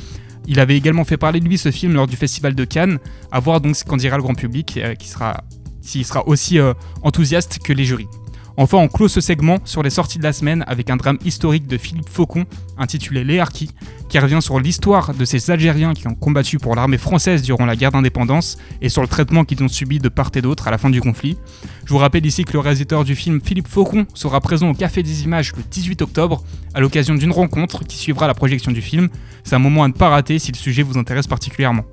Il 0.47 0.59
avait 0.59 0.75
également 0.75 1.05
fait 1.05 1.17
parler 1.17 1.39
de 1.39 1.47
lui 1.47 1.59
ce 1.59 1.69
film 1.69 1.93
lors 1.93 2.07
du 2.07 2.15
festival 2.15 2.55
de 2.55 2.65
Cannes, 2.65 2.97
à 3.31 3.39
voir 3.39 3.61
donc 3.61 3.75
ce 3.75 3.85
qu'en 3.85 3.95
dira 3.95 4.17
le 4.17 4.23
grand 4.23 4.33
public, 4.33 4.77
euh, 4.77 4.95
qui 4.95 5.07
sera 5.07 5.43
s'il 5.81 6.03
sera 6.03 6.27
aussi 6.27 6.57
euh, 6.57 6.73
enthousiaste 7.03 7.59
que 7.63 7.73
les 7.73 7.85
jurys. 7.85 8.07
Enfin, 8.55 8.77
on 8.77 8.87
clôt 8.87 9.07
ce 9.07 9.19
segment 9.19 9.57
sur 9.65 9.81
les 9.81 9.89
sorties 9.89 10.19
de 10.19 10.23
la 10.23 10.31
semaine 10.31 10.63
avec 10.67 10.91
un 10.91 10.95
drame 10.95 11.17
historique 11.25 11.65
de 11.65 11.77
Philippe 11.77 12.09
Faucon 12.09 12.45
intitulé 12.77 13.23
Léarchie, 13.23 13.71
qui 14.09 14.19
revient 14.19 14.41
sur 14.41 14.59
l'histoire 14.59 15.15
de 15.15 15.25
ces 15.25 15.49
Algériens 15.49 15.95
qui 15.95 16.07
ont 16.07 16.13
combattu 16.13 16.59
pour 16.59 16.75
l'armée 16.75 16.99
française 16.99 17.41
durant 17.41 17.65
la 17.65 17.75
guerre 17.75 17.91
d'indépendance 17.91 18.57
et 18.81 18.89
sur 18.89 19.01
le 19.01 19.07
traitement 19.07 19.43
qu'ils 19.43 19.63
ont 19.63 19.67
subi 19.67 19.97
de 19.97 20.07
part 20.07 20.29
et 20.35 20.41
d'autre 20.41 20.67
à 20.67 20.71
la 20.71 20.77
fin 20.77 20.91
du 20.91 21.01
conflit. 21.01 21.37
Je 21.85 21.89
vous 21.89 21.97
rappelle 21.97 22.25
ici 22.25 22.43
que 22.43 22.53
le 22.53 22.59
réalisateur 22.59 23.03
du 23.03 23.15
film 23.15 23.41
Philippe 23.43 23.67
Faucon 23.67 24.05
sera 24.13 24.39
présent 24.39 24.69
au 24.69 24.73
Café 24.75 25.01
des 25.01 25.23
Images 25.23 25.53
le 25.57 25.63
18 25.63 26.03
octobre 26.03 26.43
à 26.75 26.79
l'occasion 26.79 27.15
d'une 27.15 27.31
rencontre 27.31 27.83
qui 27.83 27.97
suivra 27.97 28.27
la 28.27 28.35
projection 28.35 28.71
du 28.71 28.83
film. 28.83 29.09
C'est 29.43 29.55
un 29.55 29.59
moment 29.59 29.83
à 29.83 29.87
ne 29.87 29.93
pas 29.93 30.09
rater 30.09 30.37
si 30.37 30.51
le 30.51 30.57
sujet 30.57 30.83
vous 30.83 30.99
intéresse 30.99 31.27
particulièrement. 31.27 31.85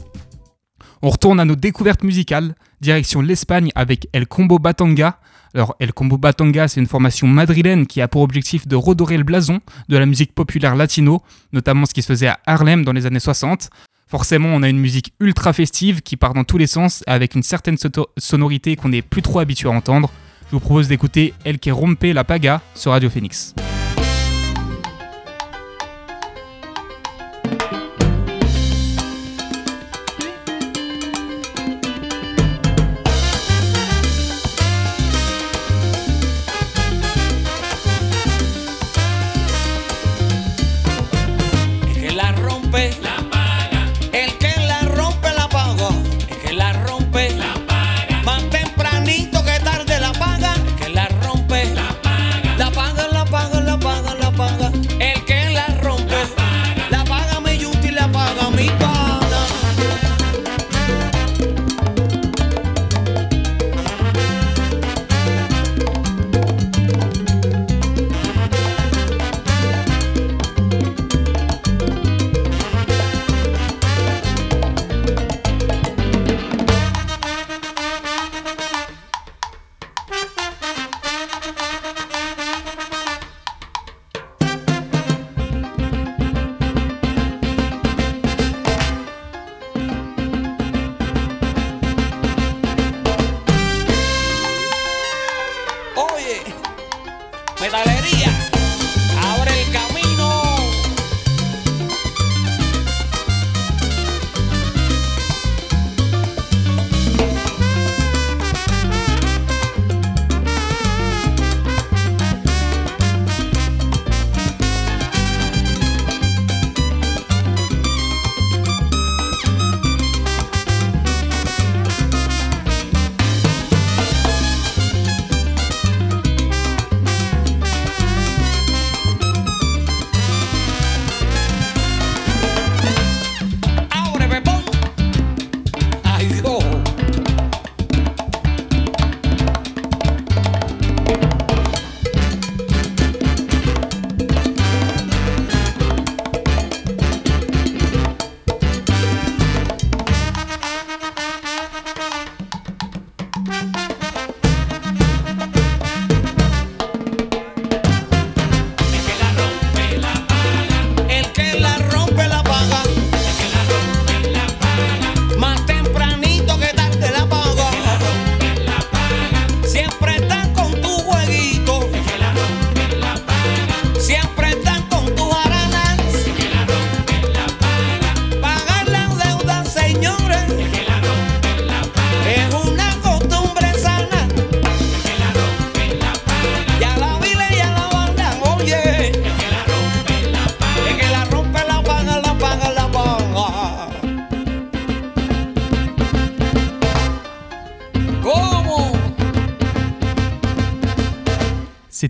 On 1.03 1.09
retourne 1.09 1.41
à 1.41 1.47
nos 1.47 1.57
découvertes 1.57 2.05
musicales, 2.05 2.55
direction 2.83 3.23
l'Espagne 3.23 3.71
avec 3.75 4.09
El 4.13 4.27
Combo 4.27 4.59
Batanga, 4.59 5.19
alors, 5.55 5.75
El 5.81 5.93
Combo 5.93 6.17
Batanga, 6.17 6.69
c'est 6.69 6.81
une 6.81 6.87
formation 6.87 7.27
madrilène 7.27 7.87
qui 7.87 8.01
a 8.01 8.09
pour 8.09 8.23
objectif 8.23 8.69
de 8.69 8.77
redorer 8.77 9.17
le 9.17 9.25
blason 9.25 9.61
de 9.89 9.97
la 9.97 10.07
musique 10.07 10.33
populaire 10.33 10.77
latino, 10.77 11.23
notamment 11.53 11.87
ce 11.87 11.95
qui 11.95 12.03
se 12.03 12.07
faisait 12.07 12.29
à 12.29 12.39
Harlem 12.47 12.85
dans 12.85 12.93
les 12.93 13.07
années 13.07 13.21
60. 13.21 13.69
Forcément, 14.07 14.49
on 14.49 14.63
a 14.63 14.69
une 14.69 14.79
musique 14.79 15.13
ultra 15.21 15.53
festive 15.53 16.03
qui 16.03 16.17
part 16.17 16.35
dans 16.35 16.45
tous 16.45 16.59
les 16.59 16.67
sens 16.67 17.03
avec 17.07 17.35
une 17.35 17.43
certaine 17.43 17.77
sonorité 18.19 18.77
qu'on 18.77 18.89
n'est 18.89 19.03
plus 19.03 19.23
trop 19.23 19.41
habitué 19.41 19.69
à 19.69 19.73
entendre. 19.73 20.11
Je 20.47 20.53
vous 20.53 20.61
propose 20.61 20.89
d'écouter 20.89 21.33
El 21.45 21.59
que 21.59 21.71
rompe 21.71 22.03
la 22.03 22.25
paga 22.25 22.61
sur 22.75 22.91
Radio 22.91 23.09
Phoenix. 23.09 23.55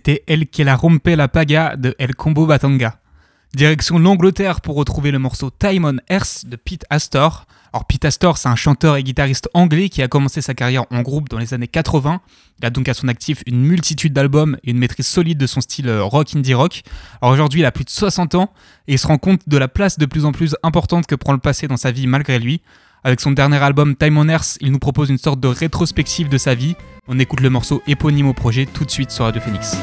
C'était 0.03 0.23
Elle 0.25 0.47
qui 0.47 0.63
la 0.63 0.75
rompe 0.75 1.05
la 1.05 1.27
paga 1.27 1.75
de 1.75 1.93
El 1.99 2.15
Combo 2.15 2.47
Batanga. 2.47 2.99
Direction 3.53 3.99
l'Angleterre 3.99 4.59
pour 4.61 4.75
retrouver 4.75 5.11
le 5.11 5.19
morceau 5.19 5.51
Time 5.51 5.85
on 5.85 5.97
Earth 6.11 6.45
de 6.47 6.55
Pete 6.55 6.85
Astor. 6.89 7.45
Alors 7.71 7.85
Pete 7.85 8.05
Astor, 8.05 8.39
c'est 8.39 8.49
un 8.49 8.55
chanteur 8.55 8.95
et 8.95 9.03
guitariste 9.03 9.47
anglais 9.53 9.89
qui 9.89 10.01
a 10.01 10.07
commencé 10.07 10.41
sa 10.41 10.55
carrière 10.55 10.85
en 10.89 11.03
groupe 11.03 11.29
dans 11.29 11.37
les 11.37 11.53
années 11.53 11.67
80. 11.67 12.19
Il 12.57 12.65
a 12.65 12.71
donc 12.71 12.89
à 12.89 12.95
son 12.95 13.09
actif 13.09 13.43
une 13.45 13.61
multitude 13.61 14.11
d'albums 14.11 14.57
et 14.63 14.71
une 14.71 14.79
maîtrise 14.79 15.05
solide 15.05 15.37
de 15.37 15.45
son 15.45 15.61
style 15.61 15.87
euh, 15.87 16.03
rock 16.03 16.35
indie 16.35 16.55
rock. 16.55 16.81
Alors 17.21 17.35
aujourd'hui, 17.35 17.59
il 17.59 17.65
a 17.65 17.71
plus 17.71 17.85
de 17.85 17.91
60 17.91 18.33
ans 18.33 18.51
et 18.87 18.93
il 18.93 18.99
se 18.99 19.05
rend 19.05 19.19
compte 19.19 19.47
de 19.47 19.57
la 19.57 19.67
place 19.67 19.99
de 19.99 20.07
plus 20.07 20.25
en 20.25 20.31
plus 20.31 20.55
importante 20.63 21.05
que 21.05 21.13
prend 21.13 21.33
le 21.33 21.39
passé 21.39 21.67
dans 21.67 21.77
sa 21.77 21.91
vie 21.91 22.07
malgré 22.07 22.39
lui. 22.39 22.61
Avec 23.03 23.19
son 23.19 23.31
dernier 23.31 23.57
album 23.57 23.95
Time 23.95 24.19
on 24.19 24.29
Earth, 24.29 24.59
il 24.61 24.71
nous 24.71 24.77
propose 24.77 25.09
une 25.09 25.17
sorte 25.17 25.39
de 25.39 25.47
rétrospective 25.47 26.29
de 26.29 26.37
sa 26.37 26.53
vie. 26.53 26.75
On 27.07 27.17
écoute 27.17 27.39
le 27.39 27.49
morceau 27.49 27.81
éponyme 27.87 28.27
au 28.27 28.33
projet 28.33 28.67
tout 28.67 28.85
de 28.85 28.91
suite 28.91 29.09
sur 29.09 29.25
Radio 29.25 29.41
Phoenix. 29.41 29.75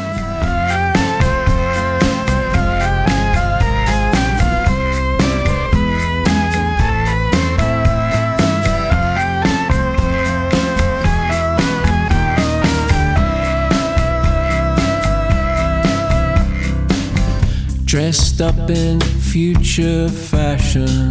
Dressed 17.84 18.40
up 18.40 18.54
in 18.70 19.00
future 19.00 20.08
fashion 20.08 21.10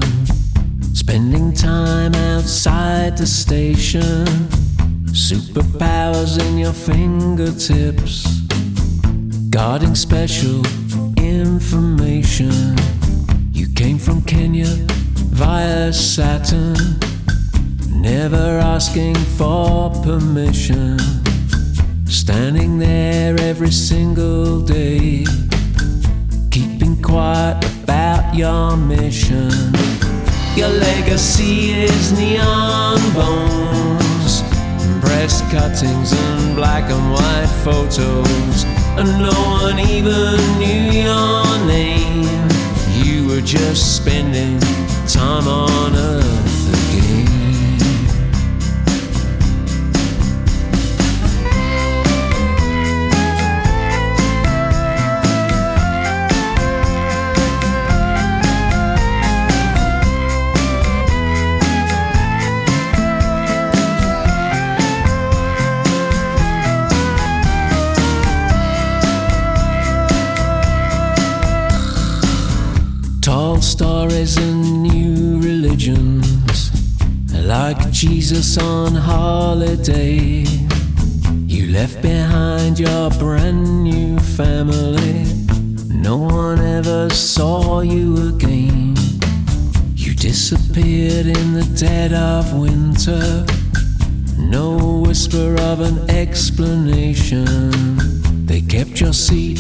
Spending 0.98 1.54
time 1.54 2.16
outside 2.16 3.16
the 3.20 3.28
station. 3.28 4.26
Superpowers 5.14 6.44
in 6.44 6.58
your 6.58 6.74
fingertips. 6.74 8.26
Guarding 9.52 9.94
special 9.94 10.66
information. 11.20 12.76
You 13.52 13.68
came 13.76 14.00
from 14.00 14.24
Kenya 14.24 14.74
via 15.38 15.94
Saturn. 15.94 16.76
Never 17.92 18.58
asking 18.58 19.16
for 19.38 19.92
permission. 20.02 20.98
Standing 22.08 22.80
there 22.80 23.40
every 23.40 23.72
single 23.72 24.62
day. 24.62 25.26
Keeping 26.50 27.00
quiet 27.04 27.64
about 27.84 28.34
your 28.34 28.76
mission. 28.76 30.07
Your 30.58 30.70
legacy 30.70 31.70
is 31.70 32.12
neon 32.14 32.98
bones, 33.14 34.42
breast 35.00 35.44
cuttings 35.52 36.12
and 36.12 36.56
black 36.56 36.90
and 36.90 37.12
white 37.12 37.52
photos, 37.64 38.64
and 38.98 39.22
no 39.22 39.38
one 39.62 39.78
even 39.78 40.38
knew 40.58 41.04
your 41.04 41.46
name. 41.68 42.50
You 43.04 43.28
were 43.28 43.42
just 43.42 43.98
spending 43.98 44.60
time 45.08 45.48
on 45.48 45.96
earth 45.96 46.27
and 74.18 74.82
new 74.82 75.40
religions, 75.40 76.72
like 77.32 77.92
Jesus 77.92 78.58
on 78.58 78.96
holiday. 78.96 80.44
You 81.46 81.72
left 81.72 82.02
behind 82.02 82.80
your 82.80 83.12
brand 83.12 83.84
new 83.84 84.18
family. 84.18 85.24
No 85.88 86.18
one 86.18 86.60
ever 86.60 87.12
saw 87.12 87.82
you 87.82 88.30
again. 88.30 88.96
You 89.94 90.16
disappeared 90.16 91.28
in 91.28 91.54
the 91.54 91.72
dead 91.80 92.12
of 92.12 92.58
winter. 92.58 93.46
No 94.40 95.04
whisper 95.06 95.56
of 95.60 95.82
an 95.82 96.10
explanation. 96.10 97.46
They 98.48 98.62
kept 98.62 99.00
your 99.00 99.14
seat 99.14 99.60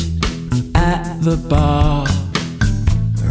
at 0.74 1.22
the 1.22 1.38
bar 1.38 2.08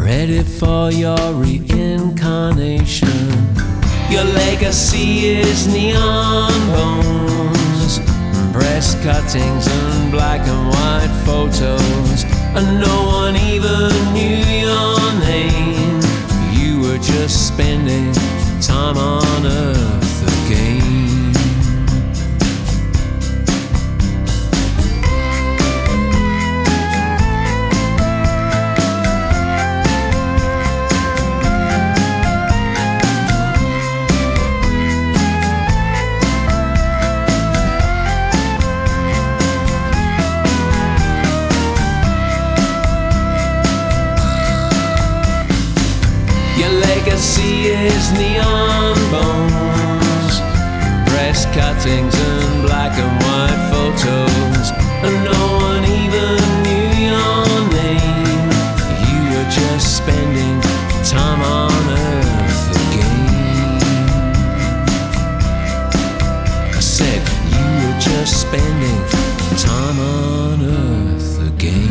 ready 0.07 0.41
for 0.41 0.93
your 0.93 1.33
reincarnation. 1.33 3.09
Your 4.09 4.23
legacy 4.23 5.31
is 5.31 5.67
neon 5.67 6.53
bones, 6.71 7.99
breast 8.53 9.03
cuttings, 9.03 9.67
and 9.67 10.13
black 10.13 10.47
and 10.47 10.69
white 10.69 11.15
photos. 11.27 12.25
And 12.55 12.79
no 12.79 12.97
one 13.21 13.35
even 13.35 13.91
knew 14.15 14.45
your 14.67 14.97
name. 15.27 16.01
You 16.53 16.83
were 16.83 16.99
just 16.99 17.49
spending 17.49 18.13
time 18.61 18.97
on 18.97 19.45
earth 19.45 20.06
legacy 47.87 47.97
is 47.99 48.13
neon 48.13 48.97
bones, 49.11 50.41
breast 51.11 51.47
cuttings 51.53 52.15
and 52.15 52.63
black 52.67 52.99
and 52.99 53.13
white 53.23 53.61
photos, 53.71 54.71
and 55.03 55.25
no 55.25 55.41
one 55.59 55.85
even 55.85 56.37
knew 56.63 56.89
your 57.07 57.47
name. 57.73 58.51
You 59.07 59.21
were 59.33 59.51
just 59.51 59.97
spending 59.99 60.61
time 61.05 61.43
on 61.43 61.73
earth 61.91 62.71
again. 62.87 63.81
I 66.75 66.81
said 66.81 67.23
you 67.55 67.67
were 67.83 67.99
just 68.01 68.41
spending 68.41 69.01
time 69.57 69.99
on 70.01 70.63
earth 70.63 71.39
again. 71.55 71.85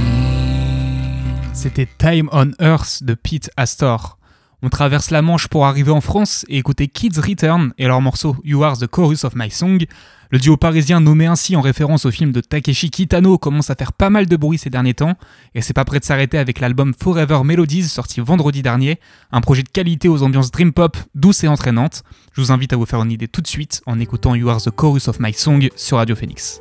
C'était 1.54 1.88
Time 1.98 2.30
on 2.32 2.54
Earth 2.60 3.04
de 3.04 3.16
Pete 3.16 3.50
Astor. 3.58 4.18
On 4.66 4.70
traverse 4.70 5.12
la 5.12 5.22
Manche 5.22 5.48
pour 5.48 5.68
arriver 5.68 5.92
en 5.92 6.02
France 6.02 6.44
et 6.50 6.58
écouter 6.58 6.88
Kids 6.88 7.20
Return 7.20 7.72
et 7.78 7.86
leur 7.86 8.02
morceau 8.02 8.36
You 8.44 8.64
Are 8.64 8.76
the 8.76 8.88
Chorus 8.88 9.24
of 9.24 9.34
My 9.36 9.52
Song. 9.52 9.86
Le 10.32 10.40
duo 10.40 10.58
parisien 10.58 11.00
nommé 11.00 11.28
ainsi 11.28 11.56
en 11.56 11.62
référence 11.62 12.08
au 12.08 12.12
film 12.12 12.32
de 12.32 12.42
Takeshi 12.42 12.90
Kitano 12.90 13.38
commence 13.38 13.70
à 13.70 13.76
faire 13.76 13.94
pas 13.94 14.10
mal 14.10 14.26
de 14.26 14.36
bruit 14.36 14.58
ces 14.58 14.72
derniers 14.72 14.96
temps 14.96 15.14
et 15.54 15.62
c'est 15.62 15.74
pas 15.74 15.86
prêt 15.86 16.00
de 16.00 16.04
s'arrêter 16.04 16.40
avec 16.40 16.60
l'album 16.60 16.96
Forever 17.00 17.42
Melodies 17.44 17.84
sorti 17.84 18.22
vendredi 18.22 18.64
dernier, 18.64 19.00
un 19.32 19.42
projet 19.42 19.62
de 19.62 19.70
qualité 19.70 20.08
aux 20.10 20.24
ambiances 20.24 20.50
dream 20.50 20.74
pop 20.74 20.98
douces 21.14 21.44
et 21.44 21.48
entraînantes. 21.48 22.02
Je 22.34 22.42
vous 22.42 22.52
invite 22.52 22.74
à 22.74 22.76
vous 22.76 22.88
faire 22.88 23.04
une 23.04 23.12
idée 23.12 23.28
tout 23.28 23.42
de 23.42 23.48
suite 23.48 23.84
en 23.86 24.00
écoutant 24.00 24.34
You 24.34 24.50
Are 24.50 24.60
the 24.60 24.72
Chorus 24.72 25.08
of 25.08 25.20
My 25.20 25.32
Song 25.32 25.70
sur 25.76 25.98
Radio 25.98 26.16
Phoenix. 26.16 26.60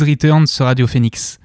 Return 0.00 0.46
sur 0.46 0.64
Radio 0.64 0.86
Phoenix. 0.86 1.38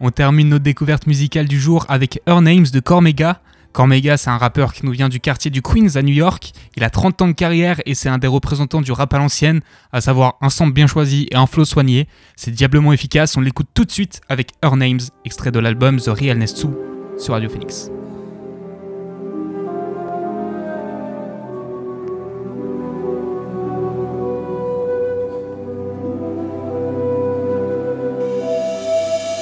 On 0.00 0.10
termine 0.10 0.48
notre 0.48 0.62
découverte 0.62 1.06
musicale 1.06 1.48
du 1.48 1.58
jour 1.58 1.84
avec 1.88 2.20
Her 2.26 2.40
Names 2.40 2.66
de 2.72 2.80
Cormega. 2.80 3.40
Cormega, 3.72 4.16
c'est 4.16 4.30
un 4.30 4.38
rappeur 4.38 4.72
qui 4.72 4.86
nous 4.86 4.92
vient 4.92 5.08
du 5.08 5.20
quartier 5.20 5.50
du 5.50 5.62
Queens 5.62 5.96
à 5.96 6.02
New 6.02 6.14
York. 6.14 6.52
Il 6.76 6.84
a 6.84 6.90
30 6.90 7.22
ans 7.22 7.28
de 7.28 7.32
carrière 7.32 7.80
et 7.86 7.94
c'est 7.94 8.08
un 8.08 8.18
des 8.18 8.26
représentants 8.26 8.80
du 8.80 8.92
rap 8.92 9.12
à 9.12 9.18
l'ancienne, 9.18 9.60
à 9.92 10.00
savoir 10.00 10.36
un 10.40 10.50
sample 10.50 10.72
bien 10.72 10.86
choisi 10.86 11.26
et 11.30 11.36
un 11.36 11.46
flow 11.46 11.64
soigné. 11.64 12.06
C'est 12.36 12.52
diablement 12.52 12.92
efficace, 12.92 13.36
on 13.36 13.40
l'écoute 13.40 13.68
tout 13.74 13.84
de 13.84 13.90
suite 13.90 14.20
avec 14.28 14.52
Her 14.62 14.76
Names, 14.76 15.00
extrait 15.24 15.50
de 15.50 15.58
l'album 15.58 16.00
The 16.00 16.08
Realness 16.08 16.54
2 16.54 17.18
sur 17.18 17.34
Radio 17.34 17.48
Phoenix. 17.48 17.90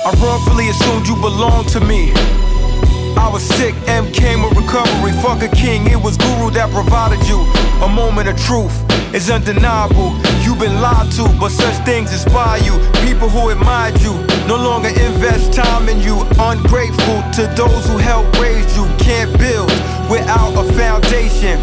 I 0.07 0.15
wrongfully 0.23 0.69
assumed 0.69 1.09
you 1.09 1.17
belonged 1.17 1.67
to 1.71 1.81
me. 1.81 2.13
I 3.19 3.27
was 3.27 3.43
sick, 3.43 3.75
M 3.89 4.07
came 4.13 4.41
with 4.41 4.55
recovery. 4.55 5.11
Fuck 5.19 5.43
a 5.43 5.49
king, 5.49 5.91
it 5.91 5.99
was 5.99 6.17
Guru 6.17 6.55
that 6.55 6.71
provided 6.71 7.19
you. 7.27 7.43
A 7.83 7.91
moment 7.91 8.29
of 8.29 8.39
truth 8.39 8.71
is 9.13 9.35
undeniable. 9.35 10.15
You've 10.47 10.63
been 10.63 10.79
lied 10.81 11.11
to, 11.19 11.27
but 11.43 11.51
such 11.51 11.75
things 11.83 12.13
inspire 12.13 12.63
you. 12.63 12.79
People 13.03 13.29
who 13.29 13.51
admired 13.51 13.99
you 13.99 14.15
no 14.47 14.55
longer 14.55 14.95
invest 14.95 15.53
time 15.53 15.89
in 15.89 15.99
you. 15.99 16.23
Ungrateful 16.39 17.27
to 17.35 17.51
those 17.59 17.83
who 17.91 17.99
helped 17.99 18.39
raise 18.39 18.71
you. 18.79 18.87
Can't 19.03 19.35
build 19.43 19.75
without 20.07 20.55
a 20.55 20.63
foundation. 20.79 21.59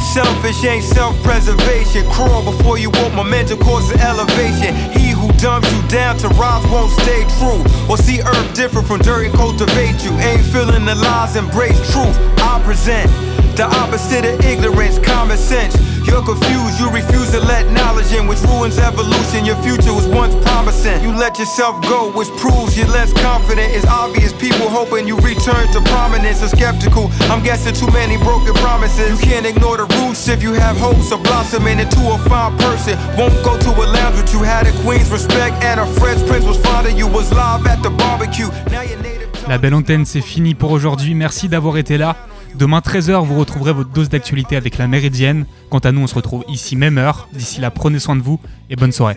Selfish 0.00 0.64
ain't 0.64 0.84
self-preservation. 0.84 2.08
Crawl 2.08 2.40
before 2.40 2.78
you 2.78 2.88
walk, 2.88 3.12
momentum 3.12 3.60
causes 3.60 4.00
elevation. 4.00 4.72
He 4.96 5.11
dumps 5.42 5.70
you 5.74 5.82
down 5.88 6.16
to 6.16 6.28
rise 6.28 6.64
won't 6.70 6.92
stay 7.02 7.26
true. 7.38 7.64
Or 7.90 7.98
see 7.98 8.20
earth 8.22 8.54
different 8.54 8.86
from 8.86 9.00
dirt 9.00 9.26
and 9.26 9.34
cultivate 9.34 10.04
you. 10.04 10.12
Ain't 10.22 10.46
feeling 10.46 10.84
the 10.84 10.94
lies, 10.94 11.34
embrace 11.34 11.76
truth. 11.92 12.16
I 12.38 12.62
present 12.64 13.10
the 13.56 13.64
opposite 13.64 14.24
of 14.24 14.40
ignorance, 14.44 15.00
common 15.00 15.36
sense. 15.36 15.91
You're 16.12 16.20
confused, 16.20 16.78
you 16.78 16.90
refuse 16.90 17.30
to 17.30 17.40
let 17.40 17.72
knowledge 17.72 18.12
in, 18.12 18.26
which 18.26 18.42
ruins 18.42 18.76
evolution. 18.78 19.46
Your 19.46 19.56
future 19.64 19.94
was 19.94 20.06
once 20.06 20.34
promising. 20.44 21.02
You 21.02 21.16
let 21.16 21.38
yourself 21.38 21.80
go, 21.88 22.12
which 22.12 22.28
proves 22.36 22.76
you're 22.76 22.92
less 22.92 23.10
confident. 23.14 23.72
It's 23.72 23.86
obvious 23.86 24.34
people 24.34 24.68
hoping 24.68 25.08
you 25.08 25.16
return 25.24 25.72
to 25.72 25.80
prominence 25.88 26.42
are 26.42 26.52
skeptical. 26.52 27.08
I'm 27.32 27.42
guessing 27.42 27.72
too 27.72 27.90
many 27.92 28.18
broken 28.18 28.52
promises. 28.60 29.08
You 29.08 29.16
can't 29.26 29.46
ignore 29.46 29.78
the 29.78 29.88
roots 30.04 30.28
if 30.28 30.42
you 30.42 30.52
have 30.52 30.76
hopes 30.76 31.10
of 31.12 31.22
blossoming 31.22 31.78
into 31.80 32.00
a 32.12 32.18
fine 32.28 32.58
person. 32.58 32.98
Won't 33.16 33.42
go 33.42 33.56
to 33.56 33.70
a 33.70 33.86
lounge 33.88 34.20
with 34.20 34.34
you, 34.34 34.40
had 34.40 34.66
a 34.66 34.72
queen's 34.84 35.08
respect, 35.10 35.64
and 35.64 35.80
a 35.80 35.86
French 35.98 36.20
prince 36.28 36.44
was 36.44 36.58
fond 36.58 36.88
of 36.88 36.92
you, 36.92 37.06
was 37.08 37.32
live 37.32 37.66
at 37.66 37.82
the 37.82 37.88
barbecue. 37.88 38.48
Now 38.70 38.82
you're 38.82 39.00
native. 39.00 39.30
La 39.48 39.56
belle 39.56 39.74
antenne, 39.74 40.04
c'est 40.04 40.20
fini 40.20 40.54
pour 40.54 40.72
aujourd'hui. 40.72 41.14
Merci 41.14 41.48
d'avoir 41.48 41.78
été 41.78 41.96
là. 41.96 42.16
Demain 42.62 42.78
13h, 42.78 43.26
vous 43.26 43.40
retrouverez 43.40 43.72
votre 43.72 43.90
dose 43.90 44.08
d'actualité 44.08 44.54
avec 44.54 44.78
la 44.78 44.86
Méridienne. 44.86 45.46
Quant 45.68 45.80
à 45.80 45.90
nous, 45.90 46.02
on 46.02 46.06
se 46.06 46.14
retrouve 46.14 46.44
ici 46.46 46.76
même 46.76 46.96
heure. 46.96 47.26
D'ici 47.32 47.60
là, 47.60 47.72
prenez 47.72 47.98
soin 47.98 48.14
de 48.14 48.22
vous 48.22 48.38
et 48.70 48.76
bonne 48.76 48.92
soirée. 48.92 49.16